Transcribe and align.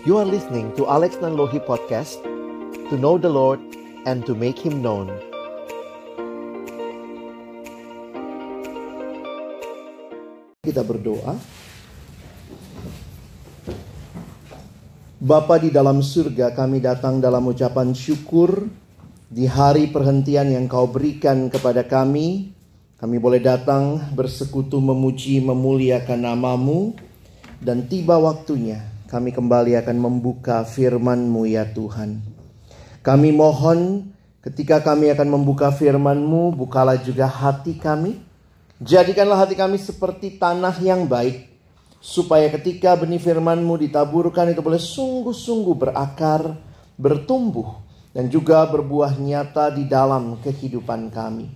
You 0.00 0.16
are 0.16 0.24
listening 0.24 0.72
to 0.80 0.88
Alex 0.88 1.20
Nanlohi 1.20 1.60
Podcast 1.60 2.24
To 2.88 2.96
know 2.96 3.20
the 3.20 3.28
Lord 3.28 3.60
and 4.08 4.24
to 4.24 4.32
make 4.32 4.56
Him 4.56 4.80
known. 4.80 5.12
Kita 10.64 10.80
berdoa. 10.88 11.36
Bapa 15.20 15.60
di 15.60 15.68
dalam 15.68 16.00
surga 16.00 16.56
kami 16.56 16.80
datang 16.80 17.20
dalam 17.20 17.44
ucapan 17.52 17.92
syukur 17.92 18.72
di 19.28 19.44
hari 19.44 19.92
perhentian 19.92 20.48
yang 20.48 20.64
kau 20.64 20.88
berikan 20.88 21.52
kepada 21.52 21.84
kami. 21.84 22.56
Kami 22.96 23.20
boleh 23.20 23.44
datang 23.44 24.00
bersekutu 24.16 24.80
memuji 24.80 25.44
memuliakan 25.44 26.24
namamu 26.24 26.96
dan 27.60 27.84
tiba 27.84 28.16
waktunya 28.16 28.99
kami 29.10 29.34
kembali 29.34 29.74
akan 29.82 29.96
membuka 29.98 30.62
firman-Mu 30.62 31.42
ya 31.50 31.66
Tuhan. 31.66 32.22
Kami 33.02 33.34
mohon 33.34 34.06
ketika 34.38 34.78
kami 34.78 35.10
akan 35.10 35.34
membuka 35.34 35.74
firman-Mu, 35.74 36.54
bukalah 36.54 36.94
juga 37.02 37.26
hati 37.26 37.74
kami. 37.74 38.22
Jadikanlah 38.78 39.42
hati 39.42 39.58
kami 39.58 39.82
seperti 39.82 40.38
tanah 40.38 40.78
yang 40.78 41.10
baik, 41.10 41.50
supaya 41.98 42.46
ketika 42.54 42.94
benih 42.94 43.18
firman-Mu 43.18 43.82
ditaburkan 43.82 44.54
itu 44.54 44.62
boleh 44.62 44.78
sungguh-sungguh 44.78 45.74
berakar, 45.74 46.54
bertumbuh, 46.94 47.82
dan 48.14 48.30
juga 48.30 48.62
berbuah 48.70 49.18
nyata 49.18 49.74
di 49.74 49.90
dalam 49.90 50.38
kehidupan 50.38 51.10
kami. 51.10 51.50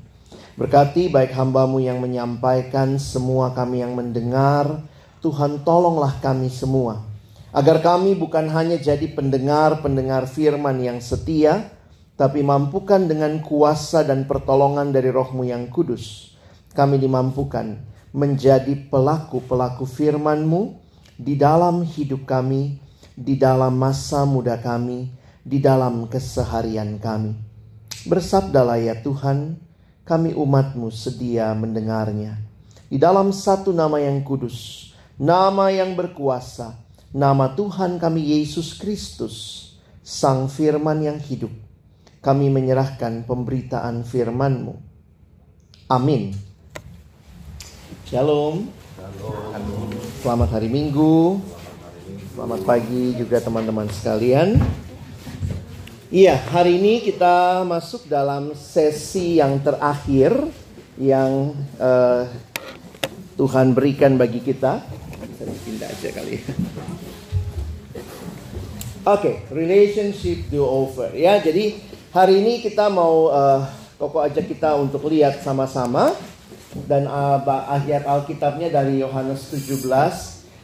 Berkati 0.59 1.07
baik 1.07 1.31
hambamu 1.39 1.79
yang 1.79 2.03
menyampaikan, 2.03 2.99
semua 2.99 3.55
kami 3.55 3.79
yang 3.87 3.95
mendengar. 3.95 4.83
Tuhan 5.23 5.63
tolonglah 5.63 6.19
kami 6.19 6.51
semua. 6.51 7.14
Agar 7.55 7.79
kami 7.87 8.19
bukan 8.19 8.51
hanya 8.51 8.75
jadi 8.83 9.15
pendengar-pendengar 9.15 10.27
firman 10.27 10.75
yang 10.83 10.99
setia, 10.99 11.71
tapi 12.19 12.43
mampukan 12.43 13.07
dengan 13.07 13.39
kuasa 13.39 14.03
dan 14.03 14.27
pertolongan 14.27 14.91
dari 14.91 15.15
rohmu 15.15 15.47
yang 15.47 15.71
kudus. 15.71 16.35
Kami 16.75 16.99
dimampukan 16.99 17.79
menjadi 18.11 18.75
pelaku-pelaku 18.91 19.87
firmanmu 19.87 20.83
di 21.15 21.39
dalam 21.39 21.87
hidup 21.87 22.27
kami, 22.27 22.83
di 23.15 23.39
dalam 23.39 23.79
masa 23.79 24.27
muda 24.27 24.59
kami, 24.59 25.15
di 25.47 25.63
dalam 25.63 26.11
keseharian 26.11 26.99
kami. 26.99 27.39
Bersabdalah 28.11 28.83
ya 28.83 28.99
Tuhan, 28.99 29.63
kami 30.03 30.35
umatmu 30.35 30.91
sedia 30.91 31.55
mendengarnya. 31.55 32.35
Di 32.91 32.99
dalam 32.99 33.31
satu 33.31 33.71
nama 33.71 34.03
yang 34.03 34.27
kudus, 34.27 34.91
nama 35.15 35.71
yang 35.71 35.95
berkuasa, 35.95 36.84
nama 37.15 37.55
Tuhan 37.55 38.03
kami 38.03 38.35
Yesus 38.35 38.75
Kristus, 38.75 39.35
Sang 40.03 40.51
Firman 40.51 40.99
yang 40.99 41.23
hidup. 41.23 41.55
Kami 42.19 42.51
menyerahkan 42.51 43.23
pemberitaan 43.23 44.03
firman-Mu. 44.03 44.75
Amin. 45.87 46.35
Shalom. 48.11 48.67
Selamat 50.27 50.59
hari 50.59 50.67
Minggu. 50.67 51.39
Selamat 52.35 52.61
pagi 52.67 53.15
juga 53.15 53.39
teman-teman 53.39 53.87
sekalian. 53.95 54.59
Iya, 56.11 56.35
hari 56.51 56.83
ini 56.83 56.99
kita 56.99 57.63
masuk 57.63 58.11
dalam 58.11 58.59
sesi 58.59 59.39
yang 59.39 59.63
terakhir 59.63 60.35
yang 60.99 61.55
uh, 61.79 62.27
Tuhan 63.39 63.71
berikan 63.71 64.19
bagi 64.19 64.43
kita. 64.43 64.83
Saya 65.39 65.55
pindah 65.63 65.91
aja 65.91 66.09
kali. 66.11 66.39
ya. 66.41 67.04
Oke, 69.05 69.45
relationship 69.53 70.49
do 70.49 70.65
over 70.65 71.13
ya. 71.13 71.37
Jadi 71.37 71.77
hari 72.09 72.41
ini 72.41 72.65
kita 72.65 72.89
mau 72.89 73.29
uh, 73.29 73.61
Koko 74.01 74.25
ajak 74.25 74.49
kita 74.49 74.81
untuk 74.81 75.13
lihat 75.13 75.45
sama-sama 75.45 76.17
dan 76.89 77.05
uh, 77.05 77.37
ayat 77.69 78.09
Alkitabnya 78.09 78.73
dari 78.73 79.05
Yohanes 79.05 79.53
17 79.53 79.85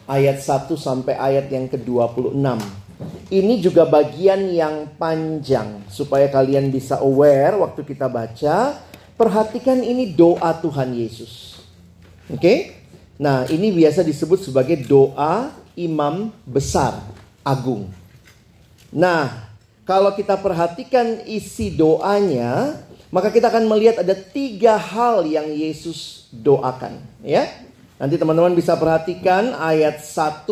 ayat 0.08 0.40
1 0.40 0.72
sampai 0.72 1.20
ayat 1.20 1.52
yang 1.52 1.68
ke-26. 1.68 2.40
Ini 3.28 3.54
juga 3.60 3.84
bagian 3.84 4.48
yang 4.56 4.88
panjang 4.96 5.84
supaya 5.92 6.32
kalian 6.32 6.72
bisa 6.72 6.96
aware 7.04 7.60
waktu 7.60 7.84
kita 7.84 8.08
baca. 8.08 8.80
Perhatikan 9.20 9.84
ini 9.84 10.16
doa 10.16 10.56
Tuhan 10.56 10.96
Yesus. 10.96 11.60
Oke? 12.32 12.40
Okay? 12.40 12.58
Nah, 13.20 13.44
ini 13.52 13.68
biasa 13.68 14.00
disebut 14.00 14.48
sebagai 14.48 14.80
doa 14.88 15.52
imam 15.76 16.32
besar 16.48 17.04
agung. 17.44 17.99
Nah, 18.90 19.50
kalau 19.86 20.14
kita 20.14 20.38
perhatikan 20.38 21.22
isi 21.26 21.70
doanya, 21.74 22.78
maka 23.10 23.30
kita 23.30 23.50
akan 23.50 23.66
melihat 23.66 24.02
ada 24.02 24.14
tiga 24.14 24.78
hal 24.78 25.26
yang 25.26 25.50
Yesus 25.50 26.30
doakan. 26.30 26.98
Ya, 27.22 27.50
nanti 27.98 28.18
teman-teman 28.18 28.54
bisa 28.54 28.74
perhatikan 28.78 29.54
ayat 29.58 30.02
1 30.02 30.46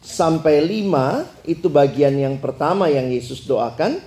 sampai 0.00 0.60
5 0.64 1.48
itu 1.48 1.68
bagian 1.68 2.12
yang 2.16 2.36
pertama 2.36 2.92
yang 2.92 3.08
Yesus 3.08 3.44
doakan. 3.44 4.00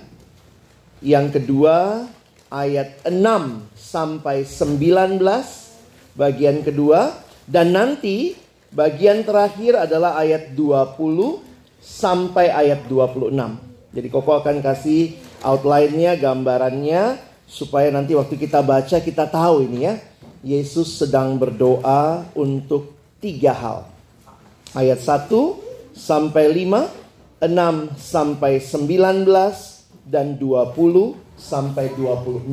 Yang 1.02 1.42
kedua 1.42 2.06
ayat 2.50 3.02
6 3.06 3.66
sampai 3.74 4.46
19 4.46 5.18
bagian 6.16 6.62
kedua 6.62 7.14
dan 7.46 7.74
nanti 7.74 8.34
bagian 8.72 9.22
terakhir 9.22 9.86
adalah 9.86 10.18
ayat 10.18 10.54
20 10.54 11.46
sampai 11.86 12.50
ayat 12.50 12.90
26. 12.90 13.30
Jadi 13.94 14.08
Koko 14.10 14.42
akan 14.42 14.58
kasih 14.58 15.14
outline-nya, 15.46 16.18
gambarannya 16.18 17.22
supaya 17.46 17.94
nanti 17.94 18.18
waktu 18.18 18.34
kita 18.34 18.66
baca 18.66 18.98
kita 18.98 19.30
tahu 19.30 19.70
ini 19.70 19.78
ya. 19.86 19.94
Yesus 20.42 20.98
sedang 20.98 21.38
berdoa 21.38 22.26
untuk 22.34 22.98
tiga 23.22 23.54
hal. 23.54 23.78
Ayat 24.74 25.00
1 25.00 25.30
sampai 25.94 26.66
5, 26.66 27.46
6 27.46 27.94
sampai 27.96 28.58
19 28.60 29.24
dan 30.06 30.36
20 30.36 31.14
sampai 31.38 31.90
26 31.94 32.46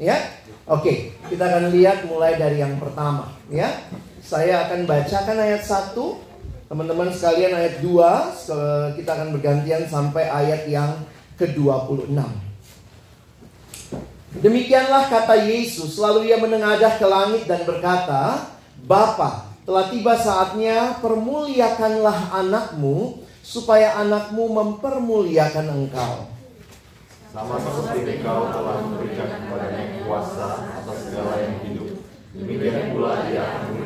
ya. 0.00 0.16
Oke, 0.68 1.16
kita 1.28 1.48
akan 1.48 1.72
lihat 1.72 2.04
mulai 2.06 2.36
dari 2.36 2.60
yang 2.60 2.76
pertama 2.76 3.34
ya. 3.48 3.72
Saya 4.20 4.68
akan 4.68 4.84
bacakan 4.84 5.36
ayat 5.40 5.62
1 5.64 6.27
Teman-teman 6.68 7.08
sekalian 7.08 7.56
ayat 7.56 7.80
2 7.80 9.00
Kita 9.00 9.10
akan 9.16 9.28
bergantian 9.32 9.88
sampai 9.88 10.28
ayat 10.28 10.68
yang 10.68 11.00
ke-26 11.40 12.12
Demikianlah 14.44 15.08
kata 15.08 15.48
Yesus 15.48 15.96
Lalu 15.96 16.28
ia 16.28 16.36
menengadah 16.36 17.00
ke 17.00 17.06
langit 17.08 17.48
dan 17.48 17.64
berkata 17.64 18.52
Bapa, 18.84 19.48
telah 19.64 19.88
tiba 19.88 20.12
saatnya 20.14 21.00
permuliakanlah 21.00 22.36
anakmu 22.36 23.24
Supaya 23.40 23.96
anakmu 24.04 24.52
mempermuliakan 24.52 25.66
engkau 25.72 26.38
sama 27.28 27.60
seperti 27.60 28.18
engkau 28.18 28.48
telah 28.48 28.80
memberikan 28.88 29.28
kepadanya 29.28 30.00
kuasa 30.00 30.64
atas 30.80 30.98
segala 31.06 31.38
yang 31.44 31.60
hidup. 31.60 32.00
Demikian 32.32 32.96
pula 32.96 33.28
dia 33.28 33.44
akan 33.44 33.77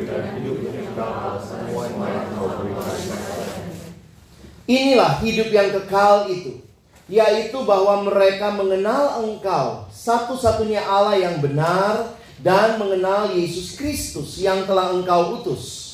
Inilah 4.67 5.13
hidup 5.21 5.49
yang 5.51 5.69
kekal 5.75 6.31
itu 6.31 6.63
Yaitu 7.11 7.59
bahwa 7.67 8.07
mereka 8.07 8.55
mengenal 8.55 9.21
engkau 9.27 9.91
Satu-satunya 9.91 10.81
Allah 10.81 11.19
yang 11.19 11.43
benar 11.43 12.15
Dan 12.41 12.79
mengenal 12.79 13.35
Yesus 13.35 13.75
Kristus 13.75 14.41
yang 14.41 14.65
telah 14.65 14.95
engkau 14.95 15.43
utus 15.43 15.93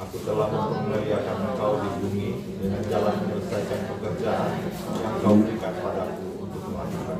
Aku 0.00 0.16
telah 0.24 0.48
mempermuliakan 0.48 1.36
engkau 1.52 1.76
di 1.76 1.88
bumi 2.00 2.28
dengan 2.56 2.80
jalan 2.88 3.20
menyelesaikan 3.20 3.80
pekerjaan 3.84 4.50
yang 4.96 5.16
kau 5.20 5.36
berikan 5.44 5.74
padaku 5.76 6.26
untuk 6.40 6.62
melakukan. 6.72 7.18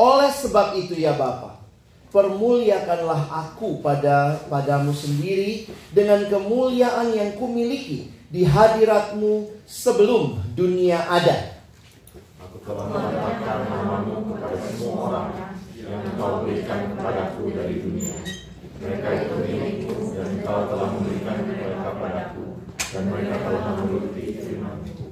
Oleh 0.00 0.32
sebab 0.32 0.66
itu 0.80 0.96
ya 0.96 1.12
Bapa, 1.12 1.51
permuliakanlah 2.12 3.24
aku 3.32 3.80
pada 3.80 4.36
padamu 4.52 4.92
sendiri 4.92 5.64
dengan 5.96 6.28
kemuliaan 6.28 7.08
yang 7.16 7.32
kumiliki 7.40 8.12
di 8.28 8.44
hadiratmu 8.44 9.48
sebelum 9.64 10.36
dunia 10.52 11.00
ada. 11.08 11.64
Aku 12.44 12.60
telah 12.68 12.84
menetapkan 12.92 13.64
namamu 13.64 14.28
kepada 14.28 14.56
semua 14.60 14.92
orang 15.08 15.28
yang 15.72 16.04
engkau 16.04 16.44
berikan 16.44 16.92
kepadaku 16.92 17.42
dari 17.56 17.74
dunia. 17.80 18.16
Mereka 18.82 19.08
itu 19.16 19.34
milikku 19.48 19.94
dan 20.12 20.26
engkau 20.36 20.58
telah 20.68 20.88
memberikan 20.92 21.36
mereka 21.48 21.90
padaku 21.96 22.44
dan 22.76 23.02
mereka 23.08 23.34
telah 23.40 23.62
menuruti 23.80 24.24
firman-Mu. 24.36 25.04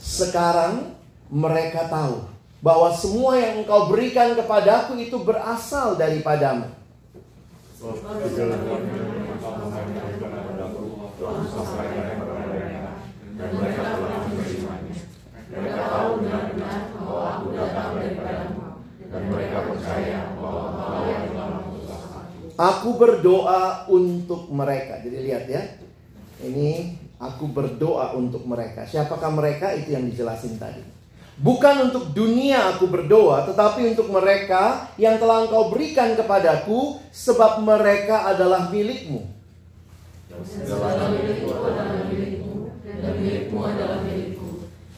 Sekarang 0.00 0.72
mereka 1.28 1.90
tahu 1.92 2.35
bahwa 2.66 2.90
semua 2.90 3.38
yang 3.38 3.62
engkau 3.62 3.86
berikan 3.86 4.34
kepadaku 4.34 4.98
itu 4.98 5.14
berasal 5.22 5.94
daripadamu. 5.94 6.66
Aku 22.58 22.98
berdoa 22.98 23.86
untuk 23.86 24.50
mereka. 24.50 24.98
Jadi 25.06 25.18
lihat 25.22 25.46
ya. 25.46 25.62
Ini 26.42 26.98
aku 27.22 27.46
berdoa 27.46 28.18
untuk 28.18 28.42
mereka. 28.42 28.90
Siapakah 28.90 29.30
mereka 29.30 29.70
itu 29.70 29.94
yang 29.94 30.02
dijelasin 30.10 30.58
tadi. 30.58 30.95
Bukan 31.36 31.92
untuk 31.92 32.16
dunia 32.16 32.72
aku 32.72 32.88
berdoa, 32.88 33.44
tetapi 33.44 33.92
untuk 33.92 34.08
mereka 34.08 34.88
yang 34.96 35.20
telah 35.20 35.44
engkau 35.44 35.68
berikan 35.68 36.16
kepadaku, 36.16 36.96
sebab 37.12 37.60
mereka 37.60 38.24
adalah 38.24 38.72
milikmu. 38.72 39.28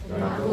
Dan 0.08 0.20
aku. 0.23 0.46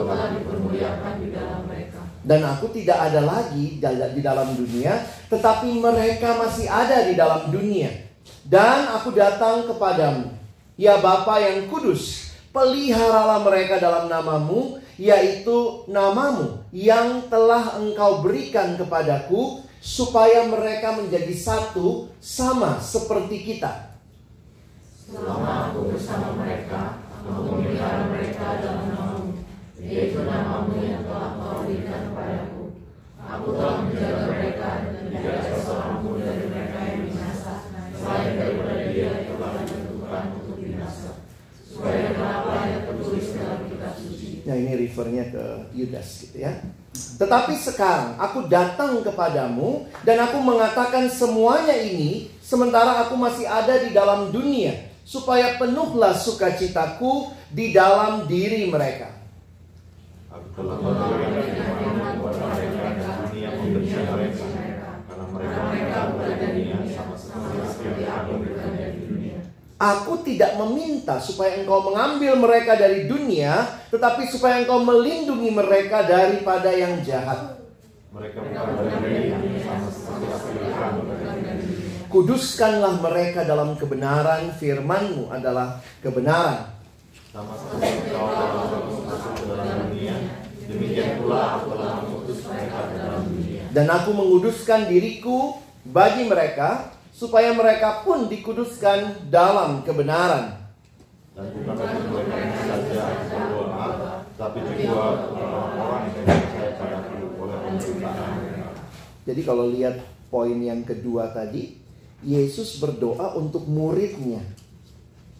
Dan 2.25 2.41
aku 2.41 2.65
tidak 2.73 2.97
ada 3.05 3.21
lagi 3.21 3.77
di 3.77 4.21
dalam 4.25 4.57
dunia, 4.57 5.05
tetapi 5.29 5.69
mereka 5.77 6.33
masih 6.41 6.65
ada 6.65 7.05
di 7.05 7.13
dalam 7.13 7.53
dunia. 7.53 7.93
Dan 8.41 8.89
aku 8.89 9.13
datang 9.13 9.69
kepadamu, 9.69 10.33
ya 10.73 10.97
Bapa 10.97 11.37
yang 11.37 11.69
kudus, 11.69 12.33
peliharalah 12.49 13.45
mereka 13.45 13.77
dalam 13.77 14.09
namamu, 14.09 14.81
yaitu 14.95 15.83
namamu 15.87 16.63
yang 16.71 17.27
telah 17.27 17.79
engkau 17.79 18.23
berikan 18.23 18.79
kepadaku, 18.79 19.63
supaya 19.85 20.49
mereka 20.49 20.97
menjadi 20.97 21.35
satu 21.37 22.09
sama 22.17 22.81
seperti 22.81 23.45
kita. 23.45 23.93
Selama 25.05 25.69
aku 25.69 25.93
bersama 25.93 26.33
mereka, 26.41 27.05
aku 27.21 27.53
memelihara 27.53 28.09
mereka 28.09 28.65
dalam 28.65 28.89
namamu, 28.89 29.45
yaitu 29.77 30.25
namamu 30.25 30.81
yang 30.81 31.05
telah 31.05 31.37
kau 31.37 31.61
berikan 31.61 32.09
kepadaku. 32.09 32.63
Aku 33.25 33.47
telah 33.53 33.77
menjaga 33.85 34.25
mereka 34.33 34.69
dan 34.89 35.05
tidak 35.13 35.37
seorang 35.61 36.01
pun 36.01 36.17
dari 36.21 36.45
mereka 36.49 36.77
yang 36.81 36.99
binasa, 37.09 37.53
selain 37.93 38.33
daripada 38.37 38.85
dia 38.89 39.09
yang 39.21 39.37
telah 39.37 39.51
ditentukan 39.61 40.23
untuk 40.41 40.57
binasa. 40.57 41.11
Supaya 41.61 42.09
kenapa 42.09 42.51
yang 42.69 42.81
tertulis 42.89 43.27
dalam 43.37 43.59
kitab 43.69 43.93
suci. 44.01 44.34
Nah 44.45 44.53
ini 44.53 44.71
refernya 44.77 45.25
ke 45.33 45.43
Yudas 45.73 46.21
gitu 46.21 46.45
ya. 46.45 46.53
Tetapi 46.93 47.57
sekarang 47.57 48.15
aku 48.21 48.45
datang 48.45 49.01
kepadamu 49.01 49.89
dan 50.05 50.21
aku 50.21 50.37
mengatakan 50.39 51.09
semuanya 51.09 51.75
ini 51.75 52.31
sementara 52.39 53.03
aku 53.03 53.17
masih 53.19 53.49
ada 53.49 53.81
di 53.81 53.91
dalam 53.91 54.29
dunia 54.31 54.93
supaya 55.01 55.57
penuhlah 55.57 56.13
sukacitaku 56.13 57.33
di 57.51 57.73
dalam 57.73 58.29
diri 58.29 58.69
mereka 58.69 59.15
telah 60.55 60.79
memberikan 60.79 61.43
firman 61.75 62.15
kepada 62.15 62.47
mereka 62.47 62.87
dan 62.95 63.27
dunia 63.27 63.49
membenci 63.59 63.95
mereka, 64.07 64.47
karena 65.03 65.25
mereka 65.35 65.59
mereka 65.67 65.99
berada 66.15 66.47
di 66.47 66.61
dunia 66.63 66.77
sama 66.95 67.15
seperti 67.19 68.03
aku 68.07 68.31
berada 68.39 68.85
di 68.95 69.01
dunia. 69.03 69.37
Aku 69.75 70.23
tidak 70.23 70.55
meminta 70.55 71.19
supaya 71.19 71.59
engkau 71.59 71.83
mengambil 71.91 72.39
mereka 72.39 72.79
dari 72.79 73.11
dunia, 73.11 73.67
tetapi 73.91 74.23
supaya 74.31 74.63
engkau 74.63 74.79
melindungi 74.79 75.51
mereka 75.51 76.07
daripada 76.07 76.71
yang 76.71 77.03
jahat. 77.03 77.59
Mereka. 78.15 78.39
Kuduskanlah 82.07 83.03
mereka 83.03 83.43
dalam 83.43 83.75
kebenaran, 83.75 84.55
firmanmu 84.55 85.27
adalah 85.35 85.83
kebenaran. 85.99 86.71
Dan 93.75 93.85
aku 93.91 94.09
menguduskan 94.15 94.87
diriku 94.87 95.59
bagi 95.83 96.23
mereka, 96.23 96.94
supaya 97.15 97.55
mereka 97.55 98.03
pun 98.03 98.27
dikuduskan 98.27 99.31
dalam 99.31 99.87
kebenaran. 99.87 100.67
Dan 101.31 101.47
bukan 101.55 101.75
mereka 102.11 102.59
saja 102.67 103.03
berdoa, 103.31 103.87
tapi 104.35 104.59
juga 104.67 105.23
orang-orang 105.31 106.03
yang 106.11 106.27
percaya 106.27 106.71
padaku 106.75 107.15
oleh 107.39 107.57
pemberitaan. 107.63 108.31
Jadi 109.23 109.41
kalau 109.47 109.65
lihat 109.71 109.95
poin 110.27 110.59
yang 110.59 110.83
kedua 110.83 111.31
tadi, 111.31 111.79
Yesus 112.19 112.83
berdoa 112.83 113.35
untuk 113.39 113.63
muridnya. 113.63 114.43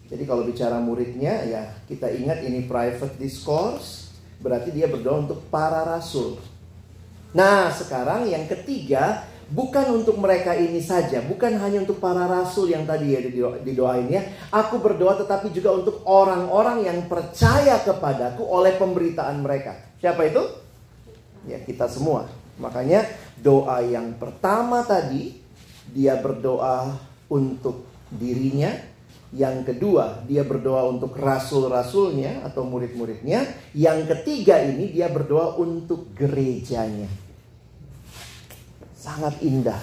Jadi 0.08 0.22
kalau 0.24 0.48
bicara 0.48 0.80
muridnya 0.80 1.44
ya 1.44 1.62
kita 1.84 2.08
ingat 2.08 2.40
ini 2.44 2.64
private 2.64 3.20
discourse, 3.20 4.12
berarti 4.40 4.72
dia 4.72 4.88
berdoa 4.88 5.28
untuk 5.28 5.44
para 5.52 5.84
rasul. 5.84 6.40
Nah, 7.36 7.68
sekarang 7.68 8.28
yang 8.32 8.48
ketiga 8.48 9.28
bukan 9.50 10.02
untuk 10.02 10.18
mereka 10.18 10.58
ini 10.58 10.82
saja, 10.82 11.22
bukan 11.22 11.54
hanya 11.62 11.86
untuk 11.86 12.02
para 12.02 12.26
rasul 12.26 12.70
yang 12.70 12.82
tadi 12.82 13.14
ya 13.14 13.20
dido- 13.22 13.58
didoain 13.62 14.10
ya. 14.10 14.22
Aku 14.50 14.82
berdoa 14.82 15.14
tetapi 15.18 15.54
juga 15.54 15.74
untuk 15.74 16.02
orang-orang 16.06 16.86
yang 16.86 16.98
percaya 17.06 17.78
kepadaku 17.82 18.42
oleh 18.42 18.74
pemberitaan 18.74 19.38
mereka. 19.42 19.94
Siapa 20.02 20.26
itu? 20.26 20.42
Ya, 21.46 21.62
kita 21.62 21.86
semua. 21.86 22.26
Makanya 22.58 23.06
doa 23.38 23.84
yang 23.84 24.16
pertama 24.18 24.82
tadi 24.82 25.38
dia 25.92 26.18
berdoa 26.18 26.96
untuk 27.30 27.86
dirinya, 28.10 28.74
yang 29.30 29.62
kedua 29.62 30.26
dia 30.26 30.42
berdoa 30.42 30.88
untuk 30.90 31.14
rasul-rasulnya 31.14 32.42
atau 32.46 32.66
murid-muridnya, 32.66 33.46
yang 33.76 34.06
ketiga 34.08 34.58
ini 34.62 34.90
dia 34.90 35.06
berdoa 35.06 35.54
untuk 35.60 36.10
gerejanya. 36.16 37.25
Sangat 39.06 39.38
indah. 39.38 39.78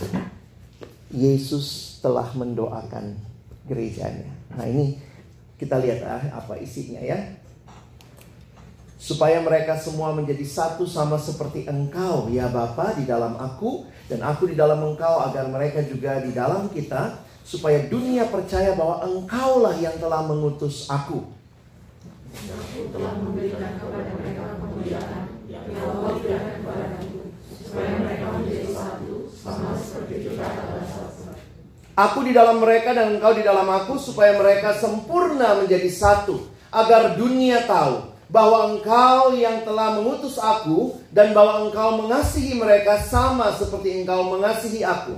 Yesus 1.16 1.98
telah 2.04 2.28
mendoakan 2.36 3.16
gerejanya. 3.64 4.28
Nah, 4.52 4.68
ini 4.68 5.00
kita 5.56 5.80
lihat 5.80 6.04
ah, 6.04 6.44
apa 6.44 6.60
isinya 6.60 7.00
ya 7.00 7.40
supaya 9.04 9.44
mereka 9.44 9.76
semua 9.76 10.16
menjadi 10.16 10.48
satu 10.48 10.88
sama 10.88 11.20
seperti 11.20 11.68
engkau 11.68 12.32
ya 12.32 12.48
Bapa 12.48 12.96
di 12.96 13.04
dalam 13.04 13.36
aku 13.36 13.84
dan 14.08 14.24
aku 14.24 14.48
di 14.48 14.56
dalam 14.56 14.80
engkau 14.80 15.20
agar 15.28 15.52
mereka 15.52 15.84
juga 15.84 16.24
di 16.24 16.32
dalam 16.32 16.72
kita 16.72 17.20
supaya 17.44 17.84
dunia 17.92 18.32
percaya 18.32 18.72
bahwa 18.80 19.04
engkaulah 19.04 19.76
yang 19.76 20.00
telah 20.00 20.24
mengutus 20.24 20.88
aku. 20.88 21.28
Telah 22.96 23.14
memberikan 23.20 23.76
kepada 23.78 24.12
mereka 24.16 24.44
kemuliaan 24.58 25.24
yang 25.52 25.68
berikan 25.68 26.42
kepadaku, 26.64 27.20
supaya 27.60 27.92
mereka 28.00 28.23
Aku 31.94 32.20
di 32.26 32.32
dalam 32.34 32.58
mereka 32.58 32.96
dan 32.98 33.20
engkau 33.20 33.38
di 33.38 33.44
dalam 33.46 33.70
aku 33.70 34.02
supaya 34.02 34.34
mereka 34.34 34.74
sempurna 34.74 35.62
menjadi 35.62 35.90
satu 35.94 36.42
agar 36.74 37.14
dunia 37.14 37.70
tahu 37.70 38.10
bahwa 38.34 38.74
engkau 38.74 39.38
yang 39.38 39.62
telah 39.62 39.94
mengutus 39.94 40.42
aku 40.42 40.98
dan 41.14 41.38
bahwa 41.38 41.70
engkau 41.70 42.02
mengasihi 42.02 42.58
mereka 42.58 42.98
sama 42.98 43.54
seperti 43.54 44.02
engkau 44.02 44.26
mengasihi 44.26 44.82
aku. 44.82 45.14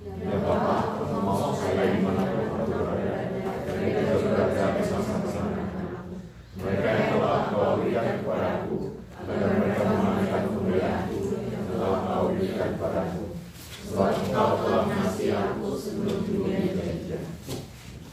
Ya 0.00 0.40
aku 0.40 1.20
mau 1.20 1.52
saya 1.52 1.92
di 1.92 2.00
mana 2.00 2.24
pun 2.32 2.48
aku 2.48 2.72
berada, 2.72 3.28
mereka 3.68 4.00
juga 4.16 4.48
berada 4.48 4.64
bersama-sama 4.80 5.60
denganku. 5.68 6.16
Mereka 6.56 6.88
yang 6.88 7.08
telah 7.12 7.40
kau 7.52 7.76
berikan 7.76 8.06
kepadaku, 8.24 8.76
agar 9.20 9.48
mereka 9.60 9.82
mengenalkan 9.84 10.42
kemuliaanku 10.48 11.20
yang 11.52 11.64
telah 11.68 12.00
kau 12.08 12.24
berikan 12.32 12.68
kepadaku. 12.80 13.24
Sebab 13.84 14.08
engkau 14.24 14.48
telah 14.64 14.82
mengasihi 14.88 15.32
aku 15.36 15.68
sebelum 15.76 16.18
dunia 16.24 16.56
dijadikan. 16.64 17.22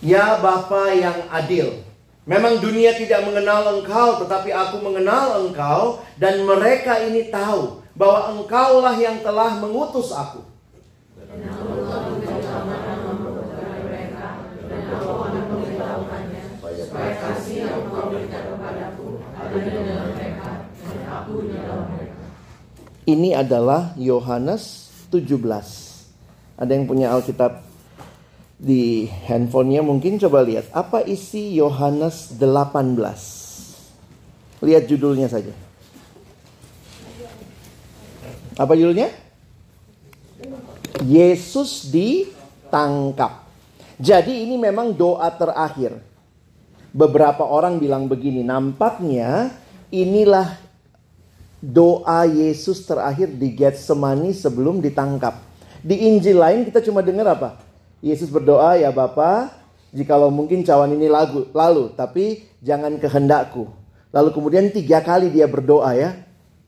Ya 0.07 0.39
Bapa 0.39 0.95
yang 0.95 1.27
adil, 1.27 1.83
memang 2.23 2.63
dunia 2.63 2.95
tidak 2.95 3.27
mengenal 3.27 3.75
Engkau, 3.75 4.23
tetapi 4.23 4.55
aku 4.55 4.79
mengenal 4.79 5.43
Engkau 5.43 5.99
dan 6.15 6.47
mereka 6.47 7.03
ini 7.03 7.27
tahu 7.27 7.83
bahwa 7.91 8.39
Engkaulah 8.39 8.95
yang 8.95 9.19
telah 9.19 9.59
mengutus 9.59 10.15
aku. 10.15 10.47
Ini 23.03 23.29
adalah 23.35 23.91
Yohanes 23.99 24.87
17. 25.11 25.35
Ada 26.55 26.71
yang 26.71 26.87
punya 26.87 27.11
Alkitab 27.11 27.66
di 28.57 29.05
handphonenya 29.05 29.85
mungkin 29.85 30.17
coba 30.17 30.41
lihat 30.41 30.73
apa 30.73 31.05
isi 31.05 31.61
Yohanes 31.61 32.33
18. 32.41 34.65
Lihat 34.65 34.89
judulnya 34.89 35.29
saja. 35.29 35.53
Apa 38.57 38.73
judulnya? 38.73 39.13
Yesus 41.05 41.93
ditangkap. 41.93 43.45
Jadi 44.01 44.49
ini 44.49 44.57
memang 44.57 44.97
doa 44.97 45.29
terakhir. 45.29 46.01
Beberapa 46.89 47.45
orang 47.45 47.77
bilang 47.77 48.09
begini, 48.09 48.41
nampaknya 48.41 49.53
inilah 49.93 50.57
doa 51.61 52.25
Yesus 52.25 52.89
terakhir 52.89 53.29
di 53.29 53.53
Getsemani 53.53 54.33
sebelum 54.33 54.81
ditangkap. 54.81 55.45
Di 55.85 56.09
Injil 56.09 56.41
lain 56.41 56.65
kita 56.65 56.81
cuma 56.81 57.05
dengar 57.05 57.37
apa? 57.37 57.66
Yesus 58.01 58.29
berdoa, 58.29 58.77
ya 58.77 58.93
Bapa, 58.93 59.49
jikalau 59.89 60.29
mungkin 60.29 60.61
cawan 60.61 60.93
ini 60.93 61.09
lagu, 61.09 61.49
lalu, 61.51 61.93
tapi 61.97 62.45
jangan 62.61 63.01
kehendakku. 63.01 63.69
Lalu 64.13 64.29
kemudian 64.33 64.69
tiga 64.69 65.01
kali 65.01 65.33
dia 65.33 65.49
berdoa 65.49 65.93
ya. 65.97 66.15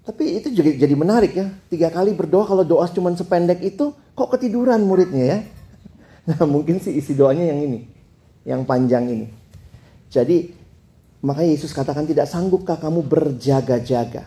Tapi 0.04 0.42
itu 0.42 0.50
juga 0.50 0.74
jadi 0.74 0.96
menarik 0.98 1.34
ya. 1.38 1.48
Tiga 1.70 1.94
kali 1.94 2.18
berdoa 2.18 2.46
kalau 2.50 2.66
doa 2.66 2.90
cuma 2.90 3.14
sependek 3.14 3.62
itu, 3.62 3.94
kok 4.18 4.30
ketiduran 4.34 4.82
muridnya 4.82 5.26
ya. 5.26 5.40
Nah 6.30 6.46
mungkin 6.54 6.82
sih 6.82 6.98
isi 6.98 7.14
doanya 7.14 7.46
yang 7.46 7.62
ini. 7.62 7.80
Yang 8.46 8.62
panjang 8.66 9.06
ini. 9.06 9.28
Jadi 10.10 10.50
makanya 11.22 11.50
Yesus 11.54 11.72
katakan 11.72 12.10
tidak 12.10 12.26
sanggupkah 12.26 12.82
kamu 12.82 13.06
berjaga-jaga. 13.06 14.26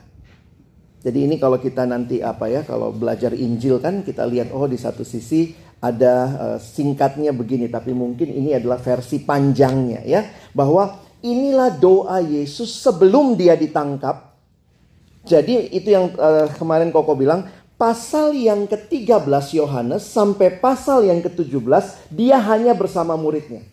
Jadi 1.02 1.18
ini 1.26 1.34
kalau 1.34 1.58
kita 1.58 1.82
nanti 1.82 2.22
apa 2.22 2.46
ya, 2.46 2.62
kalau 2.62 2.94
belajar 2.94 3.34
Injil 3.34 3.82
kan 3.82 4.06
kita 4.06 4.22
lihat 4.22 4.54
oh 4.54 4.70
di 4.70 4.78
satu 4.78 5.02
sisi 5.02 5.50
ada 5.82 6.14
uh, 6.38 6.58
singkatnya 6.62 7.34
begini, 7.34 7.66
tapi 7.66 7.90
mungkin 7.90 8.30
ini 8.30 8.54
adalah 8.54 8.78
versi 8.78 9.18
panjangnya 9.18 10.06
ya, 10.06 10.22
bahwa 10.54 11.02
inilah 11.18 11.74
doa 11.74 12.22
Yesus 12.22 12.70
sebelum 12.78 13.34
dia 13.34 13.58
ditangkap. 13.58 14.30
Jadi 15.26 15.74
itu 15.74 15.90
yang 15.90 16.14
uh, 16.14 16.46
kemarin 16.54 16.94
Koko 16.94 17.18
bilang, 17.18 17.50
pasal 17.74 18.30
yang 18.38 18.70
ke-13 18.70 19.58
Yohanes 19.58 20.06
sampai 20.06 20.54
pasal 20.62 21.02
yang 21.02 21.18
ke-17 21.18 22.14
dia 22.14 22.38
hanya 22.38 22.78
bersama 22.78 23.18
muridnya. 23.18 23.66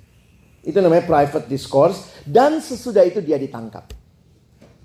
Itu 0.66 0.82
namanya 0.82 1.06
private 1.06 1.46
discourse 1.46 2.10
dan 2.26 2.58
sesudah 2.58 3.06
itu 3.06 3.22
dia 3.22 3.38
ditangkap. 3.38 3.86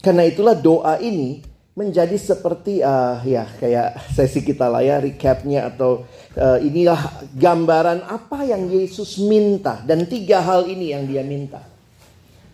Karena 0.05 0.29
itulah 0.29 0.53
doa 0.53 1.01
ini 1.01 1.54
menjadi 1.75 2.15
seperti 2.15 2.87
uh, 2.87 3.19
ya 3.27 3.51
kayak 3.59 3.99
sesi 4.15 4.47
kita 4.47 4.71
lah 4.71 4.79
ya 4.79 5.03
recapnya 5.03 5.75
atau 5.75 6.07
uh, 6.39 6.59
inilah 6.63 7.27
gambaran 7.35 8.07
apa 8.07 8.47
yang 8.47 8.71
Yesus 8.71 9.19
minta 9.19 9.83
dan 9.83 10.07
tiga 10.07 10.39
hal 10.39 10.71
ini 10.71 10.95
yang 10.95 11.03
dia 11.11 11.27
minta. 11.27 11.67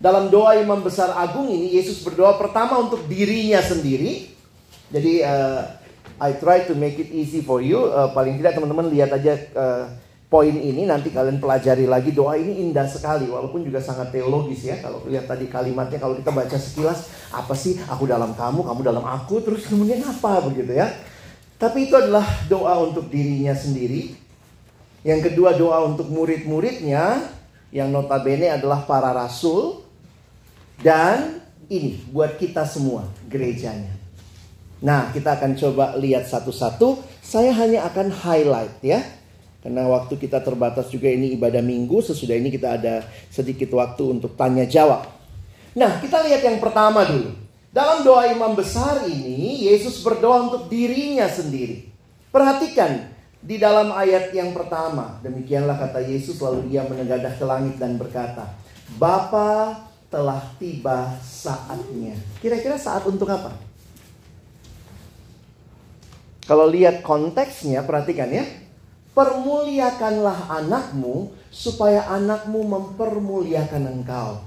Dalam 0.01 0.33
doa 0.33 0.57
Imam 0.57 0.81
Besar 0.81 1.13
Agung 1.13 1.53
ini 1.53 1.77
Yesus 1.77 2.01
berdoa 2.01 2.41
pertama 2.41 2.81
untuk 2.81 3.05
dirinya 3.05 3.61
sendiri. 3.61 4.33
Jadi 4.89 5.21
uh, 5.21 5.69
I 6.17 6.33
try 6.41 6.65
to 6.65 6.73
make 6.73 6.97
it 6.97 7.13
easy 7.13 7.45
for 7.45 7.61
you. 7.61 7.93
Uh, 7.93 8.09
paling 8.17 8.41
tidak 8.41 8.57
teman-teman 8.57 8.89
lihat 8.89 9.13
aja 9.13 9.37
uh, 9.53 9.85
poin 10.31 10.55
ini 10.55 10.87
nanti 10.87 11.11
kalian 11.11 11.43
pelajari 11.43 11.91
lagi. 11.91 12.15
Doa 12.15 12.39
ini 12.39 12.63
indah 12.63 12.87
sekali 12.87 13.27
walaupun 13.27 13.67
juga 13.67 13.83
sangat 13.83 14.15
teologis 14.15 14.63
ya. 14.63 14.79
Kalau 14.79 15.03
lihat 15.11 15.27
tadi 15.27 15.51
kalimatnya 15.51 15.99
kalau 15.99 16.15
kita 16.15 16.31
baca 16.31 16.55
sekilas 16.55 17.11
apa 17.35 17.53
sih? 17.59 17.83
Aku 17.91 18.07
dalam 18.07 18.33
kamu 18.39 18.63
kamu 18.63 18.81
dalam 18.87 19.03
aku 19.03 19.43
terus 19.43 19.67
kemudian 19.67 20.01
apa? 20.07 20.47
Begitu 20.47 20.79
ya. 20.79 20.87
Tapi 21.59 21.91
itu 21.91 21.99
adalah 21.99 22.25
doa 22.47 22.79
untuk 22.87 23.11
dirinya 23.11 23.53
sendiri. 23.53 24.17
Yang 25.03 25.35
kedua 25.35 25.59
doa 25.59 25.83
untuk 25.85 26.09
murid-muridnya 26.09 27.27
yang 27.75 27.91
notabene 27.91 28.55
adalah 28.55 28.87
para 28.87 29.11
rasul. 29.11 29.83
Dan 30.81 31.43
ini 31.69 32.01
buat 32.09 32.41
kita 32.41 32.65
semua 32.65 33.05
gerejanya. 33.29 33.93
Nah 34.81 35.13
kita 35.13 35.37
akan 35.37 35.59
coba 35.59 35.99
lihat 35.99 36.25
satu-satu. 36.25 37.03
Saya 37.21 37.53
hanya 37.53 37.85
akan 37.85 38.09
highlight 38.09 38.81
ya 38.81 39.20
karena 39.61 39.85
waktu 39.85 40.17
kita 40.17 40.41
terbatas 40.41 40.89
juga 40.89 41.13
ini 41.13 41.37
ibadah 41.37 41.61
minggu, 41.61 42.01
sesudah 42.01 42.33
ini 42.33 42.49
kita 42.49 42.81
ada 42.81 43.05
sedikit 43.29 43.77
waktu 43.77 44.17
untuk 44.17 44.33
tanya 44.33 44.65
jawab. 44.65 45.05
Nah, 45.77 46.01
kita 46.01 46.25
lihat 46.25 46.41
yang 46.41 46.59
pertama 46.59 47.05
dulu. 47.05 47.37
Dalam 47.71 48.03
doa 48.03 48.27
imam 48.27 48.57
besar 48.57 49.07
ini, 49.07 49.69
Yesus 49.69 50.03
berdoa 50.03 50.51
untuk 50.51 50.67
dirinya 50.67 51.29
sendiri. 51.31 51.87
Perhatikan, 52.33 53.13
di 53.41 53.61
dalam 53.61 53.95
ayat 53.95 54.35
yang 54.35 54.51
pertama, 54.57 55.21
demikianlah 55.23 55.79
kata 55.79 56.03
Yesus 56.09 56.41
lalu 56.41 56.75
ia 56.75 56.83
menegadah 56.89 57.37
ke 57.37 57.45
langit 57.45 57.77
dan 57.79 57.95
berkata, 58.01 58.49
Bapa 58.99 59.87
telah 60.11 60.43
tiba 60.59 61.15
saatnya. 61.23 62.19
Kira-kira 62.43 62.75
saat 62.75 63.07
untuk 63.07 63.31
apa? 63.31 63.55
Kalau 66.49 66.67
lihat 66.67 67.07
konteksnya, 67.07 67.87
perhatikan 67.87 68.27
ya. 68.35 68.43
Permuliakanlah 69.11 70.47
anakmu 70.49 71.35
supaya 71.51 72.07
anakmu 72.07 72.63
mempermuliakan 72.63 73.85
engkau. 73.91 74.39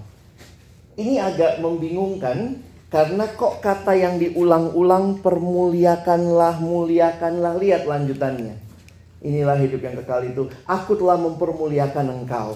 Ini 0.95 1.19
agak 1.19 1.59
membingungkan 1.59 2.63
karena 2.93 3.25
kok 3.25 3.57
kata 3.59 3.97
yang 3.97 4.21
diulang-ulang 4.21 5.19
permuliakanlah, 5.25 6.61
muliakanlah. 6.61 7.57
Lihat 7.57 7.89
lanjutannya. 7.89 8.55
Inilah 9.25 9.57
hidup 9.57 9.81
yang 9.81 9.97
kekal 9.97 10.21
itu. 10.29 10.45
Aku 10.69 10.93
telah 10.93 11.17
mempermuliakan 11.17 12.21
engkau. 12.21 12.53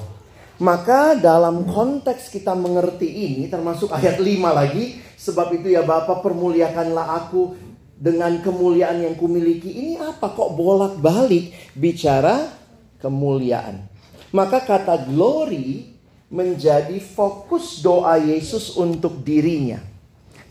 Maka 0.61 1.17
dalam 1.17 1.65
konteks 1.65 2.29
kita 2.33 2.53
mengerti 2.53 3.09
ini 3.09 3.49
termasuk 3.49 3.89
ayat 3.89 4.21
5 4.21 4.53
lagi. 4.53 5.01
Sebab 5.17 5.57
itu 5.57 5.73
ya 5.73 5.81
Bapak 5.81 6.21
permuliakanlah 6.21 7.17
aku 7.25 7.66
dengan 7.97 8.37
kemuliaan 8.45 9.01
yang 9.01 9.17
kumiliki 9.17 9.73
ini 9.73 9.93
apa 9.97 10.29
kok 10.29 10.53
bolak-balik 10.53 11.53
bicara 11.73 12.53
kemuliaan. 13.01 13.89
Maka 14.29 14.61
kata 14.61 15.09
glory 15.09 15.97
menjadi 16.29 16.99
fokus 17.01 17.81
doa 17.81 18.21
Yesus 18.21 18.77
untuk 18.77 19.25
dirinya. 19.25 19.81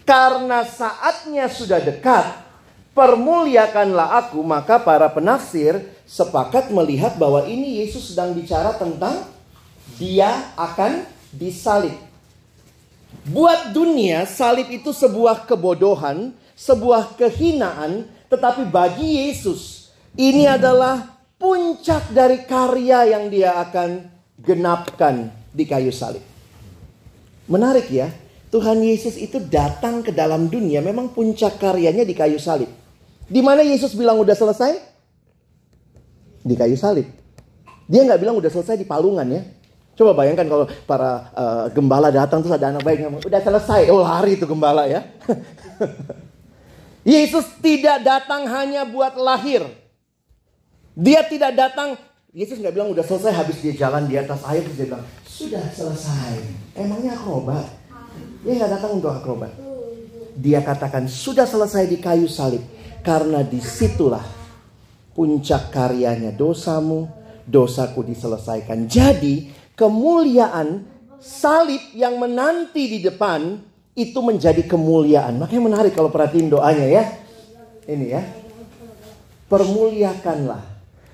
Karena 0.06 0.62
saatnya 0.62 1.50
sudah 1.50 1.82
dekat, 1.82 2.24
permuliakanlah 2.96 4.22
aku, 4.26 4.40
maka 4.40 4.78
para 4.80 5.10
penafsir 5.10 5.82
sepakat 6.06 6.70
melihat 6.70 7.18
bahwa 7.18 7.44
ini 7.44 7.82
Yesus 7.82 8.14
sedang 8.14 8.32
bicara 8.32 8.72
tentang 8.78 9.26
dia 9.98 10.54
akan 10.54 11.04
disalib. 11.34 11.94
Buat 13.26 13.74
dunia, 13.74 14.22
salib 14.24 14.70
itu 14.70 14.94
sebuah 14.94 15.44
kebodohan, 15.50 16.30
sebuah 16.56 17.20
kehinaan, 17.20 18.08
tetapi 18.32 18.66
bagi 18.72 19.28
Yesus 19.28 19.92
ini 20.16 20.48
adalah 20.48 21.20
puncak 21.36 22.10
dari 22.16 22.48
karya 22.48 23.12
yang 23.12 23.28
dia 23.28 23.60
akan 23.60 24.08
genapkan 24.40 25.28
di 25.52 25.68
kayu 25.68 25.92
salib. 25.92 26.24
Menarik 27.46 27.92
ya, 27.92 28.08
Tuhan 28.48 28.80
Yesus 28.80 29.20
itu 29.20 29.36
datang 29.36 30.00
ke 30.00 30.10
dalam 30.10 30.48
dunia 30.48 30.80
memang 30.80 31.12
puncak 31.12 31.60
karyanya 31.60 32.08
di 32.08 32.16
kayu 32.16 32.40
salib. 32.40 32.72
Di 33.28 33.44
mana 33.44 33.60
Yesus 33.60 33.92
bilang 33.92 34.16
udah 34.16 34.32
selesai? 34.32 34.80
Di 36.40 36.54
kayu 36.56 36.74
salib. 36.74 37.06
Dia 37.86 38.02
nggak 38.02 38.18
bilang 38.18 38.40
udah 38.40 38.50
selesai 38.50 38.80
di 38.80 38.88
palungan 38.88 39.28
ya. 39.28 39.42
Coba 39.96 40.12
bayangkan 40.12 40.44
kalau 40.48 40.66
para 40.84 41.32
uh, 41.32 41.64
gembala 41.72 42.12
datang 42.12 42.44
terus 42.44 42.52
ada 42.52 42.68
anak 42.68 42.84
baik 42.84 43.00
ngomong, 43.04 43.24
udah 43.24 43.40
selesai. 43.40 43.88
Oh 43.92 44.04
lari 44.04 44.36
itu 44.36 44.44
gembala 44.44 44.88
ya. 44.88 45.04
Yesus 47.06 47.46
tidak 47.62 48.02
datang 48.02 48.50
hanya 48.50 48.82
buat 48.82 49.14
lahir. 49.14 49.62
Dia 50.98 51.22
tidak 51.22 51.54
datang, 51.54 51.94
Yesus 52.34 52.58
nggak 52.58 52.74
bilang 52.74 52.90
udah 52.90 53.06
selesai 53.06 53.30
habis 53.30 53.62
dia 53.62 53.78
jalan 53.78 54.10
di 54.10 54.18
atas 54.18 54.42
air 54.42 54.66
terus 54.66 54.74
dia 54.74 54.90
bilang 54.90 55.06
sudah 55.22 55.64
selesai. 55.70 56.34
Emangnya 56.74 57.14
akrobat? 57.14 57.70
Dia 58.42 58.58
nggak 58.58 58.70
datang 58.74 58.98
untuk 58.98 59.14
akrobat. 59.14 59.54
Dia 60.34 60.66
katakan 60.66 61.06
sudah 61.06 61.46
selesai 61.46 61.86
di 61.86 62.02
kayu 62.02 62.26
salib 62.26 62.66
karena 63.06 63.46
di 63.46 63.62
situlah 63.62 64.26
puncak 65.14 65.70
karyanya 65.70 66.34
dosamu, 66.34 67.06
dosaku 67.46 68.02
diselesaikan. 68.02 68.90
Jadi 68.90 69.46
kemuliaan 69.78 70.82
salib 71.22 71.80
yang 71.94 72.18
menanti 72.18 72.98
di 72.98 72.98
depan 72.98 73.62
itu 73.96 74.20
menjadi 74.20 74.60
kemuliaan. 74.68 75.40
Makanya 75.40 75.62
menarik 75.64 75.92
kalau 75.96 76.12
perhatiin 76.12 76.52
doanya 76.52 76.84
ya. 76.84 77.04
Ini 77.88 78.06
ya. 78.12 78.22
Permuliakanlah. 79.48 80.60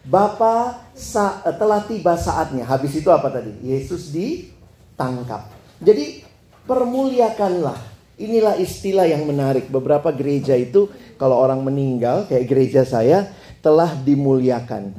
Bapa 0.02 0.82
sa 0.98 1.38
telah 1.54 1.86
tiba 1.86 2.18
saatnya. 2.18 2.66
Habis 2.66 2.98
itu 2.98 3.06
apa 3.14 3.30
tadi? 3.30 3.54
Yesus 3.62 4.10
ditangkap. 4.10 5.46
Jadi 5.78 6.26
permuliakanlah. 6.66 7.78
Inilah 8.18 8.58
istilah 8.58 9.06
yang 9.06 9.30
menarik. 9.30 9.70
Beberapa 9.70 10.10
gereja 10.10 10.58
itu 10.58 10.90
kalau 11.14 11.38
orang 11.38 11.62
meninggal 11.62 12.26
kayak 12.26 12.50
gereja 12.50 12.82
saya 12.82 13.30
telah 13.62 13.94
dimuliakan. 13.94 14.90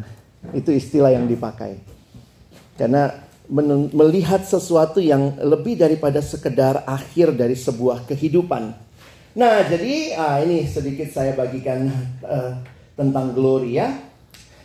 Itu 0.55 0.71
istilah 0.71 1.11
yang 1.11 1.27
dipakai. 1.27 1.83
Karena 2.79 3.11
melihat 3.93 4.41
sesuatu 4.41 4.97
yang 4.97 5.37
lebih 5.37 5.77
daripada 5.77 6.17
sekedar 6.25 6.81
akhir 6.89 7.37
dari 7.37 7.53
sebuah 7.53 8.09
kehidupan. 8.09 8.73
Nah, 9.37 9.55
jadi 9.69 10.17
ah, 10.17 10.41
ini 10.41 10.65
sedikit 10.65 11.09
saya 11.13 11.37
bagikan 11.37 11.89
uh, 12.25 12.57
tentang 12.97 13.33
glory 13.37 13.77
ya. 13.77 13.93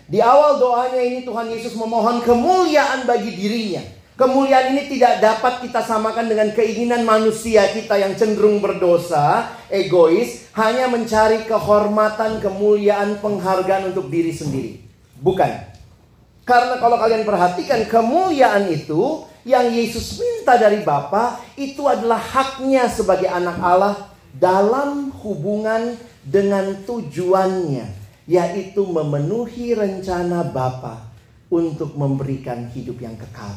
Di 0.09 0.25
awal 0.25 0.57
doanya 0.57 1.05
ini 1.05 1.21
Tuhan 1.21 1.53
Yesus 1.53 1.77
memohon 1.77 2.25
kemuliaan 2.25 3.05
bagi 3.05 3.29
dirinya. 3.37 3.85
Kemuliaan 4.19 4.75
ini 4.75 4.91
tidak 4.91 5.23
dapat 5.23 5.69
kita 5.69 5.85
samakan 5.85 6.27
dengan 6.27 6.49
keinginan 6.51 7.07
manusia 7.07 7.71
kita 7.71 8.01
yang 8.01 8.19
cenderung 8.19 8.59
berdosa, 8.59 9.53
egois, 9.71 10.49
hanya 10.59 10.91
mencari 10.91 11.47
kehormatan, 11.47 12.43
kemuliaan, 12.43 13.21
penghargaan 13.23 13.95
untuk 13.95 14.11
diri 14.11 14.35
sendiri. 14.35 14.83
Bukan. 15.23 15.78
Karena 16.49 16.81
kalau 16.81 16.97
kalian 16.97 17.29
perhatikan 17.29 17.85
kemuliaan 17.85 18.73
itu 18.73 19.29
yang 19.45 19.69
Yesus 19.69 20.17
minta 20.17 20.57
dari 20.57 20.81
Bapa 20.81 21.37
itu 21.61 21.85
adalah 21.85 22.17
haknya 22.17 22.89
sebagai 22.89 23.29
anak 23.29 23.61
Allah 23.61 24.09
dalam 24.33 25.13
hubungan 25.21 26.01
dengan 26.25 26.89
tujuannya 26.89 27.85
yaitu 28.25 28.81
memenuhi 28.81 29.77
rencana 29.77 30.49
Bapa 30.49 31.13
untuk 31.53 31.93
memberikan 32.01 32.73
hidup 32.73 32.97
yang 32.97 33.17
kekal. 33.21 33.53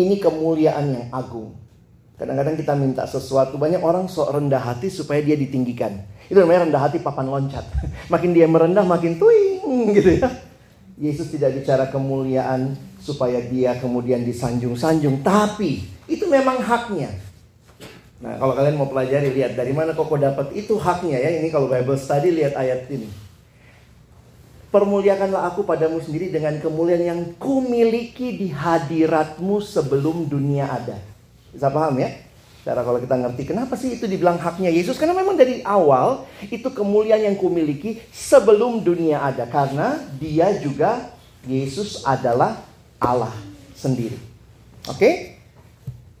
Ini 0.00 0.20
kemuliaan 0.24 0.88
yang 0.88 1.06
agung. 1.12 1.52
Kadang-kadang 2.16 2.56
kita 2.56 2.72
minta 2.76 3.04
sesuatu, 3.04 3.60
banyak 3.60 3.80
orang 3.80 4.08
sok 4.08 4.36
rendah 4.36 4.60
hati 4.60 4.88
supaya 4.88 5.20
dia 5.20 5.36
ditinggikan. 5.36 6.00
Itu 6.32 6.40
namanya 6.40 6.64
rendah 6.68 6.80
hati 6.88 7.00
papan 7.00 7.28
loncat. 7.28 7.64
Makin 8.12 8.30
dia 8.36 8.48
merendah, 8.48 8.84
makin 8.84 9.20
tuing 9.20 9.96
gitu 9.96 10.16
ya. 10.16 10.51
Yesus 11.00 11.32
tidak 11.32 11.56
bicara 11.56 11.88
kemuliaan 11.88 12.76
supaya 13.00 13.40
dia 13.40 13.74
kemudian 13.80 14.22
disanjung-sanjung, 14.22 15.24
tapi 15.24 15.82
itu 16.06 16.24
memang 16.28 16.60
haknya. 16.60 17.10
Nah, 18.22 18.38
kalau 18.38 18.54
kalian 18.54 18.78
mau 18.78 18.86
pelajari 18.86 19.34
lihat 19.34 19.58
dari 19.58 19.74
mana 19.74 19.98
kok 19.98 20.06
dapat 20.14 20.54
itu 20.54 20.78
haknya 20.78 21.18
ya. 21.18 21.42
Ini 21.42 21.50
kalau 21.50 21.66
Bible 21.66 21.98
study 21.98 22.30
lihat 22.30 22.54
ayat 22.54 22.86
ini. 22.86 23.10
Permuliakanlah 24.72 25.52
aku 25.52 25.68
padamu 25.68 26.00
sendiri 26.00 26.32
dengan 26.32 26.56
kemuliaan 26.62 27.04
yang 27.04 27.20
kumiliki 27.36 28.40
di 28.40 28.48
hadiratmu 28.48 29.60
sebelum 29.60 30.30
dunia 30.30 30.64
ada. 30.64 30.96
Bisa 31.52 31.68
paham 31.68 31.98
ya? 32.00 32.08
Cara 32.62 32.86
kalau 32.86 33.02
kita 33.02 33.18
ngerti 33.18 33.42
kenapa 33.42 33.74
sih 33.74 33.98
itu 33.98 34.06
dibilang 34.06 34.38
haknya 34.38 34.70
Yesus? 34.70 34.94
Karena 34.94 35.18
memang 35.18 35.34
dari 35.34 35.66
awal 35.66 36.30
itu 36.46 36.70
kemuliaan 36.70 37.26
yang 37.26 37.34
kumiliki 37.34 37.98
sebelum 38.14 38.86
dunia 38.86 39.18
ada. 39.18 39.50
Karena 39.50 39.98
dia 40.22 40.54
juga 40.62 41.10
Yesus 41.42 42.06
adalah 42.06 42.62
Allah 43.02 43.34
sendiri. 43.74 44.14
Oke? 44.86 45.42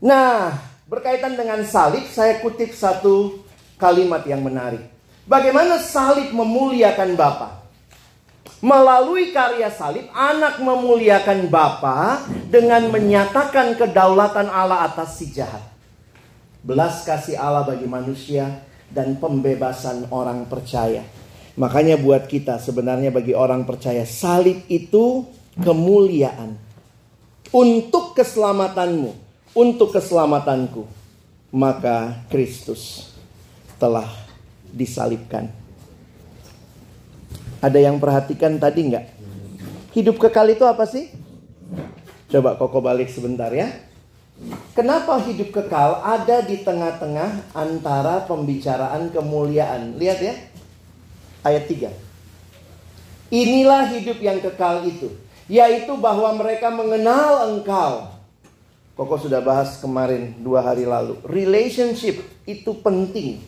Nah, 0.02 0.58
berkaitan 0.90 1.38
dengan 1.38 1.62
salib 1.62 2.02
saya 2.10 2.42
kutip 2.42 2.74
satu 2.74 3.46
kalimat 3.78 4.26
yang 4.26 4.42
menarik. 4.42 4.82
Bagaimana 5.30 5.78
salib 5.78 6.34
memuliakan 6.34 7.14
Bapa? 7.14 7.62
Melalui 8.58 9.30
karya 9.30 9.70
salib, 9.70 10.10
anak 10.10 10.58
memuliakan 10.58 11.46
Bapa 11.46 12.26
dengan 12.50 12.90
menyatakan 12.90 13.78
kedaulatan 13.78 14.50
Allah 14.50 14.90
atas 14.90 15.22
si 15.22 15.30
jahat 15.30 15.71
belas 16.62 17.02
kasih 17.02 17.36
Allah 17.36 17.66
bagi 17.66 17.86
manusia, 17.90 18.62
dan 18.92 19.16
pembebasan 19.16 20.08
orang 20.12 20.46
percaya. 20.46 21.02
Makanya 21.56 22.00
buat 22.00 22.28
kita 22.28 22.60
sebenarnya 22.60 23.12
bagi 23.12 23.36
orang 23.36 23.64
percaya 23.64 24.04
salib 24.08 24.64
itu 24.68 25.26
kemuliaan. 25.60 26.56
Untuk 27.52 28.16
keselamatanmu, 28.16 29.12
untuk 29.52 29.92
keselamatanku. 29.92 30.88
Maka 31.52 32.24
Kristus 32.32 33.12
telah 33.76 34.08
disalibkan. 34.72 35.52
Ada 37.60 37.76
yang 37.76 38.00
perhatikan 38.00 38.56
tadi 38.56 38.88
nggak? 38.88 39.06
Hidup 39.92 40.16
kekal 40.16 40.48
itu 40.48 40.64
apa 40.64 40.88
sih? 40.88 41.12
Coba 42.32 42.56
koko 42.56 42.80
balik 42.80 43.12
sebentar 43.12 43.52
ya. 43.52 43.68
Kenapa 44.74 45.22
hidup 45.22 45.54
kekal 45.54 46.02
ada 46.02 46.42
di 46.42 46.64
tengah-tengah 46.64 47.54
antara 47.54 48.26
pembicaraan 48.26 49.12
kemuliaan? 49.14 49.94
Lihat 50.00 50.18
ya. 50.18 50.34
Ayat 51.46 51.70
3. 51.70 51.92
Inilah 53.30 53.88
hidup 53.94 54.18
yang 54.18 54.42
kekal 54.42 54.82
itu. 54.84 55.12
Yaitu 55.46 55.94
bahwa 56.00 56.34
mereka 56.34 56.74
mengenal 56.74 57.54
engkau. 57.54 58.12
Koko 58.92 59.16
sudah 59.16 59.40
bahas 59.40 59.80
kemarin 59.80 60.36
dua 60.42 60.60
hari 60.60 60.84
lalu. 60.84 61.16
Relationship 61.24 62.20
itu 62.44 62.76
penting. 62.82 63.40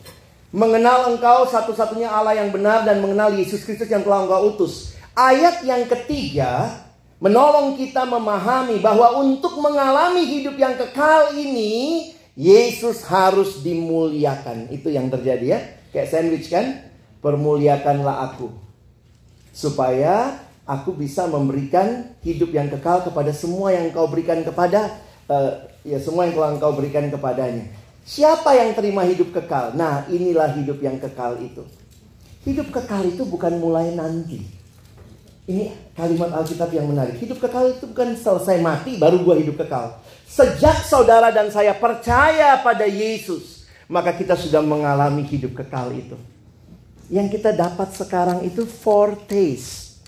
Mengenal 0.55 1.11
engkau 1.11 1.45
satu-satunya 1.45 2.07
Allah 2.07 2.39
yang 2.39 2.49
benar 2.49 2.87
dan 2.87 3.03
mengenal 3.03 3.35
Yesus 3.35 3.61
Kristus 3.67 3.91
yang 3.91 4.01
telah 4.01 4.25
engkau 4.25 4.55
utus. 4.55 4.95
Ayat 5.13 5.61
yang 5.67 5.85
ketiga 5.85 6.84
menolong 7.19 7.79
kita 7.79 8.03
memahami 8.03 8.79
bahwa 8.83 9.23
untuk 9.23 9.59
mengalami 9.59 10.27
hidup 10.27 10.55
yang 10.59 10.75
kekal 10.75 11.35
ini 11.35 12.11
Yesus 12.35 13.07
harus 13.07 13.63
dimuliakan. 13.63 14.67
Itu 14.67 14.91
yang 14.91 15.07
terjadi 15.07 15.45
ya. 15.45 15.59
Kayak 15.95 16.11
sandwich 16.11 16.47
kan? 16.51 16.91
Permuliakanlah 17.23 18.27
aku. 18.31 18.51
Supaya 19.55 20.35
aku 20.67 20.91
bisa 20.91 21.23
memberikan 21.31 22.11
hidup 22.25 22.51
yang 22.51 22.67
kekal 22.67 23.07
kepada 23.07 23.31
semua 23.31 23.71
yang 23.71 23.87
kau 23.95 24.11
berikan 24.11 24.43
kepada 24.43 24.99
uh, 25.31 25.63
ya 25.85 26.01
semua 26.01 26.27
yang 26.27 26.35
telah 26.35 26.51
engkau 26.59 26.75
berikan 26.75 27.07
kepadanya. 27.07 27.65
Siapa 28.05 28.53
yang 28.53 28.77
terima 28.77 29.01
hidup 29.07 29.33
kekal? 29.33 29.73
Nah, 29.73 30.05
inilah 30.11 30.53
hidup 30.53 30.77
yang 30.77 31.01
kekal 31.01 31.41
itu. 31.41 31.65
Hidup 32.45 32.69
kekal 32.69 33.01
itu 33.09 33.25
bukan 33.25 33.57
mulai 33.57 33.89
nanti. 33.97 34.45
Ini 35.45 35.93
kalimat 35.93 36.33
Alkitab 36.33 36.73
yang 36.73 36.89
menarik. 36.89 37.21
Hidup 37.21 37.37
kekal 37.37 37.77
itu 37.77 37.85
bukan 37.85 38.17
selesai 38.17 38.57
mati 38.57 38.97
baru 38.97 39.21
gua 39.21 39.37
hidup 39.37 39.61
kekal. 39.61 40.01
Sejak 40.25 40.81
saudara 40.81 41.29
dan 41.29 41.53
saya 41.53 41.77
percaya 41.77 42.57
pada 42.65 42.89
Yesus, 42.89 43.69
maka 43.85 44.09
kita 44.09 44.33
sudah 44.33 44.65
mengalami 44.65 45.21
hidup 45.21 45.53
kekal 45.53 45.93
itu. 45.93 46.17
Yang 47.13 47.37
kita 47.37 47.53
dapat 47.53 47.93
sekarang 47.93 48.41
itu 48.41 48.65
foretaste. 48.65 50.01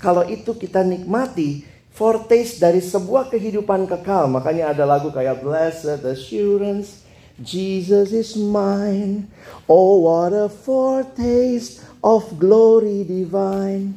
Kalau 0.00 0.24
itu 0.24 0.56
kita 0.56 0.80
nikmati, 0.80 1.68
foretaste 1.92 2.64
dari 2.64 2.80
sebuah 2.80 3.28
kehidupan 3.28 3.84
kekal. 3.84 4.24
Makanya 4.32 4.72
ada 4.72 4.88
lagu 4.88 5.12
kayak 5.12 5.44
Blessed 5.44 6.00
Assurance, 6.08 7.04
Jesus 7.36 8.16
is 8.16 8.32
mine. 8.40 9.28
Oh 9.68 10.08
what 10.08 10.32
a 10.32 10.48
foretaste 10.48 11.89
of 12.00 12.36
glory 12.40 13.04
divine. 13.04 13.92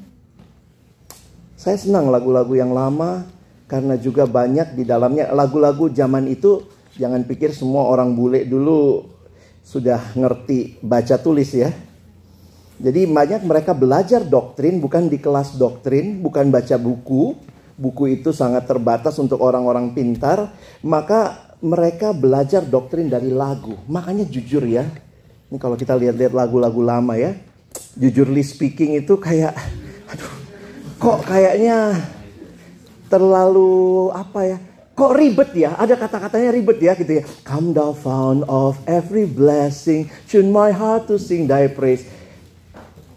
Saya 1.56 1.80
senang 1.80 2.12
lagu-lagu 2.12 2.52
yang 2.56 2.76
lama 2.76 3.24
karena 3.72 3.96
juga 3.96 4.28
banyak 4.28 4.76
di 4.76 4.84
dalamnya 4.84 5.32
lagu-lagu 5.32 5.88
zaman 5.88 6.28
itu 6.28 6.68
jangan 7.00 7.24
pikir 7.24 7.56
semua 7.56 7.88
orang 7.88 8.12
bule 8.12 8.44
dulu 8.44 9.08
sudah 9.63 10.12
ngerti 10.20 10.84
baca 10.84 11.16
tulis 11.16 11.56
ya. 11.56 11.72
Jadi 12.84 13.08
banyak 13.08 13.48
mereka 13.48 13.72
belajar 13.72 14.28
doktrin 14.28 14.84
bukan 14.84 15.08
di 15.08 15.16
kelas 15.16 15.56
doktrin, 15.56 16.20
bukan 16.20 16.52
baca 16.52 16.76
buku. 16.76 17.39
Buku 17.74 18.22
itu 18.22 18.30
sangat 18.30 18.70
terbatas 18.70 19.18
untuk 19.18 19.42
orang-orang 19.42 19.98
pintar, 19.98 20.54
maka 20.86 21.50
mereka 21.58 22.13
belajar 22.13 22.62
doktrin 22.62 23.10
dari 23.10 23.34
lagu. 23.34 23.74
Makanya 23.89 24.30
jujur 24.30 24.62
ya, 24.62 24.86
ini 25.50 25.58
kalau 25.58 25.74
kita 25.74 25.98
lihat-lihat 25.98 26.38
lagu-lagu 26.38 26.86
lama 26.86 27.18
ya, 27.18 27.34
jujurly 27.98 28.42
speaking 28.42 28.98
itu 28.98 29.18
kayak 29.22 29.54
aduh 30.10 30.34
kok 30.98 31.20
kayaknya 31.26 32.00
terlalu 33.12 34.10
apa 34.16 34.40
ya 34.46 34.58
kok 34.94 35.14
ribet 35.18 35.50
ya 35.58 35.74
ada 35.78 35.98
kata-katanya 35.98 36.54
ribet 36.54 36.78
ya 36.78 36.94
gitu 36.94 37.22
ya. 37.22 37.24
Come 37.42 37.74
thou 37.74 37.98
found 37.98 38.46
of 38.46 38.78
every 38.86 39.26
blessing 39.26 40.10
tune 40.30 40.54
my 40.54 40.70
heart 40.70 41.10
to 41.10 41.18
sing 41.18 41.50
thy 41.50 41.66
praise. 41.66 42.06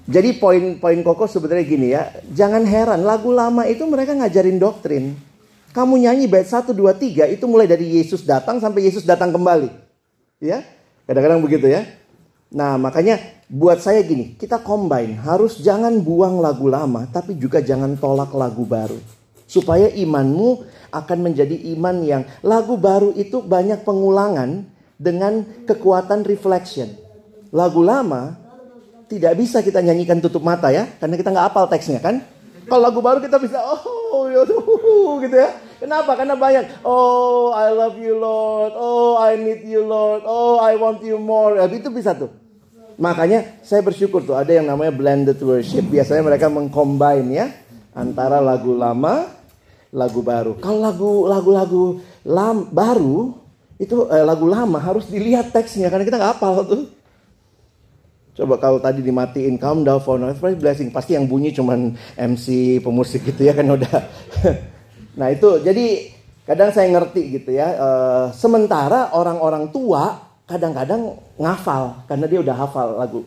Jadi 0.07 0.39
poin-poin 0.39 1.03
koko 1.03 1.27
sebenarnya 1.27 1.65
gini 1.67 1.89
ya 1.93 2.15
jangan 2.33 2.63
heran 2.65 3.03
lagu 3.05 3.29
lama 3.35 3.69
itu 3.69 3.85
mereka 3.85 4.17
ngajarin 4.17 4.57
doktrin. 4.57 5.17
Kamu 5.77 6.01
nyanyi 6.01 6.25
bait 6.25 6.49
1 6.49 6.73
2 6.73 6.73
3 6.73 7.37
itu 7.37 7.45
mulai 7.45 7.69
dari 7.69 8.01
Yesus 8.01 8.25
datang 8.25 8.57
sampai 8.57 8.89
Yesus 8.89 9.05
datang 9.05 9.29
kembali. 9.29 9.69
Ya 10.41 10.65
kadang-kadang 11.05 11.45
begitu 11.45 11.69
ya. 11.69 11.85
Nah, 12.49 12.81
makanya 12.81 13.21
buat 13.47 13.79
saya 13.79 14.03
gini, 14.03 14.35
kita 14.35 14.59
combine, 14.59 15.23
harus 15.23 15.63
jangan 15.63 16.03
buang 16.03 16.43
lagu 16.43 16.67
lama, 16.67 17.07
tapi 17.07 17.39
juga 17.39 17.63
jangan 17.63 17.95
tolak 17.95 18.35
lagu 18.35 18.67
baru. 18.67 18.99
Supaya 19.47 19.87
imanmu 19.87 20.67
akan 20.91 21.19
menjadi 21.23 21.55
iman 21.79 22.03
yang 22.03 22.23
lagu 22.43 22.75
baru 22.75 23.15
itu 23.15 23.39
banyak 23.39 23.87
pengulangan 23.87 24.67
dengan 24.99 25.47
kekuatan 25.63 26.27
reflection. 26.27 26.91
Lagu 27.55 27.87
lama 27.87 28.35
tidak 29.07 29.39
bisa 29.39 29.63
kita 29.63 29.79
nyanyikan 29.79 30.19
tutup 30.19 30.43
mata 30.43 30.75
ya, 30.75 30.91
karena 30.99 31.15
kita 31.15 31.31
nggak 31.31 31.47
hafal 31.47 31.71
teksnya 31.71 32.03
kan. 32.03 32.19
Kalau 32.67 32.83
lagu 32.83 32.99
baru 32.99 33.23
kita 33.23 33.39
bisa, 33.39 33.63
oh, 33.63 34.27
yaudah, 34.27 34.59
gitu 35.23 35.37
ya. 35.39 35.55
Kenapa? 35.79 36.19
Karena 36.19 36.35
banyak. 36.35 36.83
Oh, 36.83 37.55
I 37.55 37.71
love 37.71 37.95
you 37.95 38.19
Lord. 38.19 38.75
Oh, 38.75 39.15
I 39.15 39.39
need 39.39 39.63
you 39.63 39.87
Lord. 39.87 40.27
Oh, 40.27 40.59
I 40.59 40.75
want 40.75 40.99
you 41.07 41.15
more. 41.15 41.55
Ya, 41.55 41.71
itu 41.71 41.87
bisa 41.95 42.11
tuh. 42.11 42.46
Makanya 42.97 43.61
saya 43.61 43.85
bersyukur 43.85 44.25
tuh 44.25 44.37
ada 44.37 44.49
yang 44.49 44.65
namanya 44.65 44.93
blended 44.93 45.37
worship. 45.45 45.85
Biasanya 45.85 46.25
mereka 46.25 46.49
mengcombine 46.49 47.29
ya 47.29 47.47
antara 47.93 48.41
lagu 48.41 48.73
lama, 48.73 49.29
lagu 49.93 50.25
baru. 50.25 50.57
Kalau 50.65 50.81
lagu 50.81 51.13
lagu-lagu 51.29 51.85
lam 52.25 52.73
baru 52.73 53.37
itu 53.77 54.09
eh, 54.09 54.25
lagu 54.25 54.49
lama 54.49 54.81
harus 54.81 55.05
dilihat 55.13 55.53
teksnya 55.53 55.93
karena 55.93 56.09
kita 56.09 56.17
nggak 56.17 56.33
hafal 56.41 56.65
tuh. 56.65 56.83
Coba 58.37 58.61
kalau 58.61 58.81
tadi 58.81 59.01
dimatiin 59.01 59.57
calm 59.57 59.81
down 59.81 60.01
for 60.01 60.21
no 60.21 60.29
blessing, 60.33 60.93
pasti 60.93 61.17
yang 61.17 61.25
bunyi 61.25 61.57
cuman 61.57 61.97
MC 62.21 62.81
pemusik 62.85 63.25
gitu 63.29 63.49
ya 63.49 63.57
kan 63.57 63.65
udah. 63.65 63.97
nah 65.21 65.33
itu 65.33 65.65
jadi 65.65 66.13
kadang 66.45 66.69
saya 66.73 66.89
ngerti 66.93 67.41
gitu 67.41 67.57
ya. 67.57 67.77
Uh, 67.77 68.27
sementara 68.37 69.13
orang-orang 69.17 69.73
tua 69.73 70.26
kadang-kadang 70.47 71.19
ngafal 71.37 72.07
karena 72.07 72.27
dia 72.31 72.41
udah 72.41 72.57
hafal 72.57 72.89
lagu. 72.97 73.21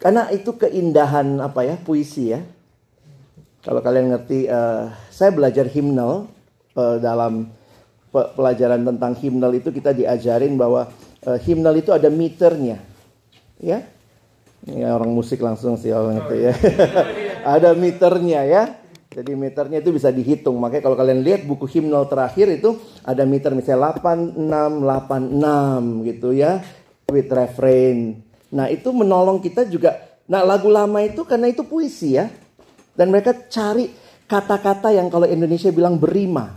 Karena 0.00 0.32
itu 0.32 0.56
keindahan 0.56 1.38
apa 1.44 1.60
ya 1.64 1.76
puisi 1.76 2.32
ya. 2.32 2.40
Kalau 3.60 3.84
kalian 3.84 4.16
ngerti, 4.16 4.48
uh, 4.48 4.88
saya 5.12 5.28
belajar 5.36 5.68
himnal 5.68 6.32
uh, 6.72 6.96
dalam 6.96 7.52
pelajaran 8.08 8.88
tentang 8.88 9.12
himnal 9.20 9.52
itu 9.52 9.68
kita 9.68 9.92
diajarin 9.92 10.56
bahwa 10.56 10.88
uh, 11.28 11.38
himnal 11.44 11.76
itu 11.76 11.92
ada 11.92 12.08
meternya, 12.08 12.80
ya 13.60 13.84
ini 14.68 14.84
orang 14.84 15.08
musik 15.08 15.40
langsung 15.40 15.80
sih 15.80 15.88
orang 15.88 16.20
itu 16.20 16.34
ya. 16.36 16.52
Ada 17.56 17.72
meternya 17.72 18.44
ya. 18.44 18.62
Jadi 19.10 19.34
meternya 19.34 19.82
itu 19.82 19.90
bisa 19.90 20.14
dihitung. 20.14 20.54
Makanya 20.62 20.86
kalau 20.86 20.94
kalian 20.94 21.26
lihat 21.26 21.42
buku 21.42 21.66
himnal 21.66 22.06
terakhir 22.06 22.46
itu 22.46 22.78
ada 23.02 23.26
meter 23.26 23.50
misalnya 23.58 23.98
8686 23.98 26.06
gitu 26.06 26.30
ya. 26.30 26.62
With 27.10 27.26
refrain. 27.34 28.22
Nah 28.54 28.70
itu 28.70 28.94
menolong 28.94 29.42
kita 29.42 29.66
juga. 29.66 29.98
Nah 30.30 30.46
lagu 30.46 30.70
lama 30.70 31.02
itu 31.02 31.26
karena 31.26 31.50
itu 31.50 31.66
puisi 31.66 32.14
ya. 32.14 32.30
Dan 32.94 33.10
mereka 33.10 33.34
cari 33.50 33.90
kata-kata 34.30 34.94
yang 34.94 35.10
kalau 35.10 35.26
Indonesia 35.26 35.74
bilang 35.74 35.98
berima. 35.98 36.54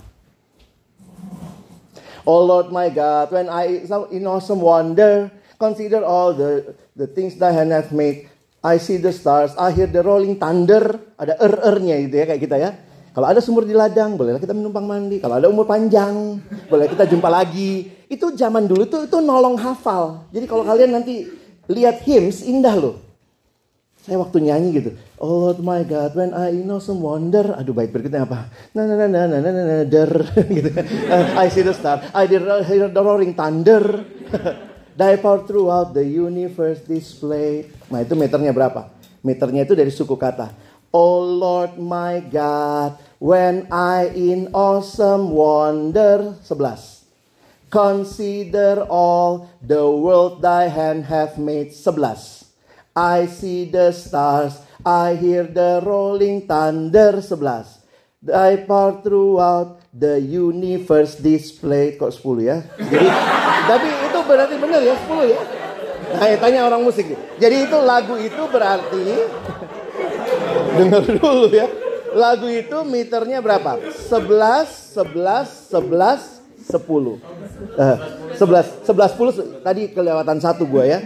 Oh 2.23 2.45
Lord 2.45 2.69
my 2.69 2.93
God, 2.93 3.33
when 3.33 3.49
I 3.49 3.81
in 4.13 4.29
awesome 4.29 4.61
wonder 4.61 5.33
consider 5.57 6.05
all 6.05 6.37
the 6.37 6.77
the 6.93 7.09
things 7.09 7.33
thy 7.39 7.49
hand 7.49 7.73
hath 7.73 7.89
made. 7.89 8.29
I 8.63 8.79
see 8.79 8.95
the 8.95 9.11
stars, 9.11 9.51
I 9.59 9.75
hear 9.75 9.91
the 9.91 9.99
rolling 9.99 10.39
thunder. 10.39 10.95
Ada 11.19 11.35
er-ernya 11.35 11.99
gitu 12.07 12.15
ya 12.15 12.25
kayak 12.31 12.41
kita 12.41 12.55
ya. 12.55 12.71
Kalau 13.13 13.27
ada 13.29 13.43
sumur 13.43 13.67
di 13.67 13.75
ladang, 13.75 14.15
bolehlah 14.15 14.39
kita 14.39 14.55
menumpang 14.55 14.87
mandi. 14.87 15.19
Kalau 15.19 15.37
ada 15.37 15.51
umur 15.51 15.67
panjang, 15.67 16.39
boleh 16.71 16.87
kita 16.89 17.05
jumpa 17.05 17.29
lagi. 17.29 17.91
Itu 18.09 18.33
zaman 18.33 18.65
dulu 18.65 18.89
tuh 18.89 19.05
itu 19.05 19.19
nolong 19.19 19.59
hafal. 19.59 20.25
Jadi 20.31 20.49
kalau 20.49 20.65
kalian 20.65 20.95
nanti 20.95 21.27
lihat 21.69 22.01
hymns 22.07 22.41
indah 22.41 22.73
loh. 22.73 22.95
Saya 24.01 24.17
waktu 24.17 24.47
nyanyi 24.47 24.69
gitu. 24.79 24.89
Oh 25.21 25.53
my 25.59 25.83
God, 25.85 26.15
when 26.15 26.31
I 26.33 26.55
know 26.55 26.79
some 26.79 27.03
wonder. 27.03 27.53
Aduh 27.53 27.75
baik 27.75 27.91
berikutnya 27.91 28.25
apa? 28.25 28.47
Na 28.73 28.87
na 28.87 28.95
na 28.95 29.07
na 29.11 29.21
na 29.27 29.37
na 29.39 29.51
na 29.51 29.77
der 29.85 30.11
gitu. 30.57 30.71
I 31.37 31.47
see 31.51 31.67
the 31.67 31.75
star. 31.75 32.01
I 32.15 32.25
hear 32.31 32.87
the 32.87 33.01
roaring 33.03 33.35
thunder. 33.35 34.07
Thy 34.93 35.17
power 35.17 35.41
throughout 35.41 35.97
the 35.97 36.05
universe 36.05 36.85
display. 36.85 37.65
Nah 37.89 38.05
itu 38.05 38.13
meternya 38.13 38.53
berapa? 38.53 38.93
Meternya 39.25 39.65
itu 39.65 39.73
dari 39.73 39.89
suku 39.89 40.13
kata. 40.13 40.53
Oh 40.93 41.25
Lord 41.25 41.81
my 41.81 42.21
God, 42.29 43.01
when 43.17 43.65
I 43.73 44.13
in 44.13 44.53
awesome 44.53 45.33
wonder. 45.33 46.37
11. 46.45 47.01
Consider 47.73 48.85
all 48.85 49.49
the 49.65 49.81
world 49.81 50.45
thy 50.45 50.69
hand 50.69 51.09
hath 51.09 51.41
made. 51.41 51.73
11. 51.73 52.45
I 52.93 53.25
see 53.25 53.65
the 53.65 53.89
stars, 53.89 54.61
I 54.85 55.17
hear 55.17 55.49
the 55.49 55.81
rolling 55.81 56.45
thunder. 56.45 57.17
11. 57.17 57.65
Thy 58.21 58.61
power 58.61 59.01
throughout 59.01 59.81
the 59.89 60.21
universe 60.21 61.17
display. 61.17 61.97
Kok 61.97 62.13
10 62.13 62.45
ya? 62.45 62.61
Jadi, 62.77 63.07
tapi 63.73 64.02
berarti 64.25 64.55
benar 64.57 64.81
ya 64.81 64.95
10 64.95 65.33
ya. 65.33 65.41
Nah, 66.13 66.27
ya, 66.29 66.37
tanya 66.37 66.59
orang 66.69 66.81
musik. 66.85 67.09
Jadi 67.41 67.55
itu 67.65 67.77
lagu 67.81 68.15
itu 68.21 68.43
berarti 68.51 69.05
dengar 70.77 71.03
dulu 71.05 71.47
ya. 71.49 71.67
Lagu 72.13 72.45
itu 72.45 72.77
meternya 72.85 73.41
berapa? 73.41 73.81
11 73.89 74.93
11 74.93 75.73
11 75.73 76.43
10. 76.69 76.77
Uh, 76.77 77.97
11 78.37 78.85
11 78.85 79.65
10 79.65 79.65
tadi 79.65 79.89
kelewatan 79.89 80.37
satu 80.37 80.69
gua 80.69 80.85
ya. 80.85 80.99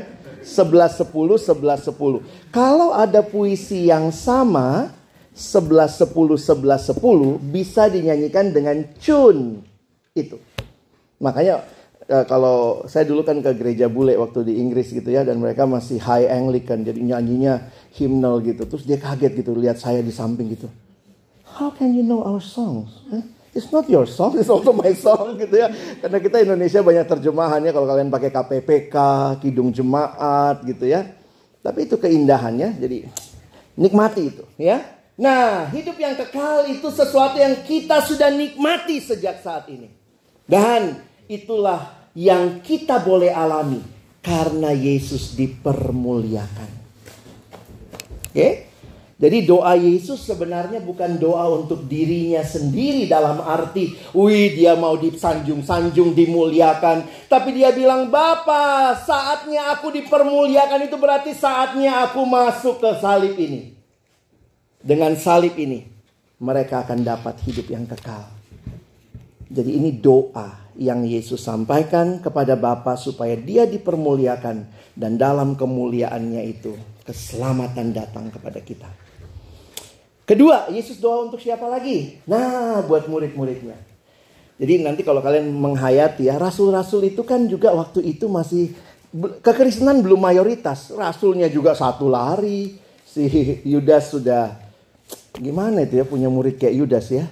11 0.44 1.08
10 1.08 1.12
11 1.12 1.92
10. 1.96 2.52
Kalau 2.52 2.92
ada 2.92 3.24
puisi 3.24 3.88
yang 3.88 4.12
sama 4.12 4.92
11 5.38 6.08
10 6.08 6.36
11 6.36 6.98
10 6.98 7.54
bisa 7.54 7.88
dinyanyikan 7.88 8.52
dengan 8.52 8.84
tune 9.00 9.64
itu. 10.18 10.36
Makanya 11.22 11.77
uh, 12.10 12.26
kalau 12.26 12.88
saya 12.88 13.08
dulu 13.08 13.24
kan 13.24 13.40
ke 13.44 13.52
gereja 13.56 13.92
bule 13.92 14.16
waktu 14.16 14.48
di 14.48 14.54
Inggris 14.60 14.92
gitu 14.92 15.08
ya 15.08 15.28
dan 15.28 15.40
mereka 15.40 15.68
masih 15.68 16.00
high 16.00 16.28
Anglican 16.28 16.84
jadi 16.84 16.98
nyanyinya 16.98 17.68
hymnal 17.96 18.40
gitu 18.44 18.64
terus 18.68 18.84
dia 18.88 19.00
kaget 19.00 19.44
gitu 19.44 19.56
lihat 19.56 19.80
saya 19.80 20.00
di 20.00 20.12
samping 20.12 20.52
gitu 20.56 20.68
how 21.58 21.72
can 21.72 21.94
you 21.94 22.04
know 22.04 22.24
our 22.24 22.42
songs 22.42 23.04
huh? 23.12 23.24
It's 23.58 23.74
not 23.74 23.90
your 23.90 24.06
song, 24.06 24.38
it's 24.38 24.54
also 24.54 24.70
my 24.70 24.94
song 24.94 25.34
gitu 25.42 25.58
ya. 25.58 25.74
Karena 25.98 26.22
kita 26.22 26.46
Indonesia 26.46 26.78
banyak 26.86 27.10
terjemahannya 27.10 27.74
kalau 27.74 27.90
kalian 27.90 28.14
pakai 28.14 28.30
KPPK, 28.30 28.96
Kidung 29.42 29.74
Jemaat 29.74 30.62
gitu 30.62 30.86
ya. 30.86 31.10
Tapi 31.66 31.90
itu 31.90 31.98
keindahannya, 31.98 32.78
jadi 32.78 33.10
nikmati 33.74 34.30
itu 34.30 34.46
ya. 34.62 34.86
Nah, 35.18 35.74
hidup 35.74 35.98
yang 35.98 36.14
kekal 36.14 36.70
itu 36.70 36.86
sesuatu 36.94 37.42
yang 37.42 37.66
kita 37.66 38.06
sudah 38.06 38.30
nikmati 38.30 39.02
sejak 39.02 39.42
saat 39.42 39.66
ini. 39.74 39.90
Dan 40.46 41.02
itulah 41.26 41.97
yang 42.18 42.66
kita 42.66 42.98
boleh 43.06 43.30
alami 43.30 43.78
karena 44.26 44.74
Yesus 44.74 45.38
dipermuliakan. 45.38 46.72
Oke? 48.34 48.50
Jadi 49.18 49.50
doa 49.50 49.74
Yesus 49.74 50.30
sebenarnya 50.30 50.78
bukan 50.78 51.18
doa 51.18 51.50
untuk 51.50 51.90
dirinya 51.90 52.46
sendiri 52.46 53.10
dalam 53.10 53.42
arti, 53.42 53.98
wih 54.14 54.54
dia 54.54 54.78
mau 54.78 54.94
disanjung-sanjung, 54.94 56.14
dimuliakan. 56.14 57.26
Tapi 57.26 57.50
dia 57.58 57.74
bilang, 57.74 58.14
Bapa 58.14 58.94
saatnya 58.94 59.74
aku 59.74 59.90
dipermuliakan 59.90 60.86
itu 60.86 61.02
berarti 61.02 61.34
saatnya 61.34 62.06
aku 62.06 62.22
masuk 62.30 62.78
ke 62.78 62.90
salib 63.02 63.34
ini. 63.42 63.74
Dengan 64.86 65.18
salib 65.18 65.58
ini, 65.58 65.82
mereka 66.38 66.86
akan 66.86 67.02
dapat 67.02 67.42
hidup 67.42 67.74
yang 67.74 67.90
kekal. 67.90 68.30
Jadi 69.50 69.82
ini 69.82 69.98
doa 69.98 70.67
yang 70.78 71.02
Yesus 71.04 71.42
sampaikan 71.42 72.22
kepada 72.22 72.54
Bapa 72.54 72.94
supaya 72.96 73.34
dia 73.34 73.66
dipermuliakan 73.66 74.58
dan 74.94 75.12
dalam 75.18 75.58
kemuliaannya 75.58 76.42
itu 76.46 76.78
keselamatan 77.02 77.98
datang 77.98 78.30
kepada 78.30 78.62
kita. 78.62 78.90
Kedua, 80.28 80.70
Yesus 80.70 81.02
doa 81.02 81.26
untuk 81.26 81.42
siapa 81.42 81.66
lagi? 81.66 82.22
Nah, 82.30 82.84
buat 82.86 83.10
murid-muridnya. 83.10 83.80
Jadi 84.58 84.74
nanti 84.84 85.02
kalau 85.02 85.24
kalian 85.24 85.50
menghayati 85.50 86.28
ya, 86.28 86.36
rasul-rasul 86.36 87.10
itu 87.10 87.22
kan 87.24 87.48
juga 87.48 87.72
waktu 87.74 88.04
itu 88.04 88.28
masih 88.28 88.74
kekristenan 89.42 90.04
belum 90.04 90.20
mayoritas. 90.20 90.92
Rasulnya 90.94 91.48
juga 91.48 91.74
satu 91.74 92.12
lari. 92.12 92.76
Si 93.08 93.24
Yudas 93.72 94.12
sudah 94.12 94.52
gimana 95.38 95.86
itu 95.86 96.02
ya 96.02 96.06
punya 96.06 96.28
murid 96.28 96.60
kayak 96.60 96.76
Yudas 96.76 97.08
ya 97.14 97.26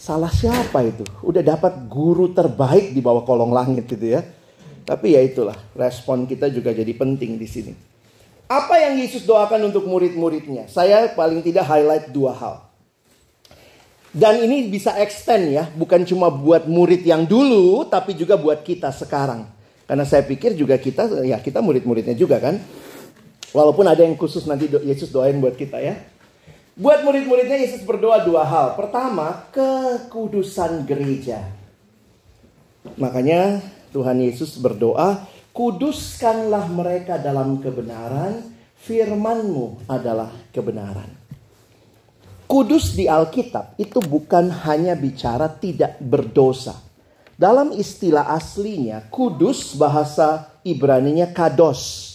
salah 0.00 0.32
siapa 0.32 0.80
itu? 0.80 1.04
Udah 1.20 1.44
dapat 1.44 1.84
guru 1.84 2.32
terbaik 2.32 2.96
di 2.96 3.04
bawah 3.04 3.20
kolong 3.28 3.52
langit 3.52 3.84
gitu 3.84 4.16
ya. 4.16 4.24
Tapi 4.88 5.12
ya 5.12 5.20
itulah, 5.20 5.54
respon 5.76 6.24
kita 6.24 6.48
juga 6.48 6.72
jadi 6.72 6.88
penting 6.96 7.36
di 7.36 7.44
sini. 7.44 7.72
Apa 8.50 8.80
yang 8.80 8.98
Yesus 8.98 9.28
doakan 9.28 9.70
untuk 9.70 9.86
murid-muridnya? 9.86 10.66
Saya 10.66 11.12
paling 11.12 11.44
tidak 11.44 11.68
highlight 11.68 12.10
dua 12.10 12.32
hal. 12.34 12.56
Dan 14.10 14.42
ini 14.42 14.66
bisa 14.66 14.98
extend 14.98 15.54
ya, 15.54 15.70
bukan 15.70 16.02
cuma 16.02 16.26
buat 16.34 16.66
murid 16.66 17.06
yang 17.06 17.22
dulu, 17.22 17.86
tapi 17.86 18.18
juga 18.18 18.34
buat 18.34 18.66
kita 18.66 18.90
sekarang. 18.90 19.46
Karena 19.86 20.02
saya 20.02 20.26
pikir 20.26 20.58
juga 20.58 20.74
kita, 20.74 21.22
ya 21.22 21.38
kita 21.38 21.62
murid-muridnya 21.62 22.18
juga 22.18 22.42
kan. 22.42 22.58
Walaupun 23.54 23.86
ada 23.86 24.02
yang 24.02 24.18
khusus 24.18 24.42
nanti 24.50 24.66
Yesus 24.66 25.14
doain 25.14 25.38
buat 25.38 25.54
kita 25.54 25.78
ya. 25.78 25.94
Buat 26.80 27.04
murid-muridnya 27.04 27.60
Yesus 27.60 27.84
berdoa 27.84 28.24
dua 28.24 28.40
hal. 28.48 28.72
Pertama, 28.72 29.52
kekudusan 29.52 30.88
gereja. 30.88 31.44
Makanya 32.96 33.60
Tuhan 33.92 34.16
Yesus 34.24 34.56
berdoa, 34.56 35.28
kuduskanlah 35.52 36.72
mereka 36.72 37.20
dalam 37.20 37.60
kebenaran, 37.60 38.40
firmanmu 38.80 39.92
adalah 39.92 40.32
kebenaran. 40.56 41.12
Kudus 42.48 42.96
di 42.96 43.12
Alkitab 43.12 43.76
itu 43.76 44.00
bukan 44.00 44.48
hanya 44.64 44.96
bicara 44.96 45.52
tidak 45.52 46.00
berdosa. 46.00 46.80
Dalam 47.36 47.76
istilah 47.76 48.32
aslinya, 48.32 49.04
kudus 49.12 49.76
bahasa 49.76 50.48
Ibraninya 50.64 51.28
kados. 51.28 52.08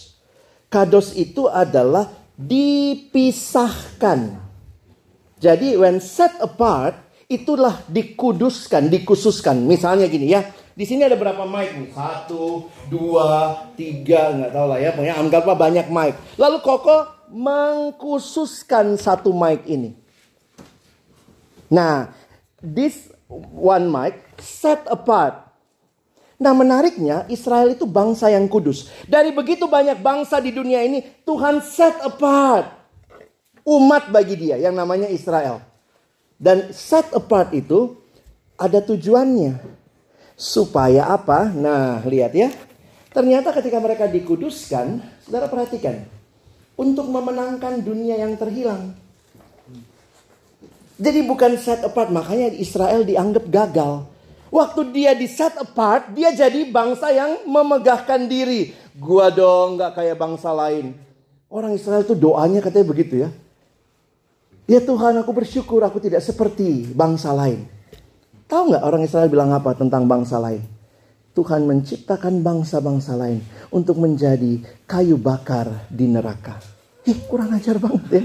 Kados 0.66 1.14
itu 1.14 1.46
adalah 1.46 2.10
dipisahkan 2.34 4.45
jadi 5.36 5.76
when 5.76 6.00
set 6.00 6.32
apart 6.40 6.96
itulah 7.28 7.84
dikuduskan, 7.90 8.88
dikhususkan. 8.88 9.60
Misalnya 9.68 10.08
gini 10.08 10.32
ya, 10.32 10.42
Di 10.76 10.84
sini 10.84 11.08
ada 11.08 11.16
berapa 11.16 11.48
mic 11.48 11.72
nih? 11.72 11.88
Satu, 11.96 12.68
dua, 12.92 13.64
tiga, 13.80 14.36
nggak 14.36 14.52
tahu 14.52 14.66
lah 14.68 14.76
ya. 14.76 14.92
Pokoknya 14.92 15.16
anggaplah 15.16 15.56
banyak 15.56 15.88
mic. 15.88 16.12
Lalu 16.36 16.60
Koko 16.60 17.08
mengkhususkan 17.32 19.00
satu 19.00 19.32
mic 19.32 19.64
ini. 19.64 19.96
Nah, 21.72 22.12
this 22.60 23.08
one 23.32 23.88
mic 23.88 24.20
set 24.36 24.84
apart. 24.92 25.48
Nah 26.36 26.52
menariknya 26.52 27.24
Israel 27.32 27.72
itu 27.72 27.88
bangsa 27.88 28.28
yang 28.28 28.44
kudus. 28.44 28.92
Dari 29.08 29.32
begitu 29.32 29.64
banyak 29.64 30.04
bangsa 30.04 30.36
di 30.44 30.52
dunia 30.52 30.84
ini 30.84 31.00
Tuhan 31.24 31.64
set 31.64 31.96
apart 32.04 32.85
umat 33.66 34.14
bagi 34.14 34.38
dia 34.38 34.56
yang 34.56 34.78
namanya 34.78 35.10
Israel. 35.10 35.58
Dan 36.38 36.70
set 36.70 37.10
apart 37.10 37.50
itu 37.50 37.98
ada 38.54 38.78
tujuannya. 38.78 39.58
Supaya 40.38 41.10
apa? 41.10 41.50
Nah, 41.50 42.04
lihat 42.06 42.32
ya. 42.36 42.52
Ternyata 43.10 43.50
ketika 43.56 43.80
mereka 43.80 44.04
dikuduskan, 44.06 45.00
saudara 45.24 45.48
perhatikan. 45.50 46.04
Untuk 46.76 47.08
memenangkan 47.08 47.80
dunia 47.80 48.20
yang 48.20 48.36
terhilang. 48.36 48.92
Jadi 50.96 51.20
bukan 51.24 51.56
set 51.56 51.80
apart, 51.84 52.12
makanya 52.12 52.52
Israel 52.56 53.04
dianggap 53.04 53.48
gagal. 53.48 54.04
Waktu 54.52 54.80
dia 54.92 55.12
di 55.16 55.24
set 55.24 55.56
apart, 55.56 56.12
dia 56.12 56.32
jadi 56.32 56.68
bangsa 56.68 57.12
yang 57.12 57.48
memegahkan 57.48 58.28
diri. 58.28 58.76
Gua 58.96 59.32
dong 59.32 59.80
gak 59.80 59.96
kayak 59.96 60.16
bangsa 60.16 60.52
lain. 60.52 60.96
Orang 61.48 61.76
Israel 61.76 62.04
itu 62.04 62.16
doanya 62.16 62.60
katanya 62.60 62.86
begitu 62.88 63.14
ya. 63.24 63.30
Ya 64.66 64.82
Tuhan 64.82 65.14
aku 65.22 65.30
bersyukur 65.30 65.78
aku 65.86 66.02
tidak 66.02 66.26
seperti 66.26 66.90
bangsa 66.90 67.30
lain. 67.30 67.70
Tahu 68.50 68.74
nggak 68.74 68.82
orang 68.82 69.02
Israel 69.06 69.30
bilang 69.30 69.54
apa 69.54 69.78
tentang 69.78 70.10
bangsa 70.10 70.42
lain? 70.42 70.58
Tuhan 71.38 71.68
menciptakan 71.70 72.42
bangsa-bangsa 72.42 73.14
lain 73.14 73.44
untuk 73.70 74.02
menjadi 74.02 74.58
kayu 74.90 75.20
bakar 75.20 75.86
di 75.86 76.10
neraka. 76.10 76.58
Ih, 77.06 77.28
kurang 77.30 77.54
ajar 77.54 77.78
banget 77.78 78.02
ya. 78.10 78.22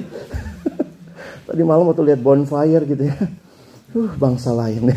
Tadi 1.46 1.62
malam 1.62 1.86
waktu 1.92 2.10
lihat 2.10 2.22
bonfire 2.26 2.90
gitu 2.90 3.04
ya. 3.06 3.18
Uh, 3.94 4.10
bangsa 4.18 4.56
lain. 4.56 4.90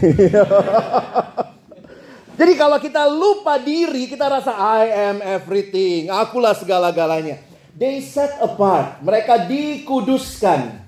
Jadi 2.40 2.52
kalau 2.54 2.78
kita 2.78 3.04
lupa 3.10 3.60
diri, 3.60 4.06
kita 4.08 4.30
rasa 4.30 4.54
I 4.54 5.12
am 5.12 5.18
everything. 5.20 6.08
Akulah 6.08 6.54
segala-galanya. 6.56 7.42
They 7.74 7.98
set 8.00 8.38
apart. 8.38 9.02
Mereka 9.02 9.50
dikuduskan. 9.50 10.83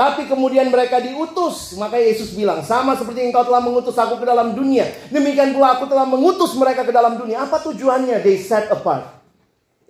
Tapi 0.00 0.24
kemudian 0.24 0.72
mereka 0.72 0.96
diutus. 0.96 1.76
Maka 1.76 2.00
Yesus 2.00 2.32
bilang, 2.32 2.64
sama 2.64 2.96
seperti 2.96 3.28
engkau 3.28 3.44
telah 3.44 3.60
mengutus 3.60 3.92
aku 4.00 4.16
ke 4.16 4.24
dalam 4.24 4.56
dunia. 4.56 4.88
Demikian 5.12 5.52
pula 5.52 5.76
aku 5.76 5.84
telah 5.84 6.08
mengutus 6.08 6.56
mereka 6.56 6.88
ke 6.88 6.92
dalam 6.96 7.20
dunia. 7.20 7.44
Apa 7.44 7.60
tujuannya? 7.60 8.24
They 8.24 8.40
set 8.40 8.72
apart. 8.72 9.20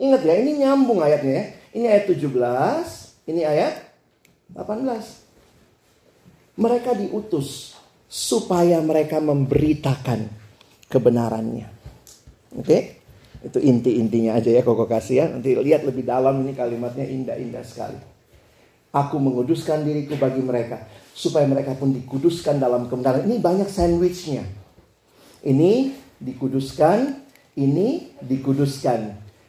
Ingat 0.03 0.27
ya, 0.27 0.35
ini 0.35 0.67
nyambung 0.67 0.99
ayatnya 0.99 1.31
ya. 1.31 1.45
Ini 1.79 1.87
ayat 1.87 2.11
17, 2.11 2.27
ini 3.31 3.47
ayat 3.47 3.87
18. 4.51 6.59
Mereka 6.59 6.91
diutus 6.99 7.79
supaya 8.11 8.83
mereka 8.83 9.23
memberitakan 9.23 10.27
kebenarannya. 10.91 11.71
Oke? 12.59 12.67
Okay? 12.67 12.83
Itu 13.47 13.63
inti-intinya 13.63 14.43
aja 14.43 14.51
ya 14.51 14.67
koko 14.67 14.91
kasih 14.91 15.15
ya. 15.23 15.31
Nanti 15.31 15.55
lihat 15.55 15.87
lebih 15.87 16.03
dalam 16.03 16.43
ini 16.43 16.59
kalimatnya 16.59 17.07
indah-indah 17.07 17.63
sekali. 17.63 18.20
Aku 18.91 19.23
menguduskan 19.23 19.87
diriku 19.87 20.19
bagi 20.19 20.43
mereka. 20.43 20.83
Supaya 21.15 21.47
mereka 21.47 21.79
pun 21.79 21.95
dikuduskan 21.95 22.59
dalam 22.59 22.91
kebenaran. 22.91 23.23
Ini 23.23 23.39
banyak 23.39 23.71
sandwichnya. 23.71 24.43
Ini 25.47 25.95
dikuduskan. 26.19 27.23
Ini 27.55 28.19
dikuduskan. 28.19 29.01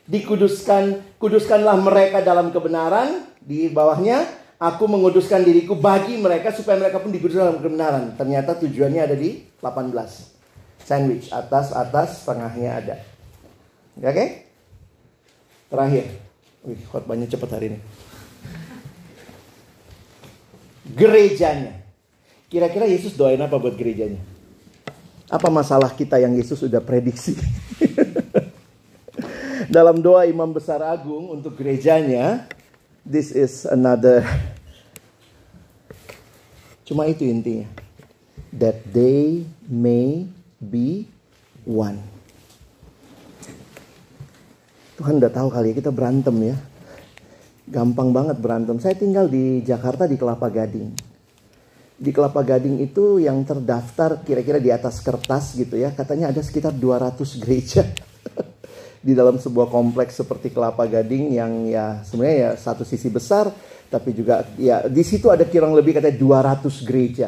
Dikuduskan. 0.06 0.84
Kuduskanlah 1.18 1.74
mereka 1.82 2.22
dalam 2.22 2.54
kebenaran. 2.54 3.34
Di 3.42 3.74
bawahnya. 3.74 4.30
Aku 4.62 4.86
menguduskan 4.86 5.42
diriku 5.42 5.74
bagi 5.74 6.22
mereka. 6.22 6.54
Supaya 6.54 6.78
mereka 6.78 7.02
pun 7.02 7.10
dikuduskan 7.10 7.50
dalam 7.50 7.62
kebenaran. 7.66 8.14
Ternyata 8.14 8.62
tujuannya 8.62 9.02
ada 9.02 9.18
di 9.18 9.42
18. 9.58 10.86
Sandwich. 10.86 11.34
Atas, 11.34 11.74
atas, 11.74 12.30
tengahnya 12.30 12.78
ada. 12.78 12.96
Oke? 13.98 14.06
Okay? 14.06 14.28
Terakhir. 15.66 16.06
Wih, 16.62 16.78
khotbahnya 16.94 17.26
cepat 17.26 17.58
hari 17.58 17.74
ini 17.74 17.82
gerejanya. 20.86 21.82
Kira-kira 22.52 22.84
Yesus 22.90 23.16
doain 23.16 23.40
apa 23.40 23.56
buat 23.56 23.78
gerejanya? 23.78 24.20
Apa 25.32 25.48
masalah 25.48 25.96
kita 25.96 26.20
yang 26.20 26.36
Yesus 26.36 26.60
sudah 26.60 26.84
prediksi? 26.84 27.40
Dalam 29.76 30.04
doa 30.04 30.28
Imam 30.28 30.52
Besar 30.52 30.84
Agung 30.84 31.32
untuk 31.32 31.56
gerejanya, 31.56 32.44
this 33.08 33.32
is 33.32 33.64
another. 33.64 34.28
Cuma 36.84 37.08
itu 37.08 37.24
intinya. 37.24 37.72
That 38.52 38.84
they 38.92 39.48
may 39.72 40.28
be 40.60 41.08
one. 41.64 42.04
Tuhan 45.00 45.24
udah 45.24 45.32
tahu 45.32 45.48
kali 45.48 45.72
ya 45.72 45.76
kita 45.80 45.90
berantem 45.90 46.36
ya. 46.52 46.56
Gampang 47.72 48.12
banget 48.12 48.36
berantem. 48.36 48.76
Saya 48.84 49.00
tinggal 49.00 49.32
di 49.32 49.64
Jakarta 49.64 50.04
di 50.04 50.20
Kelapa 50.20 50.52
Gading. 50.52 50.92
Di 51.96 52.12
Kelapa 52.12 52.44
Gading 52.44 52.84
itu 52.84 53.24
yang 53.24 53.40
terdaftar 53.48 54.20
kira-kira 54.28 54.60
di 54.60 54.76
atas 54.76 55.00
kertas 55.00 55.56
gitu 55.56 55.80
ya. 55.80 55.96
Katanya 55.96 56.36
ada 56.36 56.44
sekitar 56.44 56.76
200 56.76 57.16
gereja. 57.40 57.88
di 59.02 59.18
dalam 59.18 59.42
sebuah 59.42 59.72
kompleks 59.72 60.22
seperti 60.22 60.54
Kelapa 60.54 60.86
Gading 60.86 61.34
yang 61.34 61.66
ya 61.66 62.06
sebenarnya 62.06 62.38
ya 62.38 62.52
satu 62.54 62.86
sisi 62.86 63.10
besar 63.10 63.50
tapi 63.90 64.14
juga 64.14 64.46
ya 64.62 64.86
di 64.86 65.02
situ 65.02 65.28
ada 65.34 65.44
kirang 65.44 65.74
lebih 65.74 65.98
katanya 65.98 66.16
200 66.62 66.88
gereja. 66.88 67.28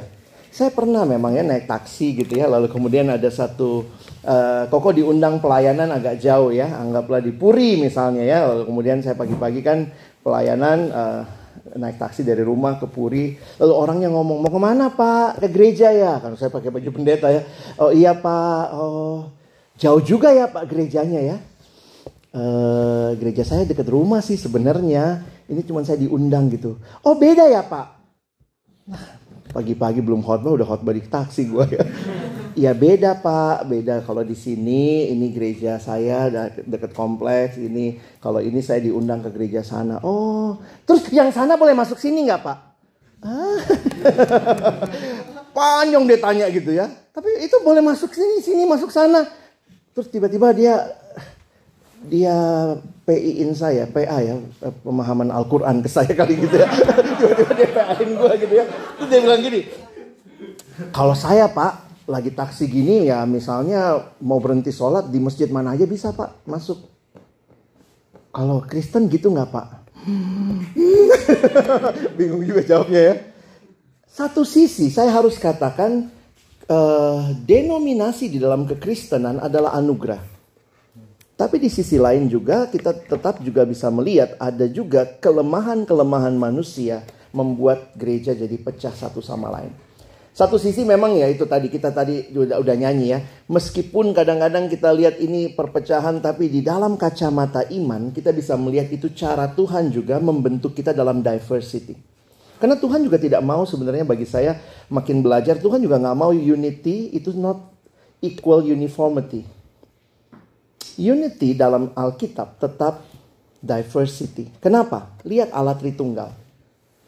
Saya 0.53 0.69
pernah 0.69 1.01
memang 1.01 1.33
ya 1.33 1.41
naik 1.41 1.65
taksi 1.65 2.13
gitu 2.13 2.37
ya 2.37 2.45
lalu 2.45 2.69
kemudian 2.69 3.09
ada 3.09 3.25
satu 3.33 3.89
uh, 4.21 4.69
koko 4.69 4.93
diundang 4.93 5.41
pelayanan 5.41 5.89
agak 5.89 6.21
jauh 6.21 6.53
ya 6.53 6.77
anggaplah 6.77 7.25
di 7.25 7.33
Puri 7.33 7.81
misalnya 7.81 8.21
ya 8.21 8.45
lalu 8.45 8.69
kemudian 8.69 9.01
saya 9.01 9.17
pagi-pagi 9.17 9.65
kan 9.65 9.89
pelayanan 10.23 10.79
uh, 10.89 11.21
naik 11.75 11.99
taksi 11.99 12.23
dari 12.23 12.41
rumah 12.41 12.79
ke 12.79 12.87
Puri. 12.87 13.35
Lalu 13.59 13.73
orangnya 13.75 14.09
ngomong, 14.09 14.39
mau 14.41 14.51
ke 14.51 14.59
mana 14.59 14.89
pak? 14.89 15.43
Ke 15.43 15.47
gereja 15.51 15.91
ya? 15.91 16.17
Karena 16.23 16.39
saya 16.39 16.49
pakai 16.49 16.71
baju 16.71 16.89
pendeta 16.89 17.27
ya. 17.29 17.43
Oh 17.77 17.91
iya 17.91 18.15
pak, 18.15 18.65
oh 18.73 19.35
jauh 19.75 20.01
juga 20.01 20.31
ya 20.31 20.47
pak 20.47 20.65
gerejanya 20.71 21.21
ya. 21.21 21.37
Uh, 22.33 23.13
gereja 23.21 23.45
saya 23.45 23.67
dekat 23.67 23.85
rumah 23.91 24.23
sih 24.23 24.39
sebenarnya. 24.39 25.21
Ini 25.45 25.61
cuma 25.67 25.83
saya 25.83 25.99
diundang 25.99 26.49
gitu. 26.49 26.79
Oh 27.05 27.19
beda 27.19 27.45
ya 27.51 27.61
pak? 27.61 27.99
Nah, 28.89 29.03
pagi-pagi 29.53 30.01
belum 30.01 30.25
khotbah 30.25 30.55
udah 30.55 30.65
khotbah 30.65 30.95
di 30.95 31.03
taksi 31.05 31.45
gue 31.45 31.65
ya. 31.77 31.83
Ya 32.53 32.69
beda 32.77 33.17
pak, 33.17 33.65
beda 33.65 34.05
kalau 34.05 34.21
di 34.21 34.37
sini 34.37 35.09
ini 35.09 35.33
gereja 35.33 35.81
saya 35.81 36.29
dekat 36.61 36.93
kompleks 36.93 37.57
ini. 37.57 37.97
Kalau 38.21 38.37
ini 38.37 38.61
saya 38.61 38.77
diundang 38.81 39.25
ke 39.25 39.33
gereja 39.33 39.65
sana. 39.65 39.97
Oh, 40.05 40.61
terus 40.85 41.09
yang 41.09 41.33
sana 41.33 41.57
boleh 41.57 41.73
masuk 41.73 41.97
sini 41.97 42.29
nggak 42.29 42.41
pak? 42.45 42.57
Ah. 43.25 43.59
Panjang 45.57 46.05
dia 46.05 46.19
tanya 46.21 46.45
gitu 46.53 46.73
ya. 46.73 46.89
Tapi 47.13 47.45
itu 47.45 47.57
boleh 47.61 47.81
masuk 47.81 48.13
sini, 48.13 48.41
sini 48.41 48.63
masuk 48.69 48.93
sana. 48.93 49.25
Terus 49.93 50.09
tiba-tiba 50.09 50.53
dia 50.53 50.93
dia 52.09 52.35
PI-in 53.07 53.55
saya, 53.55 53.87
PA 53.87 54.17
ya, 54.19 54.35
pemahaman 54.83 55.31
Al-Quran 55.31 55.81
ke 55.81 55.89
saya 55.89 56.11
kali 56.11 56.37
gitu 56.37 56.55
ya. 56.59 56.67
Tiba-tiba 57.19 57.51
dia 57.55 57.69
PA-in 57.71 58.09
gue 58.17 58.31
gitu 58.43 58.53
ya. 58.57 58.65
Terus 58.99 59.07
dia 59.07 59.19
bilang 59.23 59.41
gini, 59.41 59.61
kalau 60.91 61.15
saya 61.15 61.47
pak, 61.47 61.92
lagi 62.03 62.35
taksi 62.35 62.67
gini 62.67 63.07
ya 63.07 63.23
misalnya 63.23 64.11
mau 64.19 64.39
berhenti 64.43 64.75
sholat 64.75 65.07
di 65.07 65.19
masjid 65.23 65.47
mana 65.47 65.75
aja 65.75 65.87
bisa 65.87 66.11
pak 66.11 66.43
masuk. 66.43 66.79
Kalau 68.33 68.65
Kristen 68.65 69.07
gitu 69.07 69.29
nggak 69.29 69.49
pak? 69.53 69.67
Bingung 72.17 72.43
juga 72.43 72.61
jawabnya 72.65 73.01
ya. 73.13 73.15
Satu 74.09 74.45
sisi 74.45 74.93
saya 74.93 75.09
harus 75.09 75.39
katakan 75.39 76.11
uh, 76.69 77.33
denominasi 77.45 78.29
di 78.29 78.37
dalam 78.37 78.67
kekristenan 78.67 79.41
adalah 79.41 79.73
anugerah. 79.77 80.21
Tapi 81.33 81.57
di 81.57 81.69
sisi 81.69 81.97
lain 81.97 82.29
juga 82.29 82.69
kita 82.69 82.93
tetap 82.93 83.41
juga 83.41 83.65
bisa 83.65 83.89
melihat 83.89 84.37
ada 84.37 84.69
juga 84.69 85.07
kelemahan-kelemahan 85.17 86.37
manusia 86.37 87.01
membuat 87.33 87.97
gereja 87.97 88.37
jadi 88.37 88.53
pecah 88.61 88.93
satu 88.93 89.17
sama 89.17 89.49
lain. 89.49 89.73
Satu 90.33 90.57
sisi 90.57 90.81
memang 90.81 91.13
ya 91.13 91.29
itu 91.29 91.45
tadi 91.45 91.69
kita 91.69 91.93
tadi 91.93 92.33
udah, 92.33 92.57
udah 92.57 92.73
nyanyi 92.73 93.13
ya. 93.13 93.21
Meskipun 93.53 94.17
kadang-kadang 94.17 94.65
kita 94.65 94.89
lihat 94.89 95.21
ini 95.21 95.53
perpecahan 95.53 96.25
tapi 96.25 96.49
di 96.49 96.65
dalam 96.65 96.97
kacamata 96.97 97.69
iman 97.69 98.09
kita 98.09 98.33
bisa 98.33 98.57
melihat 98.57 98.89
itu 98.89 99.13
cara 99.13 99.53
Tuhan 99.53 99.93
juga 99.93 100.17
membentuk 100.17 100.73
kita 100.73 100.89
dalam 100.89 101.21
diversity. 101.21 101.93
Karena 102.57 102.81
Tuhan 102.81 103.05
juga 103.05 103.21
tidak 103.21 103.45
mau 103.45 103.61
sebenarnya 103.61 104.09
bagi 104.09 104.25
saya 104.25 104.57
makin 104.89 105.21
belajar 105.21 105.61
Tuhan 105.61 105.85
juga 105.85 106.01
nggak 106.01 106.17
mau 106.17 106.33
unity 106.33 107.13
itu 107.13 107.29
not 107.37 107.69
equal 108.17 108.65
uniformity. 108.65 109.45
Unity 110.97 111.53
dalam 111.53 111.93
Alkitab 111.93 112.57
tetap 112.57 113.05
diversity. 113.61 114.49
Kenapa? 114.57 115.13
Lihat 115.27 115.53
alat 115.53 115.77
Tritunggal. 115.77 116.33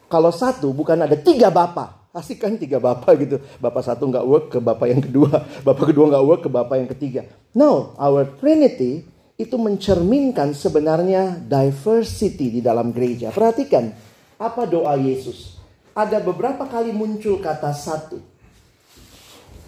Kalau 0.06 0.30
satu 0.30 0.70
bukan 0.70 1.02
ada 1.02 1.18
tiga 1.18 1.50
bapak. 1.50 1.95
Asik 2.16 2.40
kan 2.40 2.56
tiga 2.56 2.80
bapak 2.80 3.12
gitu. 3.20 3.36
Bapak 3.60 3.84
satu 3.84 4.08
nggak 4.08 4.24
work 4.24 4.46
ke 4.56 4.58
bapak 4.58 4.88
yang 4.88 5.04
kedua. 5.04 5.44
Bapak 5.68 5.92
kedua 5.92 6.08
nggak 6.08 6.24
work 6.24 6.42
ke 6.48 6.50
bapak 6.50 6.76
yang 6.80 6.88
ketiga. 6.88 7.28
No, 7.52 7.92
our 8.00 8.24
Trinity 8.40 9.04
itu 9.36 9.56
mencerminkan 9.60 10.56
sebenarnya 10.56 11.36
diversity 11.44 12.56
di 12.56 12.60
dalam 12.64 12.88
gereja. 12.88 13.28
Perhatikan, 13.28 13.92
apa 14.40 14.64
doa 14.64 14.96
Yesus? 14.96 15.60
Ada 15.92 16.24
beberapa 16.24 16.64
kali 16.64 16.88
muncul 16.88 17.36
kata 17.36 17.76
satu. 17.76 18.16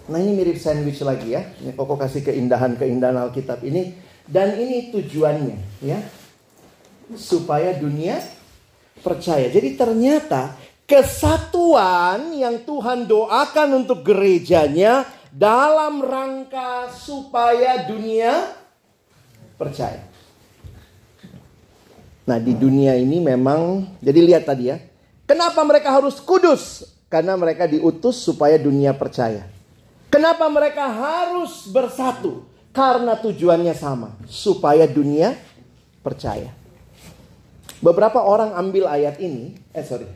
Nah 0.09 0.17
ini 0.17 0.33
mirip 0.33 0.57
sandwich 0.57 1.05
lagi 1.05 1.37
ya. 1.37 1.45
Ini 1.61 1.77
pokok 1.77 2.01
kasih 2.09 2.25
keindahan-keindahan 2.25 3.29
Alkitab 3.29 3.61
ini. 3.61 3.93
Dan 4.25 4.57
ini 4.57 4.89
tujuannya 4.89 5.85
ya. 5.85 6.01
Supaya 7.13 7.77
dunia 7.77 8.25
percaya. 9.05 9.53
Jadi 9.53 9.77
ternyata 9.77 10.57
kesatuan 10.89 12.33
yang 12.33 12.65
Tuhan 12.65 13.05
doakan 13.05 13.85
untuk 13.85 14.09
gerejanya 14.09 15.05
dalam 15.29 16.01
rangka 16.01 16.89
supaya 16.97 17.85
dunia 17.85 18.57
percaya. 19.61 20.09
Nah, 22.25 22.41
di 22.41 22.57
dunia 22.57 22.97
ini 22.97 23.21
memang 23.21 23.85
jadi 24.01 24.21
lihat 24.25 24.49
tadi 24.49 24.73
ya. 24.73 24.81
Kenapa 25.29 25.61
mereka 25.61 25.93
harus 25.93 26.17
kudus? 26.25 26.89
Karena 27.13 27.37
mereka 27.37 27.69
diutus 27.69 28.25
supaya 28.25 28.57
dunia 28.57 28.97
percaya. 28.97 29.45
Kenapa 30.09 30.49
mereka 30.49 30.89
harus 30.89 31.69
bersatu? 31.69 32.49
Karena 32.73 33.17
tujuannya 33.17 33.77
sama, 33.77 34.17
supaya 34.25 34.89
dunia 34.89 35.37
percaya. 36.01 36.53
Beberapa 37.81 38.25
orang 38.25 38.57
ambil 38.57 38.89
ayat 38.89 39.21
ini, 39.21 39.57
eh 39.73 39.85
sorry. 39.85 40.09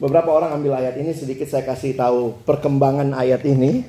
Beberapa 0.00 0.32
orang 0.32 0.56
ambil 0.56 0.80
ayat 0.80 0.96
ini 0.96 1.12
sedikit 1.12 1.44
saya 1.44 1.62
kasih 1.62 1.92
tahu 1.92 2.40
perkembangan 2.48 3.12
ayat 3.12 3.44
ini. 3.44 3.84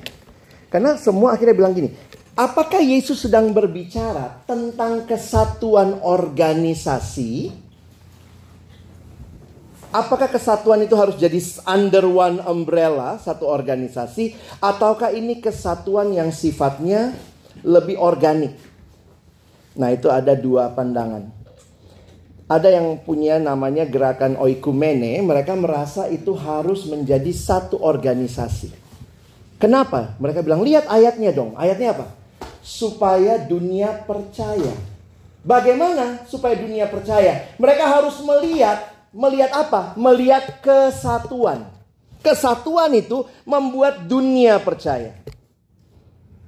Karena 0.68 1.00
semua 1.00 1.36
akhirnya 1.36 1.56
bilang 1.56 1.72
gini, 1.72 1.88
Apakah 2.32 2.80
Yesus 2.80 3.28
sedang 3.28 3.52
berbicara 3.52 4.40
tentang 4.48 5.04
kesatuan 5.04 6.00
organisasi? 6.00 7.52
Apakah 9.92 10.32
kesatuan 10.32 10.80
itu 10.80 10.96
harus 10.96 11.20
jadi 11.20 11.36
under 11.68 12.08
one 12.08 12.40
umbrella, 12.48 13.20
satu 13.20 13.44
organisasi, 13.44 14.32
ataukah 14.64 15.12
ini 15.12 15.44
kesatuan 15.44 16.16
yang 16.16 16.32
sifatnya 16.32 17.12
lebih 17.60 18.00
organik? 18.00 18.56
Nah, 19.76 19.92
itu 19.92 20.08
ada 20.08 20.32
dua 20.32 20.72
pandangan. 20.72 21.41
Ada 22.52 22.68
yang 22.68 23.00
punya 23.00 23.40
namanya 23.40 23.88
gerakan 23.88 24.36
oikumene, 24.36 25.24
mereka 25.24 25.56
merasa 25.56 26.04
itu 26.12 26.36
harus 26.36 26.84
menjadi 26.84 27.32
satu 27.32 27.80
organisasi. 27.80 28.68
Kenapa? 29.56 30.12
Mereka 30.20 30.44
bilang, 30.44 30.60
lihat 30.60 30.84
ayatnya 30.84 31.32
dong. 31.32 31.56
Ayatnya 31.56 31.96
apa? 31.96 32.06
supaya 32.62 33.42
dunia 33.42 34.06
percaya. 34.06 34.72
Bagaimana 35.42 36.22
supaya 36.30 36.54
dunia 36.54 36.86
percaya? 36.86 37.50
Mereka 37.58 37.82
harus 37.82 38.22
melihat, 38.22 38.78
melihat 39.10 39.50
apa? 39.50 39.98
Melihat 39.98 40.62
kesatuan. 40.62 41.66
Kesatuan 42.22 42.94
itu 42.94 43.26
membuat 43.42 44.06
dunia 44.06 44.62
percaya. 44.62 45.18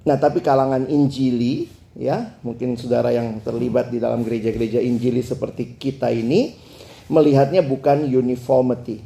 Nah, 0.06 0.14
tapi 0.14 0.38
kalangan 0.38 0.86
Injili, 0.86 1.66
ya, 1.98 2.38
mungkin 2.42 2.74
saudara 2.78 3.10
yang 3.14 3.38
terlibat 3.42 3.90
di 3.90 3.98
dalam 4.02 4.22
gereja-gereja 4.22 4.82
Injili 4.82 5.22
seperti 5.22 5.78
kita 5.78 6.10
ini, 6.10 6.54
melihatnya 7.10 7.62
bukan 7.62 8.06
uniformity. 8.06 9.02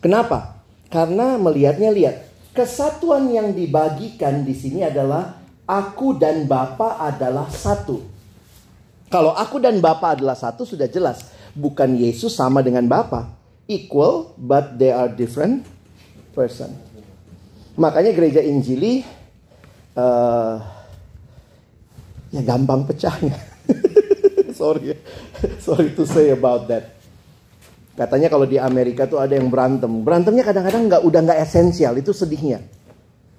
Kenapa? 0.00 0.60
Karena 0.88 1.36
melihatnya 1.36 1.92
lihat, 1.92 2.16
kesatuan 2.56 3.30
yang 3.30 3.52
dibagikan 3.52 4.42
di 4.42 4.56
sini 4.56 4.82
adalah 4.82 5.40
Aku 5.70 6.18
dan 6.18 6.50
Bapa 6.50 6.98
adalah 6.98 7.46
satu. 7.46 8.02
Kalau 9.06 9.30
aku 9.30 9.62
dan 9.62 9.78
Bapa 9.78 10.18
adalah 10.18 10.34
satu 10.34 10.66
sudah 10.66 10.90
jelas. 10.90 11.30
Bukan 11.54 11.94
Yesus 11.94 12.34
sama 12.34 12.58
dengan 12.58 12.90
Bapa. 12.90 13.30
Equal 13.70 14.34
but 14.34 14.74
they 14.82 14.90
are 14.90 15.06
different 15.06 15.62
person. 16.34 16.74
Makanya 17.78 18.10
gereja 18.10 18.42
Injili 18.42 19.06
uh, 19.94 20.58
ya 22.30 22.40
gampang 22.42 22.86
pecahnya. 22.86 23.36
sorry, 24.60 24.96
sorry 25.62 25.90
to 25.94 26.06
say 26.06 26.30
about 26.30 26.66
that. 26.70 26.98
Katanya 27.98 28.32
kalau 28.32 28.48
di 28.48 28.56
Amerika 28.56 29.04
tuh 29.04 29.20
ada 29.20 29.36
yang 29.36 29.52
berantem. 29.52 29.90
Berantemnya 30.00 30.46
kadang-kadang 30.46 30.88
nggak 30.88 31.02
udah 31.04 31.20
nggak 31.20 31.40
esensial. 31.44 31.92
Itu 32.00 32.16
sedihnya. 32.16 32.64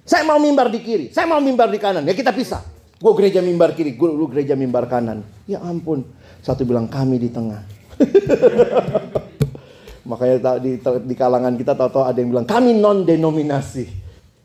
Saya 0.06 0.22
mau 0.26 0.38
mimbar 0.38 0.70
di 0.70 0.82
kiri, 0.82 1.14
saya 1.14 1.26
mau 1.30 1.38
mimbar 1.38 1.70
di 1.70 1.78
kanan. 1.78 2.06
Ya 2.06 2.14
kita 2.14 2.34
pisah. 2.34 2.62
Gue 3.02 3.12
gereja 3.18 3.42
mimbar 3.42 3.74
kiri, 3.74 3.98
gue 3.98 4.08
lu 4.10 4.30
gereja 4.30 4.54
mimbar 4.54 4.86
kanan. 4.86 5.26
Ya 5.50 5.58
ampun. 5.58 6.06
Satu 6.42 6.62
bilang 6.62 6.86
kami 6.86 7.18
di 7.18 7.30
tengah. 7.30 7.62
Makanya 10.10 10.58
di, 10.58 10.78
di 10.82 11.14
kalangan 11.14 11.54
kita 11.54 11.78
tahu-tahu 11.78 12.02
ada 12.06 12.18
yang 12.18 12.30
bilang 12.34 12.46
kami 12.46 12.74
non 12.74 13.06
denominasi. 13.06 13.86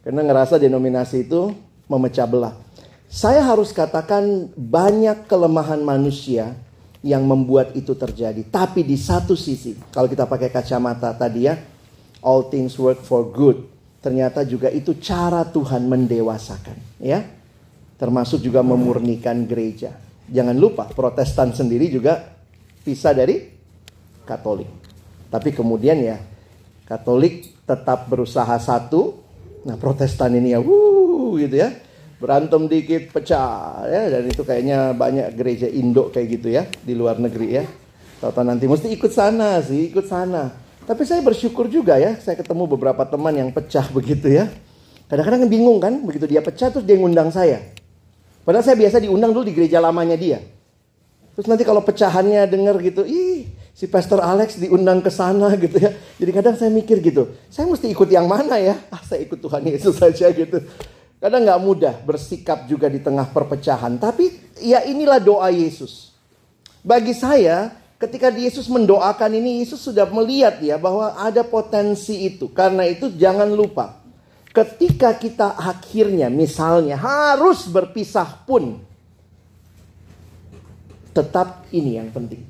Karena 0.06 0.22
ngerasa 0.26 0.62
denominasi 0.62 1.26
itu 1.26 1.54
memecah 1.90 2.26
belah. 2.30 2.67
Saya 3.08 3.40
harus 3.44 3.72
katakan 3.72 4.52
banyak 4.54 5.32
kelemahan 5.32 5.80
manusia 5.80 6.60
yang 7.00 7.24
membuat 7.24 7.72
itu 7.74 7.96
terjadi. 7.96 8.44
Tapi 8.52 8.84
di 8.84 9.00
satu 9.00 9.34
sisi, 9.34 9.80
kalau 9.96 10.12
kita 10.12 10.28
pakai 10.28 10.52
kacamata 10.52 11.16
tadi 11.16 11.48
ya, 11.48 11.56
all 12.20 12.52
things 12.52 12.76
work 12.76 13.00
for 13.02 13.32
good 13.32 13.78
ternyata 14.08 14.46
juga 14.48 14.72
itu 14.72 14.96
cara 15.04 15.44
Tuhan 15.44 15.84
mendewasakan, 15.90 16.78
ya. 17.02 17.26
Termasuk 17.98 18.46
juga 18.46 18.62
memurnikan 18.62 19.44
gereja. 19.50 19.90
Jangan 20.30 20.54
lupa 20.54 20.86
Protestan 20.86 21.50
sendiri 21.50 21.90
juga 21.90 22.30
pisah 22.86 23.12
dari 23.12 23.42
Katolik. 24.22 24.70
Tapi 25.34 25.50
kemudian 25.50 25.98
ya 26.00 26.22
Katolik 26.86 27.58
tetap 27.66 28.06
berusaha 28.06 28.54
satu. 28.62 29.18
Nah, 29.66 29.82
Protestan 29.82 30.38
ini 30.38 30.54
ya 30.54 30.62
wuh 30.62 31.42
gitu 31.42 31.58
ya. 31.58 31.74
Berantem 32.18 32.66
dikit 32.66 33.14
pecah 33.14 33.86
ya 33.86 34.10
dan 34.10 34.26
itu 34.26 34.42
kayaknya 34.42 34.98
banyak 34.98 35.38
gereja 35.38 35.70
Indo 35.70 36.10
kayak 36.10 36.28
gitu 36.42 36.48
ya 36.50 36.66
di 36.82 36.98
luar 36.98 37.22
negeri 37.22 37.62
ya. 37.62 37.64
Tahu-tahu 38.18 38.46
nanti 38.50 38.66
mesti 38.66 38.90
ikut 38.90 39.14
sana 39.14 39.62
sih, 39.62 39.94
ikut 39.94 40.10
sana. 40.10 40.50
Tapi 40.88 41.04
saya 41.06 41.22
bersyukur 41.22 41.70
juga 41.70 42.00
ya, 42.02 42.18
saya 42.18 42.40
ketemu 42.40 42.66
beberapa 42.66 43.06
teman 43.06 43.36
yang 43.36 43.50
pecah 43.54 43.86
begitu 43.98 44.34
ya. 44.34 44.50
Kadang-kadang 45.06 45.46
bingung 45.46 45.78
kan, 45.78 45.94
begitu 46.02 46.26
dia 46.26 46.42
pecah 46.42 46.74
terus 46.74 46.88
dia 46.88 46.98
ngundang 46.98 47.30
saya. 47.30 47.62
Padahal 48.48 48.64
saya 48.64 48.80
biasa 48.80 49.04
diundang 49.04 49.36
dulu 49.36 49.46
di 49.46 49.54
gereja 49.54 49.78
lamanya 49.84 50.16
dia. 50.16 50.40
Terus 51.38 51.46
nanti 51.46 51.62
kalau 51.68 51.86
pecahannya 51.86 52.50
denger 52.50 52.76
gitu, 52.82 53.06
ih 53.06 53.46
si 53.78 53.86
Pastor 53.86 54.26
Alex 54.26 54.58
diundang 54.58 55.06
ke 55.06 55.14
sana 55.14 55.54
gitu 55.64 55.78
ya. 55.78 55.94
Jadi 56.18 56.32
kadang 56.34 56.56
saya 56.58 56.74
mikir 56.74 56.98
gitu, 57.04 57.30
saya 57.52 57.70
mesti 57.70 57.92
ikut 57.94 58.10
yang 58.10 58.26
mana 58.26 58.58
ya? 58.58 58.74
Ah 58.90 59.04
saya 59.06 59.22
ikut 59.22 59.38
Tuhan 59.38 59.62
Yesus 59.70 59.96
saja 60.02 60.34
gitu. 60.34 60.64
Kadang 61.18 61.50
nggak 61.50 61.62
mudah 61.66 61.96
bersikap 62.06 62.70
juga 62.70 62.86
di 62.86 63.02
tengah 63.02 63.26
perpecahan. 63.34 63.98
Tapi 63.98 64.54
ya 64.62 64.86
inilah 64.86 65.18
doa 65.18 65.50
Yesus. 65.50 66.14
Bagi 66.86 67.18
saya, 67.18 67.74
ketika 67.98 68.30
Yesus 68.30 68.70
mendoakan 68.70 69.34
ini, 69.34 69.66
Yesus 69.66 69.82
sudah 69.82 70.06
melihat 70.08 70.62
ya 70.62 70.78
bahwa 70.78 71.18
ada 71.18 71.42
potensi 71.42 72.30
itu. 72.30 72.54
Karena 72.54 72.86
itu 72.86 73.10
jangan 73.18 73.50
lupa, 73.50 73.98
ketika 74.54 75.18
kita 75.18 75.58
akhirnya 75.58 76.30
misalnya 76.30 76.96
harus 77.02 77.66
berpisah 77.66 78.46
pun, 78.46 78.78
tetap 81.18 81.66
ini 81.74 81.98
yang 81.98 82.14
penting. 82.14 82.46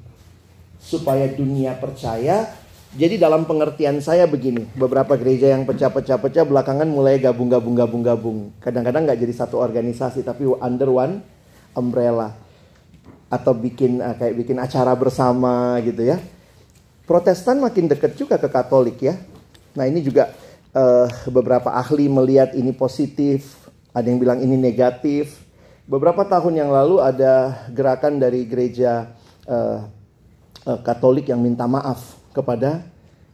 Supaya 0.83 1.27
dunia 1.31 1.75
percaya, 1.79 2.66
jadi 2.97 3.21
dalam 3.21 3.45
pengertian 3.45 4.01
saya 4.01 4.25
begini, 4.25 4.65
beberapa 4.73 5.13
gereja 5.13 5.53
yang 5.53 5.69
pecah-pecah-pecah 5.69 6.49
belakangan 6.49 6.89
mulai 6.89 7.21
gabung-gabung-gabung-gabung. 7.21 8.57
Kadang-kadang 8.57 9.05
nggak 9.05 9.21
jadi 9.21 9.33
satu 9.37 9.61
organisasi, 9.61 10.25
tapi 10.25 10.49
under 10.57 10.89
one 10.89 11.21
umbrella 11.77 12.33
atau 13.29 13.53
bikin 13.53 14.01
uh, 14.01 14.17
kayak 14.17 14.41
bikin 14.41 14.57
acara 14.57 14.97
bersama 14.97 15.77
gitu 15.85 16.09
ya. 16.09 16.17
Protestan 17.05 17.61
makin 17.61 17.85
dekat 17.85 18.17
juga 18.17 18.41
ke 18.41 18.49
Katolik 18.49 18.97
ya. 19.05 19.13
Nah 19.77 19.85
ini 19.85 20.01
juga 20.01 20.33
uh, 20.73 21.05
beberapa 21.29 21.77
ahli 21.77 22.09
melihat 22.09 22.57
ini 22.57 22.73
positif, 22.73 23.69
ada 23.93 24.09
yang 24.09 24.17
bilang 24.17 24.41
ini 24.41 24.57
negatif. 24.57 25.37
Beberapa 25.85 26.25
tahun 26.25 26.65
yang 26.65 26.73
lalu 26.73 26.97
ada 26.97 27.61
gerakan 27.69 28.17
dari 28.17 28.41
gereja 28.49 29.13
uh, 29.45 29.85
uh, 30.65 30.79
Katolik 30.81 31.29
yang 31.29 31.45
minta 31.45 31.69
maaf 31.69 32.16
kepada 32.37 32.85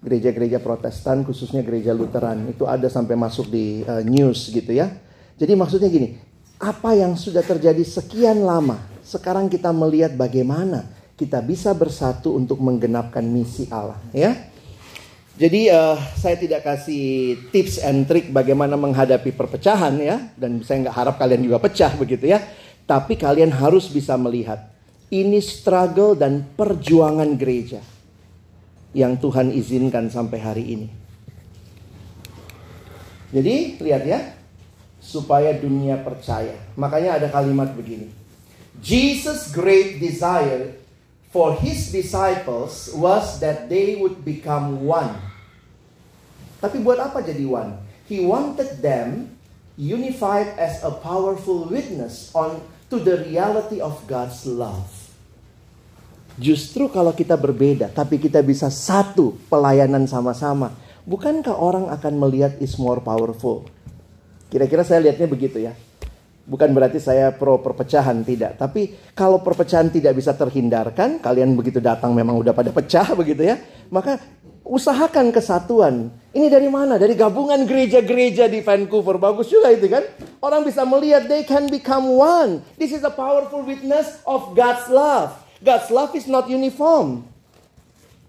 gereja-gereja 0.03 0.59
Protestan, 0.59 1.23
khususnya 1.27 1.63
gereja 1.63 1.91
Lutheran. 1.91 2.47
Itu 2.47 2.67
ada 2.67 2.87
sampai 2.91 3.15
masuk 3.19 3.51
di 3.51 3.83
uh, 3.83 4.03
news 4.03 4.51
gitu 4.51 4.71
ya. 4.71 4.91
Jadi 5.39 5.55
maksudnya 5.55 5.91
gini, 5.91 6.19
apa 6.59 6.95
yang 6.95 7.15
sudah 7.19 7.43
terjadi 7.43 7.81
sekian 7.83 8.43
lama, 8.43 8.79
sekarang 9.03 9.51
kita 9.51 9.71
melihat 9.75 10.15
bagaimana 10.15 10.87
kita 11.19 11.39
bisa 11.43 11.71
bersatu 11.75 12.35
untuk 12.35 12.59
menggenapkan 12.59 13.23
misi 13.23 13.67
Allah, 13.71 13.99
ya. 14.15 14.35
Jadi 15.33 15.65
uh, 15.65 15.97
saya 16.13 16.37
tidak 16.37 16.61
kasih 16.61 17.35
tips 17.49 17.81
and 17.81 18.05
trick 18.05 18.29
bagaimana 18.29 18.77
menghadapi 18.77 19.33
perpecahan 19.33 19.97
ya, 19.97 20.29
dan 20.37 20.61
saya 20.61 20.85
nggak 20.85 20.95
harap 20.95 21.15
kalian 21.17 21.41
juga 21.41 21.57
pecah 21.57 21.89
begitu 21.97 22.29
ya. 22.29 22.43
Tapi 22.85 23.17
kalian 23.17 23.49
harus 23.49 23.89
bisa 23.89 24.13
melihat 24.13 24.69
ini 25.09 25.41
struggle 25.41 26.13
dan 26.13 26.43
perjuangan 26.53 27.33
gereja 27.33 27.81
yang 28.93 29.17
Tuhan 29.17 29.49
izinkan 29.51 30.07
sampai 30.07 30.39
hari 30.39 30.65
ini. 30.77 30.87
Jadi 33.33 33.81
lihat 33.81 34.03
ya, 34.05 34.19
supaya 35.01 35.51
dunia 35.57 35.99
percaya. 35.99 36.55
Makanya 36.77 37.17
ada 37.17 37.27
kalimat 37.33 37.73
begini. 37.73 38.07
Jesus 38.79 39.49
great 39.49 39.97
desire 39.97 40.77
for 41.33 41.57
his 41.57 41.89
disciples 41.89 42.93
was 42.93 43.41
that 43.41 43.67
they 43.67 43.97
would 43.97 44.21
become 44.21 44.85
one. 44.85 45.17
Tapi 46.61 46.79
buat 46.79 47.01
apa 47.01 47.19
jadi 47.25 47.43
one? 47.43 47.75
He 48.07 48.23
wanted 48.23 48.79
them 48.79 49.33
unified 49.75 50.53
as 50.55 50.79
a 50.85 50.93
powerful 50.93 51.65
witness 51.65 52.29
on 52.37 52.61
to 52.93 53.01
the 53.01 53.25
reality 53.25 53.81
of 53.81 53.97
God's 54.05 54.45
love. 54.45 55.02
Justru 56.33 56.89
kalau 56.89 57.13
kita 57.13 57.37
berbeda, 57.37 57.93
tapi 57.93 58.17
kita 58.17 58.41
bisa 58.41 58.73
satu 58.73 59.37
pelayanan 59.53 60.09
sama-sama, 60.09 60.73
bukankah 61.05 61.53
orang 61.53 61.85
akan 61.93 62.13
melihat 62.17 62.57
is 62.57 62.73
more 62.81 62.97
powerful? 63.05 63.69
Kira-kira 64.49 64.81
saya 64.81 65.05
lihatnya 65.05 65.29
begitu 65.29 65.61
ya. 65.61 65.77
Bukan 66.43 66.75
berarti 66.75 66.99
saya 66.99 67.31
pro 67.31 67.61
perpecahan 67.61 68.19
tidak, 68.25 68.59
tapi 68.59 68.91
kalau 69.15 69.39
perpecahan 69.39 69.87
tidak 69.93 70.11
bisa 70.17 70.35
terhindarkan, 70.35 71.23
kalian 71.23 71.55
begitu 71.55 71.79
datang 71.79 72.11
memang 72.11 72.35
udah 72.35 72.51
pada 72.51 72.73
pecah 72.73 73.13
begitu 73.21 73.47
ya, 73.47 73.61
maka 73.93 74.19
usahakan 74.65 75.29
kesatuan. 75.29 76.09
Ini 76.33 76.49
dari 76.49 76.67
mana? 76.67 76.97
Dari 76.97 77.13
gabungan 77.13 77.61
gereja-gereja 77.63 78.49
di 78.49 78.65
Vancouver. 78.65 79.21
Bagus 79.21 79.53
juga 79.53 79.69
itu 79.69 79.85
kan? 79.85 80.01
Orang 80.41 80.65
bisa 80.65 80.81
melihat 80.81 81.29
they 81.29 81.45
can 81.45 81.69
become 81.69 82.09
one. 82.09 82.65
This 82.81 82.89
is 82.89 83.05
a 83.05 83.13
powerful 83.13 83.61
witness 83.61 84.19
of 84.25 84.57
God's 84.57 84.89
love. 84.89 85.42
God's 85.63 85.87
love 85.89 86.11
is 86.13 86.27
not 86.27 86.51
uniform. 86.51 87.23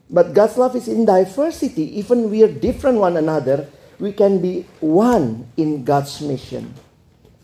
But 0.06 0.30
God's 0.30 0.54
love 0.54 0.78
is 0.78 0.86
in 0.86 1.02
diversity. 1.02 1.98
Even 1.98 2.30
we 2.30 2.46
are 2.46 2.52
different 2.52 3.02
one 3.02 3.18
another, 3.18 3.66
we 3.98 4.14
can 4.14 4.38
be 4.38 4.62
one 4.78 5.50
in 5.58 5.82
God's 5.82 6.22
mission. 6.22 6.70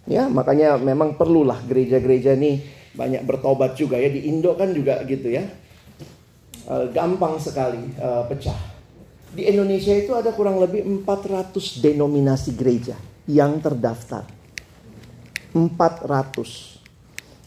Ya, 0.07 0.30
makanya 0.30 0.78
memang 0.78 1.18
perlulah 1.18 1.59
gereja-gereja 1.66 2.38
ini 2.38 2.62
banyak 2.95 3.26
bertobat 3.26 3.74
juga 3.78 3.99
ya 3.99 4.11
di 4.11 4.26
Indo 4.30 4.55
kan 4.55 4.70
juga 4.70 5.03
gitu 5.07 5.30
ya. 5.30 5.47
E, 6.66 6.74
gampang 6.95 7.43
sekali 7.43 7.91
e, 7.95 8.09
pecah. 8.30 8.59
Di 9.30 9.47
Indonesia 9.47 9.95
itu 9.95 10.14
ada 10.14 10.34
kurang 10.34 10.59
lebih 10.59 10.82
400 11.07 11.82
denominasi 11.82 12.55
gereja 12.55 12.99
yang 13.30 13.62
terdaftar. 13.62 14.26
400 15.55 16.80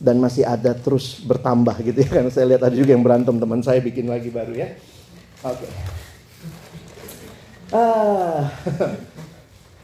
dan 0.04 0.20
masih 0.20 0.44
ada 0.44 0.76
terus 0.76 1.24
bertambah 1.24 1.80
gitu 1.80 2.04
ya 2.04 2.10
karena 2.20 2.28
saya 2.28 2.46
lihat 2.52 2.68
ada 2.68 2.76
juga 2.76 2.92
yang 2.92 3.04
berantem 3.08 3.40
teman 3.40 3.64
saya 3.64 3.80
bikin 3.80 4.12
lagi 4.12 4.28
baru 4.28 4.52
ya. 4.52 4.68
Oke. 5.48 5.64
Okay. 5.64 5.72
Ah. 7.72 8.52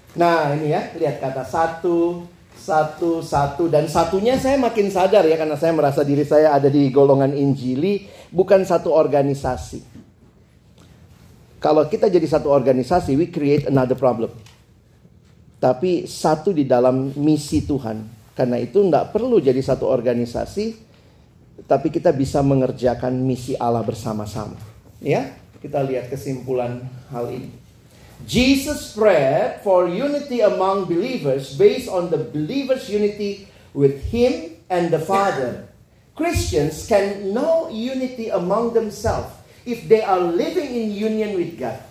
Nah 0.09 0.57
ini 0.57 0.73
ya 0.73 0.89
lihat 0.97 1.21
kata 1.21 1.45
satu 1.45 2.25
satu 2.57 3.21
satu 3.23 3.69
dan 3.71 3.85
satunya 3.85 4.35
saya 4.35 4.57
makin 4.57 4.89
sadar 4.91 5.21
ya 5.23 5.37
karena 5.37 5.55
saya 5.55 5.71
merasa 5.71 6.01
diri 6.01 6.25
saya 6.25 6.51
ada 6.51 6.67
di 6.67 6.89
golongan 6.89 7.31
Injili 7.31 8.09
bukan 8.33 8.65
satu 8.65 8.91
organisasi. 8.91 9.79
Kalau 11.59 11.83
kita 11.91 12.07
jadi 12.07 12.23
satu 12.23 12.47
organisasi, 12.47 13.19
we 13.19 13.27
create 13.27 13.67
another 13.67 13.95
problem. 13.95 14.31
Tapi 15.59 16.07
satu 16.07 16.55
di 16.55 16.63
dalam 16.63 17.11
misi 17.19 17.67
Tuhan. 17.67 18.18
Karena 18.39 18.55
itu 18.55 18.79
tidak 18.87 19.11
perlu 19.11 19.43
jadi 19.43 19.59
satu 19.59 19.83
organisasi, 19.83 20.79
tapi 21.67 21.91
kita 21.91 22.15
bisa 22.15 22.39
mengerjakan 22.39 23.11
misi 23.11 23.51
Allah 23.59 23.83
bersama-sama. 23.83 24.55
Ya, 25.03 25.35
kita 25.59 25.83
lihat 25.83 26.07
kesimpulan 26.07 26.87
hal 27.11 27.27
ini. 27.35 27.51
Jesus 28.23 28.95
prayed 28.95 29.59
for 29.59 29.91
unity 29.91 30.39
among 30.39 30.87
believers 30.87 31.51
based 31.59 31.91
on 31.91 32.07
the 32.07 32.19
believers' 32.31 32.87
unity 32.87 33.43
with 33.75 33.99
Him 34.07 34.55
and 34.71 34.87
the 34.87 35.03
Father. 35.03 35.67
Christians 36.15 36.87
can 36.87 37.35
know 37.35 37.67
unity 37.67 38.31
among 38.31 38.71
themselves 38.71 39.35
if 39.67 39.83
they 39.91 39.99
are 39.99 40.23
living 40.23 40.71
in 40.71 40.95
union 40.95 41.35
with 41.35 41.59
God. 41.59 41.83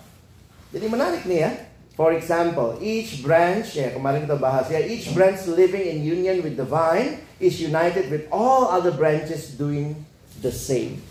Jadi 0.73 0.85
menarik 0.89 1.29
nih 1.29 1.45
ya. 1.45 1.68
For 1.99 2.15
example, 2.15 2.79
each 2.79 3.19
branch, 3.19 3.75
ya 3.75 3.91
kemarin 3.91 4.23
kita 4.23 4.39
bahas 4.39 4.71
ya, 4.71 4.79
each 4.79 5.11
branch 5.11 5.43
living 5.51 5.83
in 5.83 5.99
union 5.99 6.39
with 6.39 6.55
the 6.55 6.63
vine 6.63 7.19
is 7.43 7.59
united 7.59 8.07
with 8.07 8.23
all 8.31 8.71
other 8.71 8.95
branches 8.95 9.51
doing 9.59 9.99
the 10.39 10.47
same. 10.47 11.03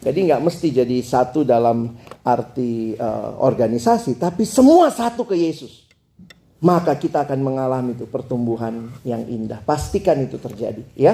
Jadi 0.00 0.32
nggak 0.32 0.40
mesti 0.40 0.72
jadi 0.72 0.96
satu 1.04 1.44
dalam 1.44 2.00
arti 2.24 2.96
uh, 2.96 3.36
organisasi, 3.44 4.16
tapi 4.16 4.48
semua 4.48 4.88
satu 4.88 5.28
ke 5.28 5.36
Yesus. 5.36 5.84
Maka 6.64 6.96
kita 6.96 7.28
akan 7.28 7.44
mengalami 7.44 7.92
itu 7.92 8.08
pertumbuhan 8.08 8.88
yang 9.04 9.20
indah. 9.28 9.60
Pastikan 9.68 10.16
itu 10.24 10.40
terjadi, 10.40 10.80
ya. 10.96 11.12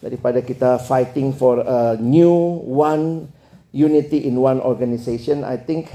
Daripada 0.00 0.40
kita 0.40 0.80
fighting 0.80 1.36
for 1.36 1.60
a 1.60 2.00
new 2.00 2.64
one 2.64 3.28
unity 3.76 4.24
in 4.24 4.40
one 4.40 4.56
organization, 4.64 5.44
I 5.44 5.60
think 5.60 5.92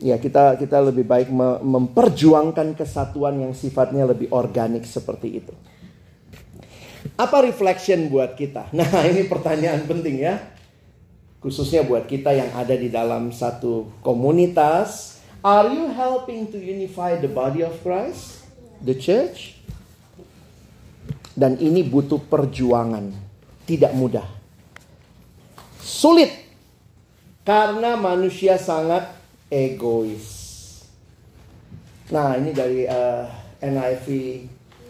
ya 0.00 0.16
kita 0.16 0.56
kita 0.56 0.80
lebih 0.80 1.04
baik 1.04 1.28
memperjuangkan 1.60 2.74
kesatuan 2.74 3.38
yang 3.38 3.52
sifatnya 3.52 4.08
lebih 4.08 4.32
organik 4.32 4.88
seperti 4.88 5.44
itu. 5.44 5.54
Apa 7.20 7.44
reflection 7.44 8.08
buat 8.08 8.34
kita? 8.34 8.72
Nah, 8.76 9.04
ini 9.04 9.28
pertanyaan 9.28 9.84
penting 9.84 10.24
ya 10.24 10.40
khususnya 11.40 11.80
buat 11.82 12.04
kita 12.04 12.36
yang 12.36 12.52
ada 12.52 12.76
di 12.76 12.92
dalam 12.92 13.32
satu 13.32 13.88
komunitas. 14.04 15.18
Are 15.40 15.72
you 15.72 15.88
helping 15.96 16.52
to 16.52 16.60
unify 16.60 17.16
the 17.16 17.28
body 17.28 17.64
of 17.64 17.72
Christ, 17.80 18.44
the 18.84 18.92
church? 18.92 19.56
Dan 21.32 21.56
ini 21.56 21.80
butuh 21.80 22.20
perjuangan, 22.20 23.08
tidak 23.64 23.96
mudah. 23.96 24.28
Sulit 25.80 26.28
karena 27.40 27.96
manusia 27.96 28.60
sangat 28.60 29.19
egois. 29.50 30.38
Nah, 32.14 32.38
ini 32.38 32.54
dari 32.54 32.86
uh, 32.86 33.26
NIV 33.60 34.06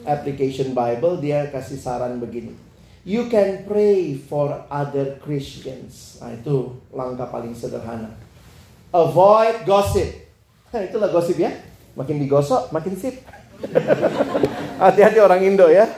Application 0.05 0.73
Bible 0.73 1.21
dia 1.21 1.53
kasih 1.53 1.77
saran 1.77 2.17
begini 2.17 2.71
You 3.01 3.33
can 3.33 3.65
pray 3.65 4.13
for 4.21 4.53
other 4.69 5.17
Christians. 5.25 6.21
Nah, 6.21 6.37
itu 6.37 6.77
langkah 6.93 7.33
paling 7.33 7.57
sederhana. 7.57 8.13
Avoid 8.93 9.65
gossip. 9.65 10.29
Nah, 10.69 10.85
itulah 10.89 11.09
gosip 11.09 11.41
ya. 11.41 11.49
Makin 11.97 12.21
digosok, 12.21 12.69
makin 12.69 12.95
sip. 13.01 13.25
Hati-hati 14.85 15.17
orang 15.17 15.41
Indo 15.49 15.73
ya. 15.73 15.89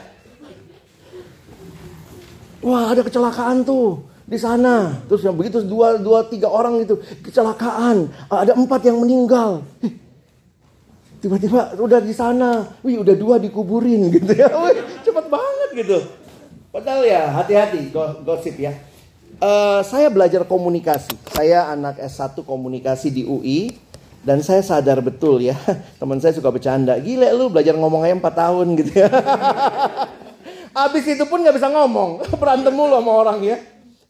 Wah, 2.63 2.95
ada 2.95 3.03
kecelakaan 3.03 3.67
tuh 3.67 3.99
di 4.23 4.37
sana. 4.39 5.03
Terus 5.07 5.21
yang 5.23 5.35
begitu 5.35 5.59
dua, 5.63 5.99
dua 5.99 6.25
tiga 6.27 6.47
orang 6.47 6.79
itu 6.83 6.99
kecelakaan. 7.23 8.07
Ada 8.31 8.55
empat 8.55 8.81
yang 8.87 8.99
meninggal. 9.03 9.63
Tiba-tiba 11.23 11.75
udah 11.79 11.99
di 12.03 12.11
sana. 12.15 12.67
Wih, 12.83 12.99
udah 12.99 13.15
dua 13.15 13.39
dikuburin 13.39 14.07
gitu 14.15 14.31
ya. 14.35 14.51
Wih, 14.51 14.83
cepet 15.03 15.25
banget 15.27 15.69
gitu. 15.83 15.97
Padahal 16.73 17.05
ya 17.05 17.29
hati-hati 17.31 17.93
gosip 18.25 18.57
ya. 18.57 18.73
Uh, 19.37 19.83
saya 19.85 20.07
belajar 20.07 20.43
komunikasi. 20.47 21.13
Saya 21.31 21.69
anak 21.69 21.99
S1 21.99 22.43
komunikasi 22.43 23.11
di 23.11 23.23
UI 23.27 23.75
dan 24.23 24.39
saya 24.39 24.63
sadar 24.63 25.03
betul 25.03 25.43
ya. 25.43 25.55
Teman 25.99 26.17
saya 26.23 26.31
suka 26.33 26.47
bercanda. 26.49 26.95
Gile 26.99 27.27
lu 27.35 27.51
belajar 27.51 27.75
ngomong 27.75 28.07
aja 28.07 28.15
4 28.15 28.23
tahun 28.23 28.67
gitu 28.79 28.91
ya. 29.03 29.09
Abis 30.87 31.05
itu 31.05 31.23
pun 31.29 31.43
nggak 31.43 31.55
bisa 31.59 31.69
ngomong. 31.69 32.25
Berantem 32.41 32.73
mulu 32.73 32.97
sama 32.97 33.11
orang 33.13 33.39
ya. 33.45 33.57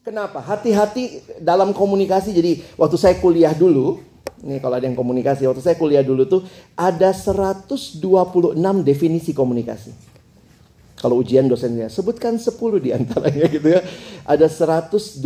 Kenapa? 0.04 0.44
Hati-hati 0.44 1.24
dalam 1.40 1.72
komunikasi. 1.72 2.36
Jadi 2.36 2.60
waktu 2.76 2.96
saya 3.00 3.16
kuliah 3.16 3.56
dulu, 3.56 4.04
nih 4.44 4.60
kalau 4.60 4.76
ada 4.76 4.84
yang 4.84 4.92
komunikasi, 4.92 5.48
waktu 5.48 5.64
saya 5.64 5.80
kuliah 5.80 6.04
dulu 6.04 6.28
tuh 6.28 6.44
ada 6.76 7.08
126 7.08 8.04
definisi 8.84 9.32
komunikasi. 9.32 10.12
Kalau 11.00 11.20
ujian 11.20 11.48
dosennya 11.48 11.88
sebutkan 11.88 12.36
10 12.36 12.52
di 12.84 12.92
antaranya 12.92 13.48
gitu 13.56 13.64
ya. 13.64 13.80
Ada 14.28 14.44
126 14.44 15.24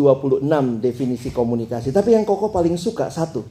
definisi 0.79 1.35
komunikasi. 1.35 1.91
Tapi 1.91 2.15
yang 2.15 2.23
Koko 2.23 2.55
paling 2.55 2.79
suka 2.79 3.11
satu. 3.11 3.43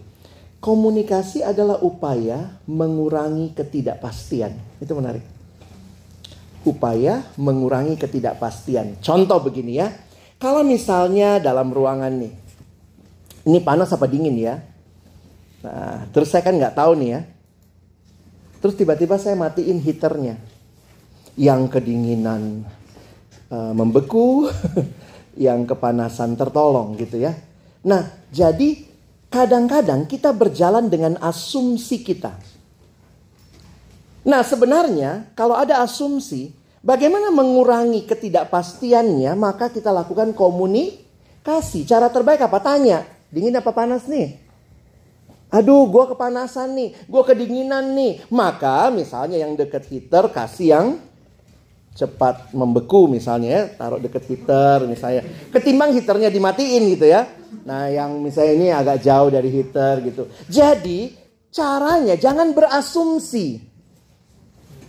Komunikasi 0.63 1.43
adalah 1.43 1.84
upaya 1.84 2.55
mengurangi 2.71 3.51
ketidakpastian. 3.51 4.80
Itu 4.80 4.95
menarik. 4.95 5.36
upaya 6.67 7.23
mengurangi 7.39 7.95
ketidakpastian. 7.95 8.99
Contoh 8.99 9.39
begini 9.39 9.80
ya. 9.80 9.88
Kalau 10.38 10.61
misalnya 10.61 11.41
dalam 11.41 11.73
ruangan 11.73 12.13
nih, 12.13 12.33
ini 13.49 13.59
panas 13.61 13.89
apa 13.89 14.05
dingin 14.05 14.38
ya? 14.38 14.61
Nah, 15.65 16.05
terus 16.13 16.29
saya 16.29 16.45
kan 16.45 16.53
nggak 16.53 16.77
tahu 16.77 16.93
nih 17.01 17.09
ya. 17.17 17.21
Terus 18.61 18.77
tiba-tiba 18.77 19.17
saya 19.17 19.33
matiin 19.33 19.81
heaternya. 19.81 20.38
Yang 21.38 21.61
kedinginan 21.73 22.65
uh, 23.49 23.73
membeku, 23.73 24.49
yang 25.38 25.65
kepanasan 25.65 26.38
tertolong 26.38 26.93
gitu 26.97 27.17
ya. 27.17 27.33
Nah, 27.85 28.09
jadi 28.33 28.83
kadang-kadang 29.33 30.05
kita 30.05 30.33
berjalan 30.33 30.89
dengan 30.89 31.17
asumsi 31.21 32.01
kita. 32.01 32.33
Nah, 34.27 34.41
sebenarnya 34.43 35.31
kalau 35.38 35.55
ada 35.55 35.79
asumsi, 35.81 36.51
bagaimana 36.88 37.27
mengurangi 37.35 38.07
ketidakpastiannya, 38.07 39.35
maka 39.35 39.67
kita 39.67 39.91
lakukan 39.91 40.31
komunikasi. 40.31 41.83
Cara 41.83 42.07
terbaik 42.07 42.39
apa? 42.39 42.63
Tanya, 42.63 43.03
dingin 43.27 43.59
apa 43.59 43.75
panas 43.75 44.07
nih? 44.07 44.39
Aduh, 45.51 45.88
gue 45.88 46.15
kepanasan 46.15 46.75
nih, 46.75 46.89
gue 47.07 47.23
kedinginan 47.23 47.91
nih. 47.95 48.23
Maka 48.31 48.88
misalnya 48.91 49.43
yang 49.43 49.59
deket 49.59 49.83
heater 49.91 50.31
kasih 50.31 50.67
yang 50.71 50.88
cepat 51.97 52.53
membeku 52.53 53.09
misalnya 53.09 53.49
ya, 53.49 53.63
taruh 53.73 53.99
deket 53.99 54.27
heater 54.27 54.83
misalnya. 54.88 55.23
Ketimbang 55.51 55.95
heaternya 55.95 56.27
dimatiin 56.31 56.83
gitu 56.93 57.07
ya. 57.07 57.27
Nah 57.63 57.88
yang 57.88 58.19
misalnya 58.19 58.53
ini 58.53 58.67
agak 58.75 59.01
jauh 59.01 59.31
dari 59.31 59.49
heater 59.49 60.03
gitu. 60.03 60.27
Jadi 60.51 61.15
caranya 61.49 62.19
jangan 62.19 62.51
berasumsi. 62.51 63.63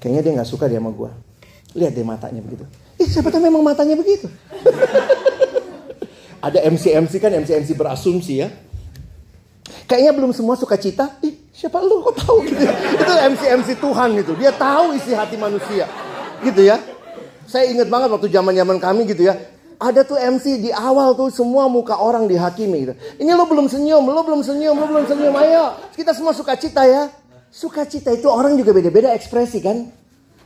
Kayaknya 0.03 0.21
dia 0.27 0.33
nggak 0.43 0.51
suka 0.51 0.67
dia 0.67 0.83
sama 0.83 0.91
gue. 0.91 1.28
Lihat 1.77 1.93
deh 1.93 2.07
matanya 2.07 2.41
begitu. 2.41 2.65
Ih 2.97 3.09
siapa 3.09 3.29
tahu 3.29 3.45
memang 3.45 3.61
matanya 3.61 3.99
begitu. 3.99 4.31
Ada 6.47 6.65
MC-MC 6.71 7.19
kan 7.19 7.35
MC-MC 7.35 7.75
berasumsi 7.75 8.47
ya. 8.47 8.49
Kayaknya 9.89 10.13
belum 10.15 10.33
semua 10.37 10.55
suka 10.55 10.79
cita. 10.79 11.19
Ih, 11.25 11.35
siapa 11.51 11.83
lu 11.83 12.05
kok 12.05 12.15
tahu 12.23 12.37
gitu. 12.49 12.63
Ya? 12.63 12.73
Itu 12.95 13.13
MC-MC 13.35 13.69
Tuhan 13.81 14.09
gitu. 14.23 14.33
Dia 14.39 14.55
tahu 14.55 14.95
isi 14.95 15.13
hati 15.13 15.35
manusia. 15.35 15.91
Gitu 16.45 16.63
ya. 16.63 16.79
Saya 17.49 17.73
ingat 17.73 17.89
banget 17.89 18.13
waktu 18.13 18.29
zaman-zaman 18.29 18.77
kami 18.79 19.09
gitu 19.09 19.27
ya. 19.27 19.35
Ada 19.79 20.03
tuh 20.03 20.19
MC 20.19 20.59
di 20.59 20.71
awal 20.75 21.15
tuh 21.15 21.31
semua 21.31 21.71
muka 21.71 21.97
orang 21.97 22.27
dihakimi 22.27 22.79
gitu. 22.83 22.95
Ini 23.23 23.31
lo 23.33 23.47
belum 23.47 23.71
senyum, 23.71 24.03
lo 24.03 24.27
belum 24.27 24.43
senyum, 24.43 24.75
lo 24.75 24.87
belum 24.91 25.07
senyum. 25.07 25.35
Ayo, 25.39 25.79
kita 25.95 26.13
semua 26.13 26.35
suka 26.35 26.59
cita 26.59 26.83
ya. 26.83 27.09
Suka 27.49 27.87
cita 27.87 28.13
itu 28.13 28.27
orang 28.29 28.59
juga 28.59 28.75
beda-beda 28.75 29.15
ekspresi 29.15 29.63
kan. 29.63 29.89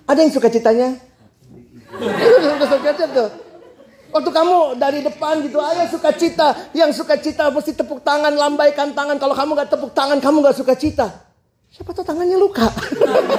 Ada 0.04 0.20
yang 0.22 0.32
suka 0.36 0.52
cita 2.82 3.06
tuh. 3.10 3.28
Waktu 4.12 4.28
kamu 4.28 4.76
dari 4.76 5.00
depan 5.00 5.40
gitu, 5.40 5.56
ayo 5.56 5.88
suka 5.88 6.12
cita. 6.12 6.52
Yang 6.76 7.00
suka 7.00 7.16
cita 7.16 7.48
mesti 7.48 7.72
tepuk 7.72 8.04
tangan, 8.04 8.32
lambaikan 8.36 8.92
tangan. 8.92 9.16
Kalau 9.16 9.32
kamu 9.32 9.56
gak 9.56 9.70
tepuk 9.72 9.92
tangan, 9.96 10.20
kamu 10.20 10.44
gak 10.44 10.56
suka 10.60 10.76
cita. 10.76 11.08
Siapa 11.72 11.96
tahu 11.96 12.04
tangannya 12.04 12.36
luka. 12.36 12.68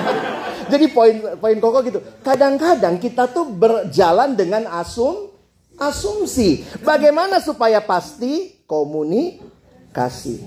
Jadi 0.73 0.89
poin 0.89 1.37
poin 1.37 1.53
koko 1.61 1.85
gitu. 1.85 2.01
Kadang-kadang 2.25 2.97
kita 2.97 3.29
tuh 3.29 3.45
berjalan 3.53 4.33
dengan 4.33 4.65
asum 4.81 5.29
asumsi. 5.77 6.65
Bagaimana 6.81 7.37
supaya 7.37 7.77
pasti 7.85 8.65
komunikasi. 8.65 10.41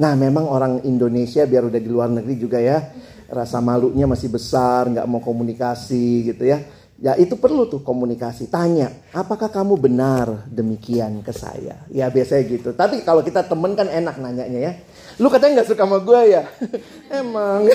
Nah, 0.00 0.16
memang 0.16 0.48
orang 0.48 0.80
Indonesia 0.88 1.44
biar 1.44 1.68
udah 1.68 1.76
di 1.76 1.90
luar 1.92 2.08
negeri 2.08 2.40
juga 2.40 2.56
ya, 2.56 2.88
rasa 3.28 3.60
malunya 3.60 4.08
masih 4.08 4.32
besar, 4.32 4.88
nggak 4.88 5.04
mau 5.04 5.20
komunikasi 5.20 6.32
gitu 6.32 6.48
ya 6.48 6.79
Ya 7.00 7.16
itu 7.16 7.32
perlu 7.32 7.64
tuh 7.64 7.80
komunikasi. 7.80 8.52
Tanya, 8.52 8.92
apakah 9.16 9.48
kamu 9.48 9.80
benar 9.80 10.44
demikian 10.52 11.24
ke 11.24 11.32
saya? 11.32 11.80
Ya 11.88 12.12
biasanya 12.12 12.44
gitu. 12.44 12.76
Tapi 12.76 13.00
kalau 13.00 13.24
kita 13.24 13.40
temen 13.40 13.72
kan 13.72 13.88
enak 13.88 14.20
nanyanya 14.20 14.60
ya. 14.60 14.72
Lu 15.16 15.32
katanya 15.32 15.64
nggak 15.64 15.68
suka 15.72 15.88
sama 15.88 15.96
gue 16.04 16.20
ya? 16.28 16.44
Emang. 17.24 17.64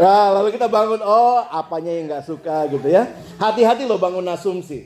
nah 0.00 0.28
lalu 0.36 0.60
kita 0.60 0.68
bangun, 0.68 1.00
oh 1.00 1.40
apanya 1.48 1.88
yang 1.88 2.04
nggak 2.04 2.28
suka 2.28 2.68
gitu 2.68 2.92
ya. 2.92 3.16
Hati-hati 3.40 3.88
lo 3.88 3.96
bangun 3.96 4.28
asumsi. 4.28 4.84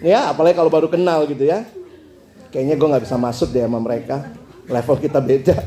Ya 0.00 0.32
apalagi 0.32 0.56
kalau 0.56 0.72
baru 0.72 0.88
kenal 0.88 1.28
gitu 1.28 1.44
ya. 1.44 1.68
Kayaknya 2.48 2.74
gue 2.80 2.88
nggak 2.88 3.04
bisa 3.04 3.20
masuk 3.20 3.52
deh 3.52 3.68
sama 3.68 3.84
mereka. 3.84 4.32
Level 4.64 4.96
kita 4.96 5.20
beda. 5.20 5.60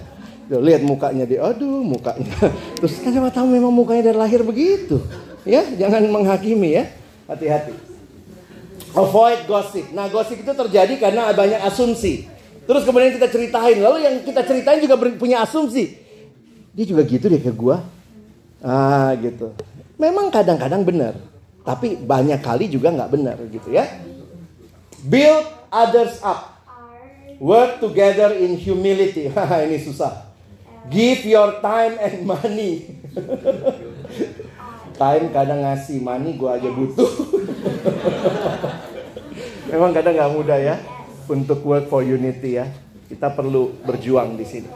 Tuh, 0.52 0.60
lihat 0.60 0.84
mukanya 0.84 1.24
dia, 1.24 1.48
aduh 1.48 1.80
mukanya. 1.80 2.52
Terus 2.82 3.00
kan 3.00 3.14
siapa 3.14 3.32
tahu 3.32 3.56
memang 3.56 3.72
mukanya 3.72 4.12
dari 4.12 4.20
lahir 4.20 4.44
begitu. 4.44 5.00
Ya, 5.48 5.66
jangan 5.74 6.06
menghakimi 6.06 6.78
ya. 6.78 6.86
Hati-hati. 7.26 7.74
Avoid 8.92 9.48
gossip. 9.48 9.86
Nah, 9.96 10.12
gosip 10.12 10.44
itu 10.44 10.52
terjadi 10.52 10.94
karena 11.00 11.32
banyak 11.32 11.64
asumsi. 11.64 12.28
Terus 12.68 12.84
kemudian 12.84 13.16
kita 13.16 13.32
ceritain. 13.32 13.80
Lalu 13.80 13.98
yang 14.04 14.16
kita 14.22 14.44
ceritain 14.44 14.84
juga 14.84 15.00
punya 15.16 15.42
asumsi. 15.42 15.98
Dia 16.76 16.86
juga 16.86 17.02
gitu 17.08 17.32
deh 17.32 17.42
ke 17.42 17.52
gua. 17.56 17.84
Ah, 18.62 19.16
gitu. 19.18 19.56
Memang 19.98 20.30
kadang-kadang 20.30 20.84
benar. 20.86 21.14
Tapi 21.62 21.98
banyak 21.98 22.42
kali 22.42 22.70
juga 22.70 22.90
nggak 22.94 23.12
benar 23.12 23.38
gitu 23.50 23.70
ya. 23.74 23.86
Build 25.08 25.46
others 25.72 26.22
up. 26.22 26.62
Work 27.42 27.82
together 27.82 28.38
in 28.38 28.54
humility. 28.60 29.34
Ini 29.66 29.78
susah. 29.82 30.30
Give 30.94 31.22
your 31.26 31.62
time 31.64 31.98
and 31.98 32.28
money. 32.28 33.02
time 35.02 35.34
kadang 35.34 35.66
ngasih 35.66 35.98
money 35.98 36.38
gue 36.38 36.46
aja 36.46 36.70
butuh 36.70 37.12
memang 39.74 39.98
kadang 39.98 40.14
nggak 40.14 40.34
mudah 40.38 40.60
ya 40.62 40.78
untuk 41.26 41.66
work 41.66 41.90
for 41.90 42.06
unity 42.06 42.62
ya 42.62 42.70
kita 43.10 43.34
perlu 43.34 43.74
berjuang 43.82 44.38
di 44.38 44.46
sini 44.46 44.70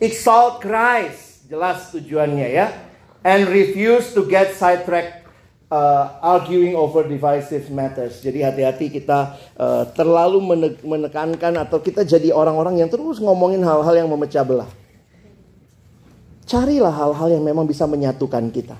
exalt 0.00 0.64
Christ 0.64 1.44
jelas 1.52 1.92
tujuannya 1.92 2.48
ya 2.48 2.72
and 3.20 3.44
refuse 3.52 4.16
to 4.16 4.24
get 4.24 4.56
sidetracked 4.56 5.26
uh, 5.70 6.18
arguing 6.22 6.78
over 6.78 7.06
divisive 7.06 7.66
matters. 7.74 8.22
Jadi 8.22 8.42
hati-hati 8.42 8.86
kita 8.90 9.34
uh, 9.58 9.84
terlalu 9.94 10.38
menekankan 10.86 11.58
atau 11.58 11.82
kita 11.82 12.06
jadi 12.06 12.30
orang-orang 12.30 12.82
yang 12.82 12.90
terus 12.90 13.18
ngomongin 13.18 13.62
hal-hal 13.66 13.94
yang 13.94 14.08
memecah 14.10 14.46
belah. 14.46 14.70
Carilah 16.46 16.94
hal-hal 16.94 17.28
yang 17.34 17.42
memang 17.42 17.66
bisa 17.66 17.90
menyatukan 17.90 18.46
kita. 18.54 18.78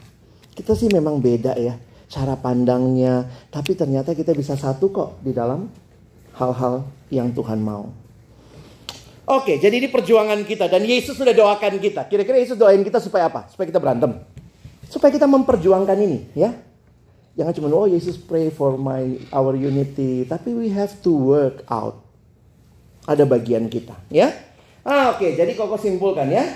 Kita 0.57 0.73
sih 0.73 0.89
memang 0.89 1.21
beda 1.21 1.53
ya 1.61 1.77
cara 2.07 2.39
pandangnya, 2.39 3.27
tapi 3.51 3.75
ternyata 3.75 4.15
kita 4.15 4.31
bisa 4.31 4.55
satu 4.55 4.91
kok 4.95 5.11
di 5.23 5.35
dalam 5.35 5.67
hal-hal 6.39 6.87
yang 7.11 7.35
Tuhan 7.35 7.59
mau. 7.59 7.91
Oke, 9.27 9.59
jadi 9.59 9.75
ini 9.83 9.91
perjuangan 9.91 10.39
kita 10.47 10.71
dan 10.71 10.87
Yesus 10.87 11.19
sudah 11.19 11.35
doakan 11.35 11.83
kita. 11.83 12.07
Kira-kira 12.07 12.39
Yesus 12.39 12.55
doain 12.55 12.79
kita 12.87 13.03
supaya 13.03 13.27
apa? 13.27 13.51
Supaya 13.51 13.67
kita 13.67 13.83
berantem. 13.83 14.23
Supaya 14.87 15.11
kita 15.11 15.27
memperjuangkan 15.27 15.99
ini, 15.99 16.31
ya. 16.39 16.55
Jangan 17.35 17.53
cuma 17.59 17.69
oh 17.75 17.91
Yesus 17.91 18.15
pray 18.15 18.55
for 18.55 18.79
my 18.79 19.19
our 19.35 19.59
unity, 19.59 20.23
tapi 20.31 20.55
we 20.55 20.71
have 20.71 20.95
to 21.03 21.11
work 21.11 21.67
out. 21.67 22.07
Ada 23.11 23.27
bagian 23.27 23.67
kita, 23.67 23.99
ya. 24.15 24.31
Ah, 24.87 25.19
oke, 25.19 25.27
jadi 25.35 25.51
kok 25.59 25.75
simpulkan 25.83 26.31
ya. 26.31 26.47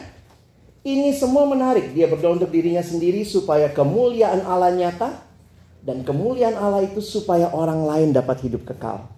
Ini 0.81 1.13
semua 1.13 1.45
menarik. 1.45 1.93
Dia 1.93 2.09
berdoa 2.09 2.41
untuk 2.41 2.49
dirinya 2.49 2.81
sendiri 2.81 3.21
supaya 3.29 3.69
kemuliaan 3.69 4.41
Allah 4.49 4.73
nyata. 4.73 5.29
Dan 5.81 6.05
kemuliaan 6.05 6.57
Allah 6.57 6.85
itu 6.85 7.01
supaya 7.01 7.53
orang 7.53 7.85
lain 7.85 8.09
dapat 8.13 8.45
hidup 8.45 8.69
kekal. 8.69 9.09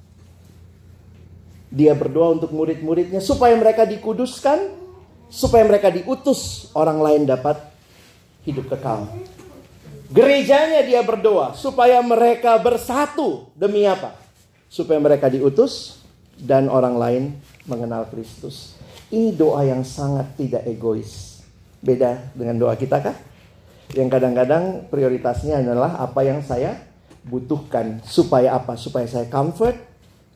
Dia 1.70 1.94
berdoa 1.94 2.38
untuk 2.38 2.50
murid-muridnya 2.54 3.22
supaya 3.22 3.54
mereka 3.54 3.86
dikuduskan. 3.86 4.82
Supaya 5.32 5.64
mereka 5.64 5.88
diutus 5.88 6.68
orang 6.76 7.00
lain 7.00 7.22
dapat 7.24 7.56
hidup 8.44 8.68
kekal. 8.68 9.08
Gerejanya 10.12 10.84
dia 10.84 11.00
berdoa 11.00 11.56
supaya 11.56 12.04
mereka 12.04 12.60
bersatu 12.60 13.48
demi 13.56 13.88
apa? 13.88 14.12
Supaya 14.68 15.00
mereka 15.00 15.32
diutus 15.32 16.04
dan 16.36 16.68
orang 16.68 17.00
lain 17.00 17.22
mengenal 17.64 18.04
Kristus. 18.12 18.76
Ini 19.08 19.32
doa 19.32 19.64
yang 19.64 19.88
sangat 19.88 20.36
tidak 20.36 20.68
egois. 20.68 21.31
Beda 21.82 22.30
dengan 22.32 22.62
doa 22.62 22.78
kita 22.78 23.02
kah? 23.02 23.16
Yang 23.92 24.08
kadang-kadang 24.14 24.88
prioritasnya 24.88 25.60
adalah 25.60 25.98
apa 25.98 26.22
yang 26.22 26.40
saya 26.40 26.78
butuhkan. 27.26 28.00
Supaya 28.06 28.54
apa? 28.54 28.78
Supaya 28.78 29.04
saya 29.10 29.26
comfort, 29.26 29.76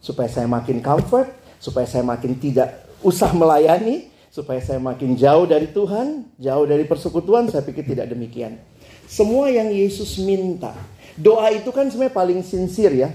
supaya 0.03 0.27
saya 0.27 0.51
makin 0.51 0.83
comfort, 0.83 1.31
supaya 1.63 1.87
saya 1.87 2.03
makin 2.03 2.37
tidak 2.37 2.85
usah 3.01 3.31
melayani, 3.33 4.11
supaya 4.29 4.61
saya 4.61 4.77
makin 4.83 5.17
jauh 5.17 5.49
dari 5.49 5.71
Tuhan, 5.73 6.29
jauh 6.37 6.67
dari 6.69 6.85
persekutuan, 6.85 7.49
saya 7.49 7.65
pikir 7.65 7.87
tidak 7.87 8.13
demikian. 8.13 8.61
Semua 9.07 9.49
yang 9.49 9.71
Yesus 9.71 10.19
minta. 10.21 10.75
Doa 11.17 11.49
itu 11.55 11.73
kan 11.73 11.89
sebenarnya 11.89 12.13
paling 12.13 12.41
sincere 12.45 12.97
ya. 13.07 13.11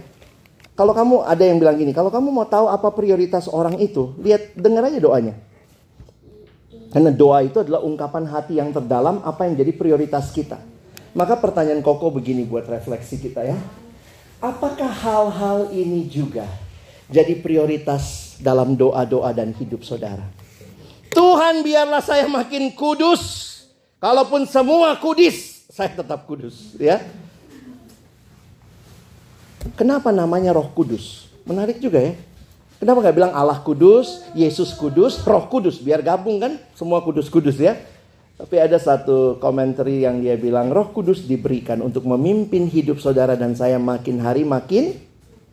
Kalau 0.74 0.96
kamu 0.96 1.28
ada 1.28 1.44
yang 1.46 1.62
bilang 1.62 1.78
gini, 1.78 1.94
kalau 1.94 2.10
kamu 2.10 2.34
mau 2.34 2.48
tahu 2.48 2.66
apa 2.72 2.90
prioritas 2.96 3.46
orang 3.52 3.78
itu, 3.78 4.18
lihat 4.24 4.56
dengar 4.58 4.88
aja 4.90 4.98
doanya. 4.98 5.36
Karena 6.92 7.08
doa 7.08 7.40
itu 7.40 7.64
adalah 7.64 7.80
ungkapan 7.88 8.28
hati 8.28 8.60
yang 8.60 8.76
terdalam 8.76 9.24
apa 9.24 9.48
yang 9.48 9.56
jadi 9.56 9.72
prioritas 9.72 10.36
kita. 10.36 10.60
Maka 11.16 11.40
pertanyaan 11.40 11.80
Koko 11.80 12.12
begini 12.12 12.44
buat 12.44 12.68
refleksi 12.68 13.16
kita 13.20 13.48
ya. 13.48 13.56
Apakah 14.44 14.92
hal-hal 14.92 15.72
ini 15.72 16.08
juga 16.12 16.44
jadi 17.08 17.40
prioritas 17.40 18.36
dalam 18.44 18.76
doa-doa 18.76 19.32
dan 19.32 19.56
hidup 19.56 19.88
saudara? 19.88 20.24
Tuhan 21.12 21.64
biarlah 21.64 22.04
saya 22.04 22.28
makin 22.28 22.72
kudus. 22.76 23.50
Kalaupun 24.02 24.50
semua 24.50 24.98
kudis, 24.98 25.68
saya 25.70 25.94
tetap 25.94 26.26
kudus 26.26 26.76
ya. 26.76 27.00
Kenapa 29.78 30.10
namanya 30.10 30.58
Roh 30.58 30.74
Kudus? 30.74 31.30
Menarik 31.46 31.78
juga 31.78 32.02
ya. 32.02 32.14
Kenapa 32.82 32.98
nggak 33.06 33.14
bilang 33.14 33.34
Allah 33.38 33.62
Kudus, 33.62 34.26
Yesus 34.34 34.74
Kudus, 34.74 35.22
Roh 35.22 35.46
Kudus? 35.46 35.78
Biar 35.78 36.02
gabung 36.02 36.42
kan, 36.42 36.58
semua 36.74 37.06
kudus-kudus 37.06 37.62
ya. 37.62 37.78
Tapi 38.42 38.58
ada 38.58 38.82
satu 38.82 39.38
komentari 39.38 40.02
yang 40.02 40.18
dia 40.18 40.34
bilang 40.34 40.74
Roh 40.74 40.90
Kudus 40.90 41.30
diberikan 41.30 41.78
untuk 41.86 42.10
memimpin 42.10 42.66
hidup 42.66 42.98
saudara 42.98 43.38
dan 43.38 43.54
saya 43.54 43.78
makin 43.78 44.18
hari 44.18 44.42
makin 44.42 44.98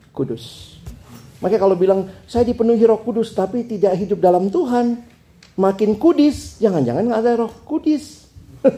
kudus. 0.09 0.73
Makanya 1.37 1.61
kalau 1.61 1.77
bilang 1.77 2.09
saya 2.25 2.49
dipenuhi 2.49 2.81
Roh 2.89 2.97
Kudus 3.05 3.29
tapi 3.37 3.61
tidak 3.61 3.93
hidup 3.93 4.17
dalam 4.17 4.49
Tuhan, 4.49 4.97
makin 5.53 6.01
kudis, 6.01 6.57
jangan-jangan 6.57 7.13
nggak 7.13 7.21
ada 7.29 7.45
Roh 7.45 7.53
Kudus. 7.61 8.25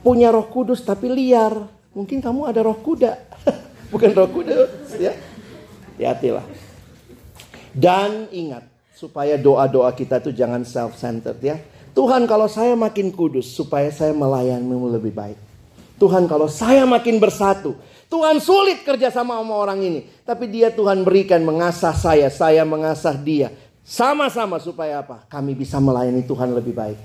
Punya 0.00 0.32
Roh 0.32 0.48
Kudus 0.48 0.80
tapi 0.80 1.12
liar, 1.12 1.60
mungkin 1.92 2.24
kamu 2.24 2.48
ada 2.48 2.64
Roh 2.64 2.80
Kuda, 2.80 3.20
bukan 3.92 4.10
Roh 4.16 4.32
Kudus 4.32 4.96
ya. 4.96 5.33
Hati-hatilah. 5.94 6.46
Dan 7.74 8.30
ingat, 8.30 8.66
supaya 8.94 9.34
doa-doa 9.34 9.90
kita 9.94 10.22
itu 10.22 10.30
jangan 10.30 10.62
self-centered 10.62 11.38
ya. 11.42 11.58
Tuhan 11.94 12.26
kalau 12.26 12.50
saya 12.50 12.74
makin 12.74 13.14
kudus 13.14 13.54
supaya 13.54 13.90
saya 13.94 14.10
melayanimu 14.10 14.90
lebih 14.90 15.14
baik. 15.14 15.38
Tuhan 15.94 16.26
kalau 16.26 16.50
saya 16.50 16.82
makin 16.82 17.22
bersatu. 17.22 17.78
Tuhan 18.10 18.42
sulit 18.42 18.82
kerja 18.82 19.14
sama 19.14 19.38
sama 19.38 19.54
orang 19.54 19.78
ini. 19.78 20.00
Tapi 20.26 20.50
dia 20.50 20.74
Tuhan 20.74 21.06
berikan 21.06 21.42
mengasah 21.46 21.94
saya. 21.94 22.26
Saya 22.34 22.66
mengasah 22.66 23.14
dia. 23.14 23.54
Sama-sama 23.86 24.58
supaya 24.58 25.06
apa? 25.06 25.22
Kami 25.30 25.54
bisa 25.54 25.78
melayani 25.78 26.26
Tuhan 26.26 26.50
lebih 26.50 26.74
baik. 26.74 26.98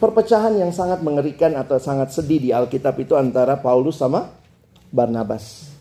Perpecahan 0.00 0.56
yang 0.56 0.72
sangat 0.72 1.04
mengerikan 1.04 1.52
atau 1.56 1.76
sangat 1.76 2.16
sedih 2.16 2.40
di 2.40 2.50
Alkitab 2.52 2.96
itu 3.00 3.12
antara 3.12 3.60
Paulus 3.60 4.00
sama 4.00 4.32
Barnabas. 4.88 5.75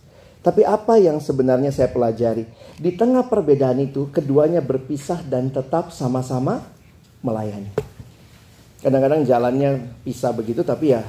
Tapi 0.46 0.62
apa 0.62 1.02
yang 1.02 1.18
sebenarnya 1.18 1.74
saya 1.74 1.90
pelajari? 1.90 2.46
Di 2.78 2.94
tengah 2.94 3.26
perbedaan 3.26 3.82
itu, 3.82 4.14
keduanya 4.14 4.62
berpisah 4.62 5.26
dan 5.26 5.50
tetap 5.50 5.90
sama-sama 5.90 6.62
melayani. 7.26 7.74
Kadang-kadang 8.86 9.26
jalannya 9.26 9.90
pisah 10.06 10.30
begitu, 10.38 10.62
tapi 10.62 10.94
ya 10.94 11.02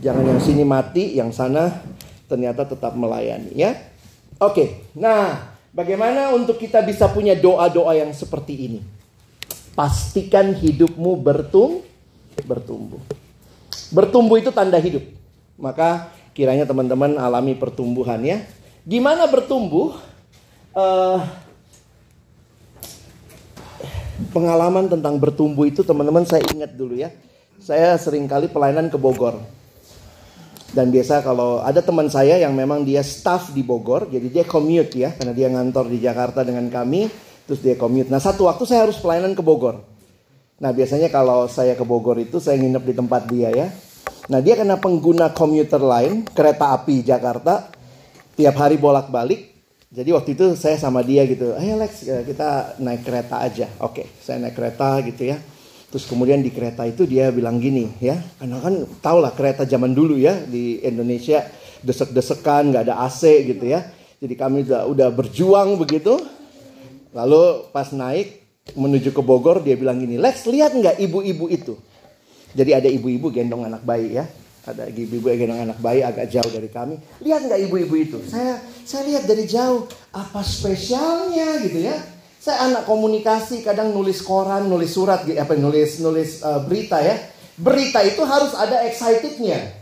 jangan 0.00 0.24
yang 0.24 0.40
sini 0.40 0.64
mati, 0.64 1.12
yang 1.20 1.28
sana 1.36 1.84
ternyata 2.32 2.64
tetap 2.64 2.96
melayani 2.96 3.52
ya. 3.52 3.76
Oke, 4.40 4.88
nah 4.96 5.52
bagaimana 5.76 6.32
untuk 6.32 6.56
kita 6.56 6.80
bisa 6.80 7.12
punya 7.12 7.36
doa-doa 7.36 7.92
yang 7.92 8.08
seperti 8.16 8.72
ini? 8.72 8.80
Pastikan 9.76 10.56
hidupmu 10.56 11.12
bertum, 11.20 11.84
bertumbuh. 12.48 13.04
Bertumbuh 13.92 14.40
itu 14.40 14.48
tanda 14.48 14.80
hidup. 14.80 15.04
Maka 15.60 16.08
kiranya 16.32 16.64
teman-teman 16.64 17.20
alami 17.20 17.52
pertumbuhan 17.52 18.24
ya. 18.24 18.48
Gimana 18.88 19.28
bertumbuh? 19.28 20.00
Uh, 20.72 21.20
pengalaman 24.32 24.88
tentang 24.88 25.20
bertumbuh 25.20 25.68
itu 25.68 25.84
teman-teman 25.84 26.24
saya 26.24 26.40
ingat 26.48 26.72
dulu 26.72 26.96
ya. 26.96 27.12
Saya 27.60 28.00
sering 28.00 28.24
kali 28.24 28.48
pelayanan 28.48 28.88
ke 28.88 28.96
Bogor. 28.96 29.36
Dan 30.72 30.88
biasa 30.88 31.20
kalau 31.20 31.60
ada 31.60 31.84
teman 31.84 32.08
saya 32.08 32.40
yang 32.40 32.56
memang 32.56 32.80
dia 32.80 33.04
staff 33.04 33.52
di 33.52 33.60
Bogor, 33.60 34.08
jadi 34.08 34.24
dia 34.32 34.44
commute 34.48 34.96
ya, 34.96 35.12
karena 35.12 35.36
dia 35.36 35.52
ngantor 35.52 35.84
di 35.92 36.00
Jakarta 36.00 36.40
dengan 36.40 36.72
kami, 36.72 37.12
terus 37.44 37.60
dia 37.60 37.76
commute. 37.76 38.08
Nah 38.08 38.24
satu 38.24 38.48
waktu 38.48 38.64
saya 38.64 38.88
harus 38.88 38.96
pelayanan 38.96 39.36
ke 39.36 39.44
Bogor. 39.44 39.84
Nah 40.64 40.72
biasanya 40.72 41.12
kalau 41.12 41.44
saya 41.44 41.76
ke 41.76 41.84
Bogor 41.84 42.16
itu 42.16 42.40
saya 42.40 42.56
nginep 42.56 42.84
di 42.88 42.94
tempat 42.96 43.28
dia 43.28 43.52
ya. 43.52 43.68
Nah 44.32 44.40
dia 44.40 44.56
karena 44.56 44.80
pengguna 44.80 45.28
komuter 45.36 45.80
lain, 45.80 46.24
kereta 46.24 46.72
api 46.72 47.04
Jakarta, 47.04 47.76
tiap 48.38 48.54
hari 48.54 48.78
bolak-balik. 48.78 49.50
Jadi 49.90 50.14
waktu 50.14 50.38
itu 50.38 50.54
saya 50.54 50.78
sama 50.78 51.02
dia 51.02 51.26
gitu, 51.26 51.56
ayo 51.58 51.74
Lex 51.80 52.06
eh, 52.06 52.22
kita 52.22 52.78
naik 52.78 53.02
kereta 53.02 53.42
aja. 53.42 53.66
Oke, 53.82 54.06
saya 54.22 54.38
naik 54.38 54.54
kereta 54.54 55.00
gitu 55.02 55.32
ya. 55.32 55.40
Terus 55.88 56.04
kemudian 56.04 56.44
di 56.44 56.52
kereta 56.52 56.84
itu 56.84 57.08
dia 57.08 57.32
bilang 57.32 57.56
gini 57.56 57.88
ya, 57.96 58.20
karena 58.36 58.60
kan 58.60 58.84
tau 59.00 59.18
lah 59.24 59.32
kereta 59.32 59.64
zaman 59.64 59.96
dulu 59.96 60.20
ya 60.20 60.36
di 60.44 60.84
Indonesia 60.84 61.40
desek-desekan, 61.80 62.68
nggak 62.68 62.84
ada 62.84 63.00
AC 63.08 63.48
gitu 63.48 63.64
ya. 63.64 63.80
Jadi 64.20 64.34
kami 64.36 64.68
udah, 64.68 64.84
udah 64.92 65.08
berjuang 65.08 65.80
begitu. 65.80 66.20
Lalu 67.16 67.72
pas 67.72 67.88
naik 67.88 68.44
menuju 68.76 69.16
ke 69.16 69.22
Bogor 69.24 69.64
dia 69.64 69.80
bilang 69.80 69.96
gini, 69.96 70.20
Lex 70.20 70.44
lihat 70.44 70.76
nggak 70.76 71.00
ibu-ibu 71.00 71.48
itu? 71.48 71.80
Jadi 72.52 72.76
ada 72.76 72.88
ibu-ibu 72.92 73.32
gendong 73.32 73.64
anak 73.64 73.80
bayi 73.80 74.20
ya 74.20 74.28
ada 74.68 74.84
ibu-ibu 74.88 75.32
yang 75.32 75.56
anak 75.56 75.78
bayi 75.80 76.04
agak 76.04 76.28
jauh 76.28 76.50
dari 76.52 76.68
kami. 76.68 77.00
Lihat 77.24 77.48
nggak 77.48 77.60
ibu-ibu 77.68 77.94
itu? 77.96 78.18
Saya 78.28 78.60
saya 78.84 79.08
lihat 79.08 79.24
dari 79.24 79.48
jauh. 79.48 79.88
Apa 80.12 80.44
spesialnya 80.44 81.60
gitu 81.64 81.88
ya? 81.88 81.96
Saya 82.38 82.70
anak 82.70 82.86
komunikasi, 82.86 83.66
kadang 83.66 83.90
nulis 83.90 84.22
koran, 84.22 84.70
nulis 84.70 84.94
surat, 84.94 85.26
apa 85.26 85.52
nulis 85.58 85.98
nulis 86.04 86.44
uh, 86.44 86.62
berita 86.64 87.00
ya. 87.00 87.16
Berita 87.58 88.04
itu 88.06 88.22
harus 88.22 88.54
ada 88.54 88.86
excitednya. 88.86 89.74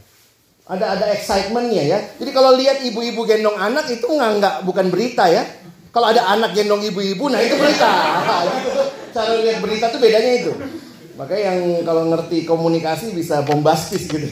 Ada 0.67 0.99
ada 0.99 1.07
excitementnya 1.15 1.85
ya. 1.87 1.99
Jadi 2.19 2.31
kalau 2.35 2.59
lihat 2.59 2.83
ibu-ibu 2.83 3.23
gendong 3.23 3.55
anak 3.55 3.87
itu 3.87 4.03
nggak 4.03 4.31
nggak 4.43 4.55
bukan 4.67 4.87
berita 4.91 5.31
ya. 5.31 5.47
Kalau 5.95 6.11
ada 6.11 6.29
anak 6.29 6.53
gendong 6.53 6.83
ibu-ibu, 6.83 7.31
nah 7.31 7.39
itu 7.39 7.55
berita. 7.57 7.93
Cara 9.15 9.33
lihat 9.41 9.63
berita 9.63 9.89
tuh 9.89 10.01
bedanya 10.03 10.33
itu. 10.45 10.53
Makanya 11.17 11.43
yang 11.49 11.59
kalau 11.89 12.05
ngerti 12.13 12.45
komunikasi 12.45 13.17
bisa 13.17 13.41
bombastis 13.47 14.05
gitu. 14.05 14.29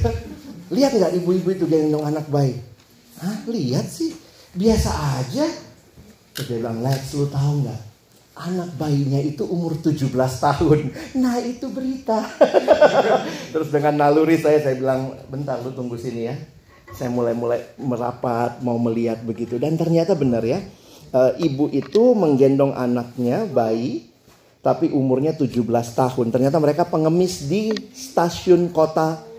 Lihat 0.72 0.96
nggak 0.96 1.12
ibu-ibu 1.20 1.48
itu 1.52 1.64
gendong 1.68 2.08
anak 2.08 2.24
bayi? 2.32 2.56
Hah, 3.20 3.44
lihat 3.48 3.84
sih. 3.84 4.16
Biasa 4.56 4.90
aja. 5.20 5.46
Dia 6.34 6.44
bilang, 6.56 6.80
Lex, 6.80 7.12
lu 7.14 7.28
tahu 7.28 7.66
nggak? 7.66 7.82
Anak 8.34 8.74
bayinya 8.74 9.20
itu 9.22 9.46
umur 9.46 9.78
17 9.78 10.10
tahun. 10.16 10.78
Nah 11.22 11.38
itu 11.38 11.70
berita. 11.70 12.26
Terus 13.54 13.68
dengan 13.70 13.94
naluri 14.00 14.40
saya, 14.40 14.58
saya 14.58 14.74
bilang, 14.74 15.14
bentar 15.30 15.60
lu 15.62 15.70
tunggu 15.70 15.94
sini 16.00 16.22
ya. 16.26 16.34
Saya 16.94 17.10
mulai-mulai 17.10 17.78
merapat, 17.78 18.62
mau 18.64 18.78
melihat 18.80 19.22
begitu. 19.22 19.60
Dan 19.60 19.78
ternyata 19.78 20.18
benar 20.18 20.42
ya. 20.42 20.62
E, 21.14 21.20
ibu 21.46 21.70
itu 21.70 22.14
menggendong 22.14 22.74
anaknya, 22.74 23.46
bayi, 23.46 24.10
tapi 24.62 24.90
umurnya 24.90 25.36
17 25.36 25.60
tahun. 25.94 26.26
Ternyata 26.34 26.56
mereka 26.58 26.82
pengemis 26.86 27.46
di 27.46 27.70
stasiun 27.94 28.70
kota 28.74 29.33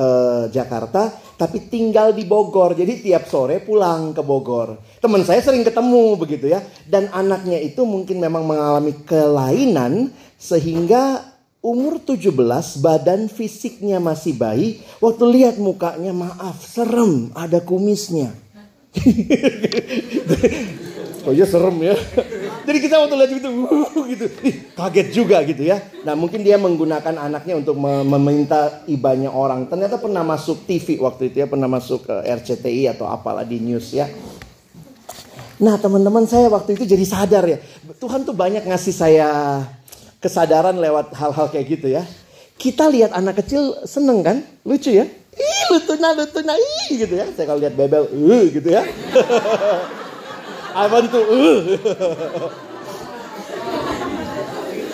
uh, 0.00 0.44
Jakarta, 0.48 1.12
tapi 1.36 1.68
tinggal 1.68 2.16
di 2.16 2.24
Bogor. 2.24 2.72
Jadi 2.72 3.04
tiap 3.04 3.28
sore 3.28 3.60
pulang 3.60 4.16
ke 4.16 4.24
Bogor. 4.24 4.80
Teman 4.98 5.22
saya 5.28 5.44
sering 5.44 5.60
ketemu 5.60 6.16
begitu 6.16 6.48
ya. 6.48 6.64
Dan 6.88 7.12
anaknya 7.12 7.60
itu 7.60 7.84
mungkin 7.84 8.16
memang 8.16 8.48
mengalami 8.48 8.96
kelainan 9.04 10.08
sehingga 10.40 11.30
umur 11.60 12.00
17 12.00 12.32
badan 12.80 13.28
fisiknya 13.28 14.00
masih 14.00 14.36
bayi. 14.36 14.80
Waktu 14.98 15.24
lihat 15.28 15.56
mukanya 15.60 16.16
maaf, 16.16 16.64
serem, 16.64 17.28
ada 17.36 17.60
kumisnya. 17.60 18.32
oh 21.28 21.30
ya 21.30 21.46
serem 21.46 21.78
ya. 21.78 21.94
Jadi 22.60 22.78
kita 22.80 23.00
waktu 23.00 23.14
lihat 23.16 23.30
uh, 23.48 24.04
gitu, 24.10 24.26
kaget 24.76 25.08
juga 25.10 25.40
gitu 25.44 25.62
ya. 25.64 25.80
Nah 26.04 26.12
mungkin 26.12 26.44
dia 26.44 26.60
menggunakan 26.60 27.16
anaknya 27.16 27.56
untuk 27.56 27.76
meminta 27.80 28.84
ibanya 28.86 29.32
orang. 29.32 29.66
Ternyata 29.66 29.96
pernah 29.96 30.20
masuk 30.20 30.68
TV 30.68 31.00
waktu 31.00 31.32
itu 31.32 31.42
ya, 31.42 31.46
pernah 31.48 31.66
masuk 31.66 32.04
ke 32.04 32.14
RCTI 32.24 32.92
atau 32.92 33.08
apalah 33.08 33.44
di 33.44 33.58
news 33.58 33.96
ya. 33.96 34.08
Nah 35.60 35.76
teman-teman 35.76 36.24
saya 36.24 36.48
waktu 36.48 36.76
itu 36.76 36.88
jadi 36.88 37.04
sadar 37.04 37.44
ya, 37.44 37.58
Tuhan 38.00 38.24
tuh 38.24 38.32
banyak 38.32 38.64
ngasih 38.64 38.94
saya 38.96 39.28
kesadaran 40.20 40.76
lewat 40.76 41.16
hal-hal 41.16 41.48
kayak 41.52 41.66
gitu 41.80 41.88
ya. 41.92 42.04
Kita 42.60 42.92
lihat 42.92 43.16
anak 43.16 43.40
kecil 43.44 43.88
seneng 43.88 44.20
kan, 44.20 44.44
lucu 44.68 44.92
ya. 44.92 45.08
Ih 45.30 45.62
lutuna 45.72 46.12
lutuna 46.12 46.52
ih 46.56 47.00
gitu 47.00 47.16
ya. 47.16 47.24
Saya 47.32 47.48
kalau 47.48 47.60
lihat 47.64 47.72
bebel, 47.72 48.04
uh 48.04 48.44
gitu 48.52 48.68
ya. 48.68 48.84
I 50.70 50.84
want 50.86 51.08
to. 51.10 51.20
Uh. 51.20 51.60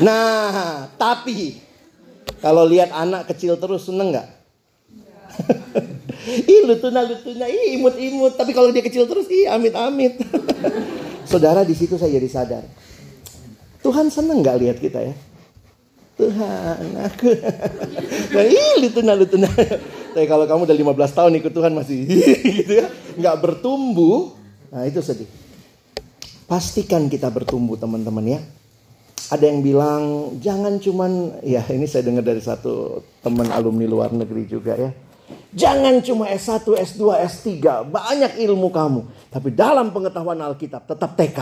nah, 0.01 0.89
tapi 0.97 1.61
kalau 2.41 2.65
lihat 2.65 2.93
anak 2.93 3.29
kecil 3.33 3.61
terus 3.61 3.89
seneng 3.89 4.17
nggak? 4.17 4.29
ih 6.53 6.61
lutuna 6.65 7.05
lutuna, 7.05 7.45
ih 7.49 7.77
imut 7.77 7.97
imut. 8.01 8.33
Tapi 8.41 8.57
kalau 8.57 8.73
dia 8.73 8.81
kecil 8.81 9.05
terus, 9.05 9.29
ih 9.29 9.49
amit 9.49 9.77
amit. 9.77 10.17
Saudara 11.31 11.67
di 11.67 11.75
situ 11.77 12.01
saya 12.01 12.17
jadi 12.17 12.29
sadar. 12.31 12.65
Tuhan 13.85 14.09
seneng 14.09 14.41
nggak 14.41 14.59
lihat 14.63 14.79
kita 14.81 15.01
ya? 15.03 15.15
Tuhan 16.17 16.97
aku. 17.05 17.29
Nah, 18.37 18.45
ih, 18.45 18.85
lu 18.85 18.89
tenang, 18.93 19.17
lu 19.17 19.25
tenang. 19.29 19.53
Tapi 20.13 20.27
kalau 20.29 20.45
kamu 20.45 20.69
udah 20.69 20.77
15 20.77 21.17
tahun 21.17 21.33
ikut 21.41 21.53
Tuhan 21.53 21.73
masih 21.77 21.99
gitu 22.09 22.73
ya. 22.85 22.89
Nggak 23.17 23.37
bertumbuh. 23.41 24.33
Nah 24.73 24.85
itu 24.85 25.01
sedih. 25.01 25.29
Pastikan 26.47 27.11
kita 27.11 27.27
bertumbuh 27.27 27.75
teman-teman 27.75 28.39
ya. 28.39 28.41
Ada 29.27 29.51
yang 29.51 29.67
bilang 29.67 30.03
jangan 30.39 30.79
cuman 30.79 31.43
ya 31.43 31.67
ini 31.75 31.91
saya 31.91 32.07
dengar 32.07 32.23
dari 32.23 32.39
satu 32.39 33.03
teman 33.19 33.51
alumni 33.51 33.83
luar 33.91 34.15
negeri 34.15 34.47
juga 34.47 34.79
ya. 34.79 34.95
Jangan 35.51 35.99
cuma 36.07 36.31
S1, 36.31 36.63
S2, 36.63 37.03
S3, 37.27 37.49
banyak 37.91 38.39
ilmu 38.47 38.71
kamu. 38.71 39.01
Tapi 39.33 39.51
dalam 39.51 39.91
pengetahuan 39.91 40.39
Alkitab 40.39 40.87
tetap 40.87 41.19
TK. 41.19 41.39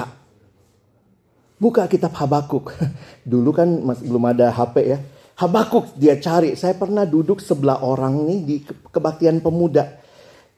Buka 1.61 1.85
kitab 1.85 2.17
Habakuk. 2.17 2.73
Dulu 3.31 3.51
kan 3.53 3.69
masih 3.69 4.09
belum 4.09 4.25
ada 4.33 4.49
HP 4.49 4.77
ya. 4.89 4.99
Habakuk 5.35 5.99
dia 5.99 6.17
cari. 6.17 6.55
Saya 6.55 6.79
pernah 6.79 7.03
duduk 7.03 7.43
sebelah 7.43 7.83
orang 7.83 8.25
nih 8.25 8.41
di 8.47 8.57
kebaktian 8.65 9.43
pemuda. 9.43 10.04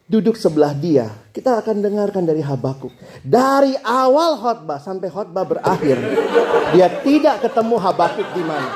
Duduk 0.06 0.38
sebelah 0.38 0.70
dia. 0.70 1.10
Kita 1.34 1.58
akan 1.58 1.82
dengarkan 1.82 2.22
dari 2.22 2.38
Habakuk. 2.38 2.94
Dari 3.26 3.74
awal 3.82 4.38
khotbah 4.38 4.78
sampai 4.78 5.10
khotbah 5.10 5.42
berakhir. 5.42 5.98
Dia 6.70 7.02
tidak 7.02 7.42
ketemu 7.42 7.74
Habakuk 7.74 8.28
di 8.30 8.42
mana. 8.46 8.70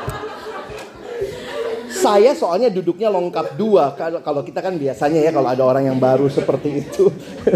Saya 1.87 2.35
soalnya 2.35 2.67
duduknya 2.67 3.15
lengkap 3.15 3.55
dua. 3.55 3.95
Kalau 3.95 4.43
kita 4.43 4.59
kan 4.59 4.75
biasanya 4.75 5.23
ya 5.23 5.31
kalau 5.31 5.47
ada 5.47 5.63
orang 5.63 5.87
yang 5.87 6.03
baru 6.03 6.27
seperti 6.27 6.83
itu. 6.83 7.07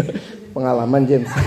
Pengalaman 0.55 1.03
James. 1.03 1.27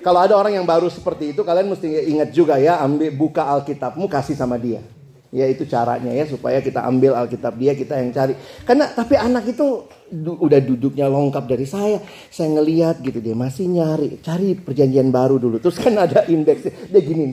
Kalau 0.00 0.24
ada 0.24 0.32
orang 0.32 0.56
yang 0.56 0.64
baru 0.64 0.88
seperti 0.88 1.36
itu, 1.36 1.44
kalian 1.44 1.76
mesti 1.76 2.08
ingat 2.08 2.32
juga 2.32 2.56
ya, 2.56 2.80
ambil 2.80 3.12
buka 3.12 3.44
Alkitabmu 3.44 4.08
kasih 4.08 4.32
sama 4.32 4.56
dia. 4.56 4.80
Ya 5.28 5.44
itu 5.44 5.68
caranya 5.68 6.10
ya 6.10 6.24
supaya 6.24 6.58
kita 6.64 6.80
ambil 6.82 7.14
Alkitab 7.14 7.54
dia 7.60 7.76
kita 7.76 8.00
yang 8.00 8.10
cari. 8.10 8.32
Karena 8.64 8.88
tapi 8.90 9.14
anak 9.14 9.46
itu 9.46 9.84
udah 10.14 10.60
duduknya 10.60 11.06
lengkap 11.06 11.44
dari 11.46 11.66
saya. 11.66 12.02
Saya 12.28 12.58
ngeliat 12.58 12.98
gitu 13.00 13.22
dia 13.22 13.38
masih 13.38 13.70
nyari, 13.70 14.18
cari 14.20 14.58
perjanjian 14.58 15.08
baru 15.14 15.38
dulu. 15.38 15.62
Terus 15.62 15.78
kan 15.78 15.94
ada 15.96 16.26
indeks 16.26 16.66
dia 16.66 17.00
gini. 17.00 17.32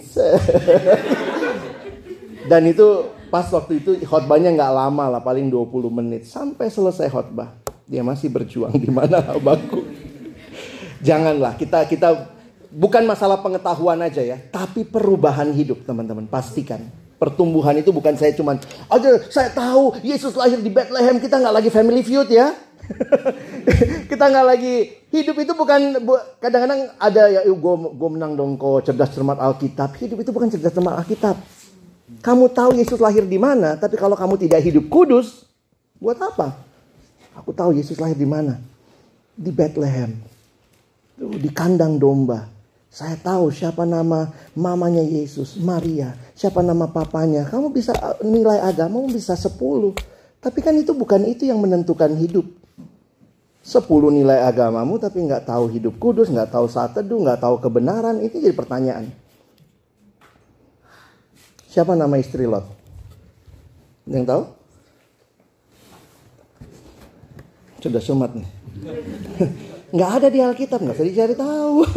Dan 2.47 2.63
itu 2.69 2.87
pas 3.27 3.43
waktu 3.51 3.83
itu 3.83 3.91
khotbahnya 4.07 4.55
nggak 4.55 4.71
lama 4.71 5.17
lah, 5.17 5.21
paling 5.21 5.51
20 5.51 5.91
menit 5.91 6.23
sampai 6.29 6.71
selesai 6.71 7.11
khotbah. 7.11 7.59
Dia 7.87 8.03
masih 8.05 8.31
berjuang 8.31 8.75
di 8.77 8.87
mana 8.87 9.19
abangku. 9.19 9.83
Janganlah 11.03 11.59
kita 11.59 11.83
kita 11.85 12.31
bukan 12.71 13.03
masalah 13.03 13.39
pengetahuan 13.43 13.99
aja 13.99 14.23
ya, 14.23 14.37
tapi 14.39 14.87
perubahan 14.87 15.51
hidup 15.51 15.83
teman-teman. 15.83 16.27
Pastikan 16.27 17.07
pertumbuhan 17.17 17.73
itu 17.81 17.89
bukan 17.89 18.13
saya 18.13 18.29
cuman, 18.37 18.61
aja 18.93 19.09
saya 19.33 19.49
tahu 19.49 19.97
Yesus 20.05 20.37
lahir 20.37 20.61
di 20.61 20.69
Bethlehem, 20.69 21.17
kita 21.17 21.41
nggak 21.41 21.55
lagi 21.61 21.69
family 21.73 22.05
feud 22.05 22.29
ya. 22.29 22.53
kita 24.11 24.25
nggak 24.27 24.45
lagi 24.47 24.75
hidup 25.11 25.35
itu 25.39 25.53
bukan 25.53 26.01
kadang-kadang 26.39 26.91
ada 26.97 27.23
ya 27.31 27.41
gue 27.43 27.75
gue 27.93 28.09
menang 28.09 28.33
dong 28.35 28.55
kok 28.55 28.87
cerdas 28.87 29.11
cermat 29.11 29.39
Alkitab 29.39 29.95
hidup 29.99 30.17
itu 30.23 30.31
bukan 30.31 30.47
cerdas 30.51 30.73
cermat 30.73 30.99
Alkitab 31.03 31.35
kamu 32.23 32.51
tahu 32.51 32.71
Yesus 32.79 32.99
lahir 32.99 33.27
di 33.27 33.39
mana 33.39 33.75
tapi 33.75 33.99
kalau 33.99 34.15
kamu 34.15 34.39
tidak 34.39 34.63
hidup 34.63 34.87
kudus 34.87 35.47
buat 35.99 36.17
apa 36.19 36.55
aku 37.35 37.51
tahu 37.51 37.75
Yesus 37.75 37.99
lahir 37.99 38.15
di 38.15 38.27
mana 38.27 38.59
di 39.35 39.51
Bethlehem 39.51 40.15
di 41.17 41.49
kandang 41.51 41.99
domba 41.99 42.57
saya 42.87 43.13
tahu 43.13 43.53
siapa 43.53 43.83
nama 43.85 44.31
mamanya 44.57 45.05
Yesus, 45.05 45.59
Maria. 45.61 46.17
Siapa 46.33 46.65
nama 46.65 46.89
papanya. 46.89 47.45
Kamu 47.45 47.69
bisa 47.69 47.93
uh, 47.93 48.17
nilai 48.25 48.57
agama, 48.63 49.05
bisa 49.05 49.37
10. 49.37 49.53
Tapi 50.41 50.59
kan 50.65 50.73
itu 50.73 50.97
bukan 50.97 51.21
itu 51.29 51.45
yang 51.45 51.61
menentukan 51.61 52.09
hidup. 52.17 52.49
10 53.67 53.83
nilai 54.15 54.47
agamamu 54.47 54.95
tapi 54.95 55.27
nggak 55.27 55.43
tahu 55.43 55.67
hidup 55.67 55.99
kudus, 55.99 56.31
nggak 56.31 56.55
tahu 56.55 56.71
saat 56.71 56.95
teduh, 56.95 57.19
nggak 57.19 57.43
tahu 57.43 57.59
kebenaran. 57.59 58.23
Itu 58.23 58.39
jadi 58.39 58.55
pertanyaan. 58.55 59.11
Siapa 61.67 61.91
nama 61.91 62.15
istri 62.15 62.47
Lot? 62.47 62.63
Yang 64.07 64.23
tahu? 64.23 64.43
Sudah 67.83 67.99
sumat 67.99 68.31
nih. 68.39 68.47
nggak 69.99 70.11
ada 70.15 70.27
di 70.31 70.39
Alkitab, 70.39 70.79
nggak 70.79 70.95
usah 70.95 71.07
dicari 71.11 71.35
tahu. 71.35 71.83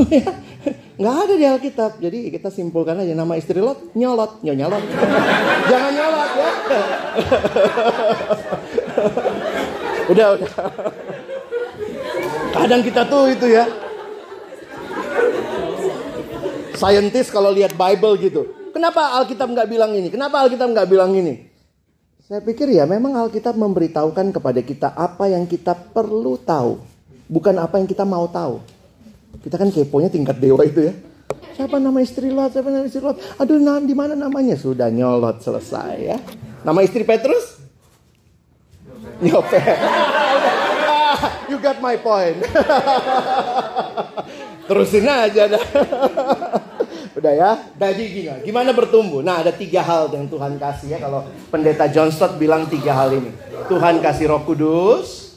Nggak 1.00 1.16
ada 1.16 1.32
di 1.32 1.46
Alkitab. 1.48 1.92
Jadi 1.96 2.28
kita 2.28 2.52
simpulkan 2.52 2.92
aja 3.00 3.16
nama 3.16 3.32
istri 3.32 3.56
Lot 3.56 3.96
nyolot, 3.96 4.44
nyonya 4.44 4.68
Lot. 4.68 4.84
Jangan 5.72 5.92
nyolot 5.96 6.30
ya. 6.36 6.50
udah, 10.12 10.26
udah. 10.36 10.52
Kadang 12.60 12.84
kita 12.84 13.08
tuh 13.08 13.32
itu 13.32 13.46
ya. 13.48 13.64
Scientist 16.76 17.32
kalau 17.32 17.48
lihat 17.52 17.72
Bible 17.72 18.14
gitu. 18.20 18.42
Kenapa 18.76 19.16
Alkitab 19.16 19.48
nggak 19.48 19.68
bilang 19.68 19.92
ini? 19.96 20.12
Kenapa 20.12 20.44
Alkitab 20.44 20.68
nggak 20.68 20.88
bilang 20.88 21.12
ini? 21.16 21.48
Saya 22.24 22.44
pikir 22.44 22.70
ya 22.70 22.86
memang 22.86 23.16
Alkitab 23.16 23.58
memberitahukan 23.58 24.30
kepada 24.30 24.60
kita 24.62 24.88
apa 24.92 25.26
yang 25.32 25.48
kita 25.48 25.72
perlu 25.72 26.36
tahu. 26.38 26.78
Bukan 27.26 27.56
apa 27.58 27.80
yang 27.80 27.88
kita 27.88 28.04
mau 28.04 28.28
tahu. 28.28 28.62
Kita 29.40 29.56
kan 29.56 29.72
keponya 29.72 30.12
tingkat 30.12 30.36
dewa 30.38 30.62
itu 30.62 30.90
ya. 30.90 30.94
Siapa 31.56 31.80
nama 31.80 31.98
istri 32.04 32.30
Lot? 32.30 32.54
Siapa 32.54 32.68
nama 32.70 32.84
istri 32.84 33.02
Lot? 33.02 33.18
Aduh, 33.40 33.58
nah, 33.58 33.80
di 33.80 33.94
mana 33.96 34.14
namanya? 34.14 34.54
Sudah 34.54 34.88
nyolot 34.92 35.42
selesai 35.42 35.94
ya. 36.00 36.18
Nama 36.62 36.80
istri 36.84 37.02
Petrus? 37.08 37.60
Nyopet. 39.20 39.76
you 41.50 41.58
got 41.60 41.82
my 41.82 41.96
point. 41.98 42.38
Terusin 44.68 45.06
aja 45.06 45.50
dah. 45.50 45.64
Udah 47.18 47.32
ya, 47.34 47.50
jadi 47.74 48.04
gini, 48.06 48.30
gimana 48.46 48.70
bertumbuh? 48.70 49.20
Nah 49.20 49.42
ada 49.42 49.50
tiga 49.50 49.82
hal 49.82 50.08
yang 50.14 50.30
Tuhan 50.30 50.56
kasih 50.56 50.94
ya. 50.94 50.98
Kalau 51.02 51.26
pendeta 51.50 51.90
John 51.90 52.08
Stott 52.14 52.38
bilang 52.38 52.70
tiga 52.70 52.94
hal 52.94 53.12
ini. 53.12 53.34
Tuhan 53.66 53.98
kasih 53.98 54.30
roh 54.30 54.46
kudus, 54.46 55.34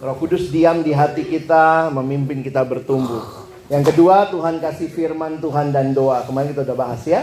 Roh 0.00 0.16
Kudus 0.16 0.48
diam 0.48 0.80
di 0.80 0.96
hati 0.96 1.28
kita, 1.28 1.92
memimpin 1.92 2.40
kita 2.40 2.64
bertumbuh. 2.64 3.20
Yang 3.68 3.92
kedua, 3.92 4.32
Tuhan 4.32 4.56
kasih 4.56 4.88
firman 4.88 5.44
Tuhan 5.44 5.76
dan 5.76 5.92
doa. 5.92 6.24
Kemarin 6.24 6.56
kita 6.56 6.64
udah 6.64 6.78
bahas 6.78 7.04
ya. 7.04 7.20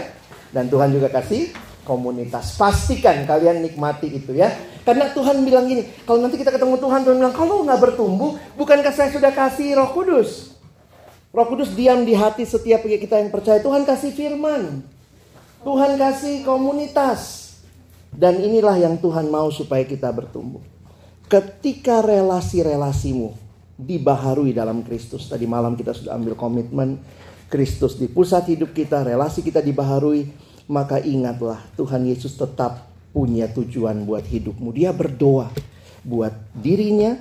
Dan 0.54 0.70
Tuhan 0.70 0.93
juga 0.93 1.10
kasih 1.10 1.50
komunitas. 1.88 2.60
Pastikan 2.60 3.24
kalian 3.24 3.64
nikmati 3.64 4.12
itu 4.12 4.36
ya. 4.36 4.52
Karena 4.84 5.08
Tuhan 5.16 5.40
bilang 5.48 5.64
gini, 5.72 5.88
kalau 6.04 6.20
nanti 6.20 6.36
kita 6.36 6.52
ketemu 6.52 6.76
Tuhan, 6.76 7.08
Tuhan 7.08 7.16
bilang, 7.16 7.36
kalau 7.36 7.64
nggak 7.64 7.80
bertumbuh, 7.80 8.36
bukankah 8.60 8.92
saya 8.92 9.16
sudah 9.16 9.32
kasih 9.32 9.80
roh 9.80 9.96
kudus? 9.96 10.60
Roh 11.32 11.48
kudus 11.48 11.72
diam 11.72 12.04
di 12.04 12.12
hati 12.12 12.44
setiap 12.44 12.84
kita 12.84 13.24
yang 13.24 13.32
percaya. 13.32 13.64
Tuhan 13.64 13.88
kasih 13.88 14.12
firman. 14.12 14.84
Tuhan 15.64 15.96
kasih 15.96 16.44
komunitas. 16.44 17.48
Dan 18.12 18.44
inilah 18.44 18.76
yang 18.76 19.00
Tuhan 19.00 19.32
mau 19.32 19.48
supaya 19.48 19.88
kita 19.88 20.12
bertumbuh. 20.12 20.64
Ketika 21.28 22.04
relasi-relasimu 22.04 23.48
dibaharui 23.78 24.52
dalam 24.52 24.82
Kristus. 24.82 25.30
Tadi 25.30 25.46
malam 25.46 25.78
kita 25.78 25.94
sudah 25.94 26.18
ambil 26.18 26.34
komitmen 26.34 26.98
Kristus 27.48 27.96
di 27.96 28.10
pusat 28.10 28.50
hidup 28.50 28.74
kita, 28.74 29.06
relasi 29.06 29.46
kita 29.46 29.62
dibaharui, 29.62 30.28
maka 30.68 30.99
ingatlah 30.99 31.63
Tuhan 31.80 32.03
Yesus 32.05 32.36
tetap 32.36 32.88
punya 33.15 33.47
tujuan 33.49 34.03
buat 34.03 34.28
hidupmu. 34.28 34.76
Dia 34.76 34.91
berdoa 34.91 35.49
buat 36.03 36.36
dirinya, 36.55 37.18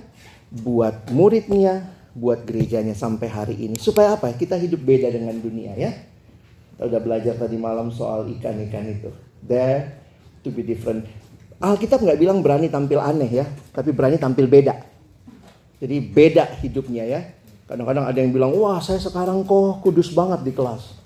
buat 0.51 1.09
muridnya, 1.14 1.88
buat 2.12 2.42
gerejanya 2.44 2.92
sampai 2.92 3.28
hari 3.30 3.57
ini. 3.70 3.76
Supaya 3.78 4.18
apa? 4.18 4.30
Kita 4.34 4.59
hidup 4.59 4.82
beda 4.82 5.09
dengan 5.09 5.34
dunia 5.38 5.72
ya. 5.78 5.94
Kita 6.76 6.90
udah 6.90 7.01
belajar 7.01 7.34
tadi 7.40 7.57
malam 7.57 7.88
soal 7.94 8.28
ikan-ikan 8.36 8.84
itu. 8.84 9.11
There 9.40 9.97
to 10.44 10.53
be 10.53 10.66
different. 10.66 11.09
Alkitab 11.57 12.05
nggak 12.05 12.20
bilang 12.20 12.44
berani 12.44 12.68
tampil 12.68 13.01
aneh 13.01 13.30
ya, 13.32 13.47
tapi 13.72 13.97
berani 13.97 14.20
tampil 14.20 14.44
beda. 14.44 14.76
Jadi 15.80 15.97
beda 16.05 16.61
hidupnya 16.61 17.05
ya. 17.09 17.20
Kadang-kadang 17.66 18.05
ada 18.07 18.18
yang 18.20 18.30
bilang, 18.30 18.53
wah 18.55 18.78
saya 18.78 19.01
sekarang 19.01 19.42
kok 19.42 19.80
kudus 19.80 20.12
banget 20.12 20.44
di 20.44 20.53
kelas. 20.53 21.06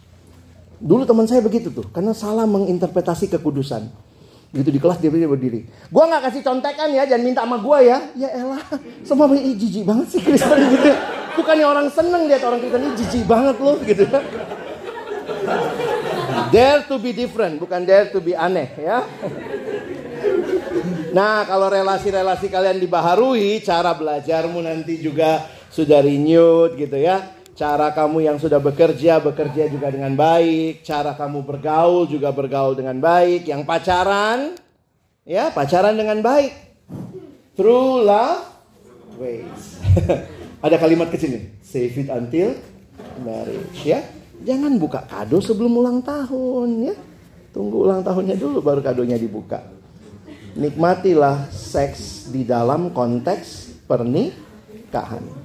Dulu 0.81 1.05
teman 1.05 1.29
saya 1.29 1.45
begitu 1.45 1.69
tuh, 1.69 1.85
karena 1.93 2.17
salah 2.17 2.49
menginterpretasi 2.49 3.29
kekudusan. 3.29 3.87
Gitu 4.51 4.67
di 4.67 4.81
kelas 4.83 4.99
dia 4.99 5.13
berdiri. 5.13 5.69
Gua 5.93 6.11
nggak 6.11 6.27
kasih 6.27 6.43
contekan 6.43 6.91
ya, 6.91 7.07
jangan 7.07 7.23
minta 7.23 7.47
sama 7.47 7.63
gua 7.63 7.79
ya. 7.85 8.03
Ya 8.19 8.35
elah, 8.35 8.65
semua 9.07 9.31
ini 9.37 9.55
jijik 9.55 9.87
banget 9.87 10.17
sih 10.17 10.21
Kristen 10.25 10.59
gitu. 10.75 10.91
Bukannya 11.39 11.67
orang 11.69 11.87
seneng 11.93 12.27
lihat 12.27 12.43
orang 12.43 12.59
Kristen 12.59 12.83
ini 12.83 12.93
jijik 12.99 13.25
banget 13.31 13.57
loh 13.63 13.79
gitu. 13.79 14.09
Dare 16.51 16.83
to 16.91 16.99
be 16.99 17.15
different, 17.15 17.63
bukan 17.63 17.87
dare 17.87 18.11
to 18.11 18.19
be 18.19 18.35
aneh 18.35 18.75
ya. 18.75 19.07
Nah, 21.15 21.47
kalau 21.47 21.71
relasi-relasi 21.71 22.51
kalian 22.51 22.83
dibaharui, 22.83 23.63
cara 23.63 23.95
belajarmu 23.95 24.59
nanti 24.63 24.99
juga 24.99 25.47
sudah 25.71 26.03
renewed 26.03 26.75
gitu 26.75 26.99
ya. 26.99 27.39
Cara 27.59 27.93
kamu 27.93 28.25
yang 28.25 28.37
sudah 28.39 28.63
bekerja, 28.63 29.19
bekerja 29.21 29.69
juga 29.69 29.91
dengan 29.91 30.15
baik. 30.15 30.87
Cara 30.87 31.13
kamu 31.13 31.43
bergaul 31.45 32.07
juga 32.07 32.31
bergaul 32.31 32.79
dengan 32.79 32.97
baik. 33.03 33.51
Yang 33.51 33.63
pacaran, 33.67 34.55
ya 35.27 35.51
pacaran 35.51 35.99
dengan 35.99 36.23
baik. 36.23 36.53
Through 37.59 38.07
love 38.07 38.47
ways. 39.19 39.83
Ada 40.65 40.77
kalimat 40.81 41.11
kecil 41.13 41.37
nih. 41.37 41.45
Save 41.61 41.97
it 42.01 42.09
until 42.09 42.57
marriage 43.21 43.81
ya. 43.85 44.01
Jangan 44.41 44.81
buka 44.81 45.05
kado 45.05 45.43
sebelum 45.45 45.85
ulang 45.85 46.01
tahun 46.01 46.93
ya. 46.93 46.95
Tunggu 47.51 47.85
ulang 47.85 48.01
tahunnya 48.01 48.39
dulu 48.39 48.63
baru 48.63 48.81
kadonya 48.81 49.19
dibuka. 49.19 49.61
Nikmatilah 50.57 51.51
seks 51.53 52.31
di 52.33 52.47
dalam 52.47 52.95
konteks 52.95 53.71
pernikahan 53.85 55.40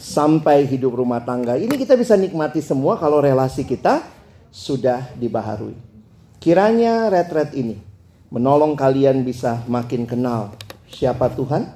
sampai 0.00 0.64
hidup 0.64 0.96
rumah 0.96 1.20
tangga. 1.20 1.60
Ini 1.60 1.76
kita 1.76 1.92
bisa 2.00 2.16
nikmati 2.16 2.64
semua 2.64 2.96
kalau 2.96 3.20
relasi 3.20 3.68
kita 3.68 4.00
sudah 4.48 5.12
dibaharui. 5.20 5.76
Kiranya 6.40 7.12
retret 7.12 7.52
ini 7.52 7.76
menolong 8.32 8.72
kalian 8.72 9.20
bisa 9.20 9.60
makin 9.68 10.08
kenal 10.08 10.56
siapa 10.88 11.28
Tuhan 11.36 11.68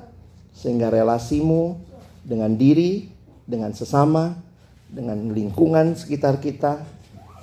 sehingga 0.56 0.88
relasimu 0.88 1.76
dengan 2.24 2.56
diri, 2.56 3.12
dengan 3.44 3.76
sesama, 3.76 4.32
dengan 4.88 5.28
lingkungan 5.28 5.92
sekitar 5.92 6.40
kita 6.40 6.80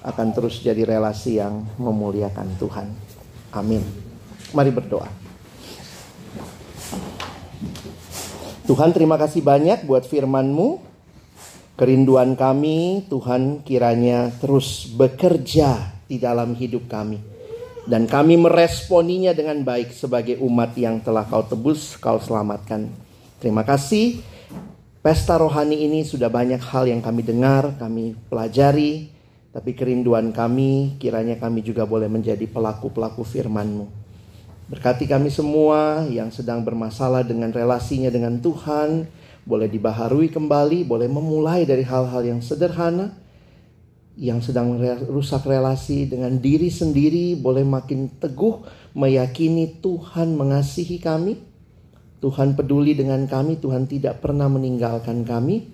akan 0.02 0.28
terus 0.34 0.58
jadi 0.66 0.82
relasi 0.82 1.38
yang 1.38 1.62
memuliakan 1.78 2.58
Tuhan. 2.58 2.90
Amin. 3.54 3.86
Mari 4.58 4.74
berdoa. 4.74 5.21
Tuhan 8.62 8.94
terima 8.94 9.18
kasih 9.18 9.42
banyak 9.42 9.90
buat 9.90 10.06
firman-Mu. 10.06 10.94
Kerinduan 11.74 12.38
kami 12.38 13.10
Tuhan 13.10 13.66
kiranya 13.66 14.30
terus 14.38 14.86
bekerja 14.86 15.98
di 16.06 16.22
dalam 16.22 16.54
hidup 16.54 16.86
kami. 16.86 17.18
Dan 17.90 18.06
kami 18.06 18.38
meresponinya 18.38 19.34
dengan 19.34 19.66
baik 19.66 19.90
sebagai 19.90 20.38
umat 20.46 20.78
yang 20.78 21.02
telah 21.02 21.26
kau 21.26 21.42
tebus, 21.42 21.98
kau 21.98 22.22
selamatkan. 22.22 22.86
Terima 23.42 23.66
kasih. 23.66 24.22
Pesta 25.02 25.42
rohani 25.42 25.82
ini 25.82 26.06
sudah 26.06 26.30
banyak 26.30 26.62
hal 26.62 26.86
yang 26.86 27.02
kami 27.02 27.26
dengar, 27.26 27.74
kami 27.82 28.14
pelajari. 28.30 29.10
Tapi 29.50 29.74
kerinduan 29.74 30.30
kami 30.30 31.02
kiranya 31.02 31.36
kami 31.42 31.66
juga 31.66 31.90
boleh 31.90 32.06
menjadi 32.06 32.46
pelaku-pelaku 32.46 33.26
firman-Mu. 33.26 34.01
Berkati 34.72 35.04
kami 35.04 35.28
semua 35.28 36.08
yang 36.08 36.32
sedang 36.32 36.64
bermasalah 36.64 37.28
dengan 37.28 37.52
relasinya 37.52 38.08
dengan 38.08 38.40
Tuhan, 38.40 39.04
boleh 39.44 39.68
dibaharui 39.68 40.32
kembali, 40.32 40.88
boleh 40.88 41.12
memulai 41.12 41.68
dari 41.68 41.84
hal-hal 41.84 42.24
yang 42.24 42.40
sederhana, 42.40 43.12
yang 44.16 44.40
sedang 44.40 44.80
rusak 45.12 45.44
relasi 45.44 46.08
dengan 46.08 46.40
diri 46.40 46.72
sendiri, 46.72 47.36
boleh 47.36 47.68
makin 47.68 48.16
teguh 48.16 48.64
meyakini 48.96 49.84
Tuhan 49.84 50.40
mengasihi 50.40 51.04
kami, 51.04 51.36
Tuhan 52.24 52.56
peduli 52.56 52.96
dengan 52.96 53.28
kami, 53.28 53.60
Tuhan 53.60 53.92
tidak 53.92 54.24
pernah 54.24 54.48
meninggalkan 54.48 55.28
kami, 55.28 55.68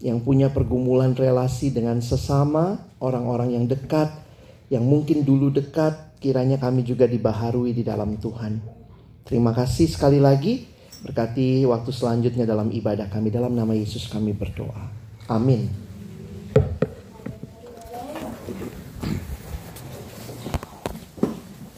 yang 0.00 0.24
punya 0.24 0.48
pergumulan 0.48 1.12
relasi 1.12 1.68
dengan 1.68 2.00
sesama, 2.00 2.80
orang-orang 2.96 3.60
yang 3.60 3.68
dekat, 3.68 4.08
yang 4.72 4.88
mungkin 4.88 5.20
dulu 5.20 5.52
dekat, 5.52 6.11
kiranya 6.22 6.56
kami 6.56 6.86
juga 6.86 7.10
dibaharui 7.10 7.74
di 7.74 7.82
dalam 7.82 8.14
Tuhan. 8.16 8.62
Terima 9.26 9.50
kasih 9.50 9.90
sekali 9.90 10.22
lagi. 10.22 10.70
Berkati 11.02 11.66
waktu 11.66 11.90
selanjutnya 11.90 12.46
dalam 12.46 12.70
ibadah 12.70 13.10
kami. 13.10 13.34
Dalam 13.34 13.58
nama 13.58 13.74
Yesus 13.74 14.06
kami 14.06 14.30
berdoa. 14.30 14.86
Amin. 15.26 15.91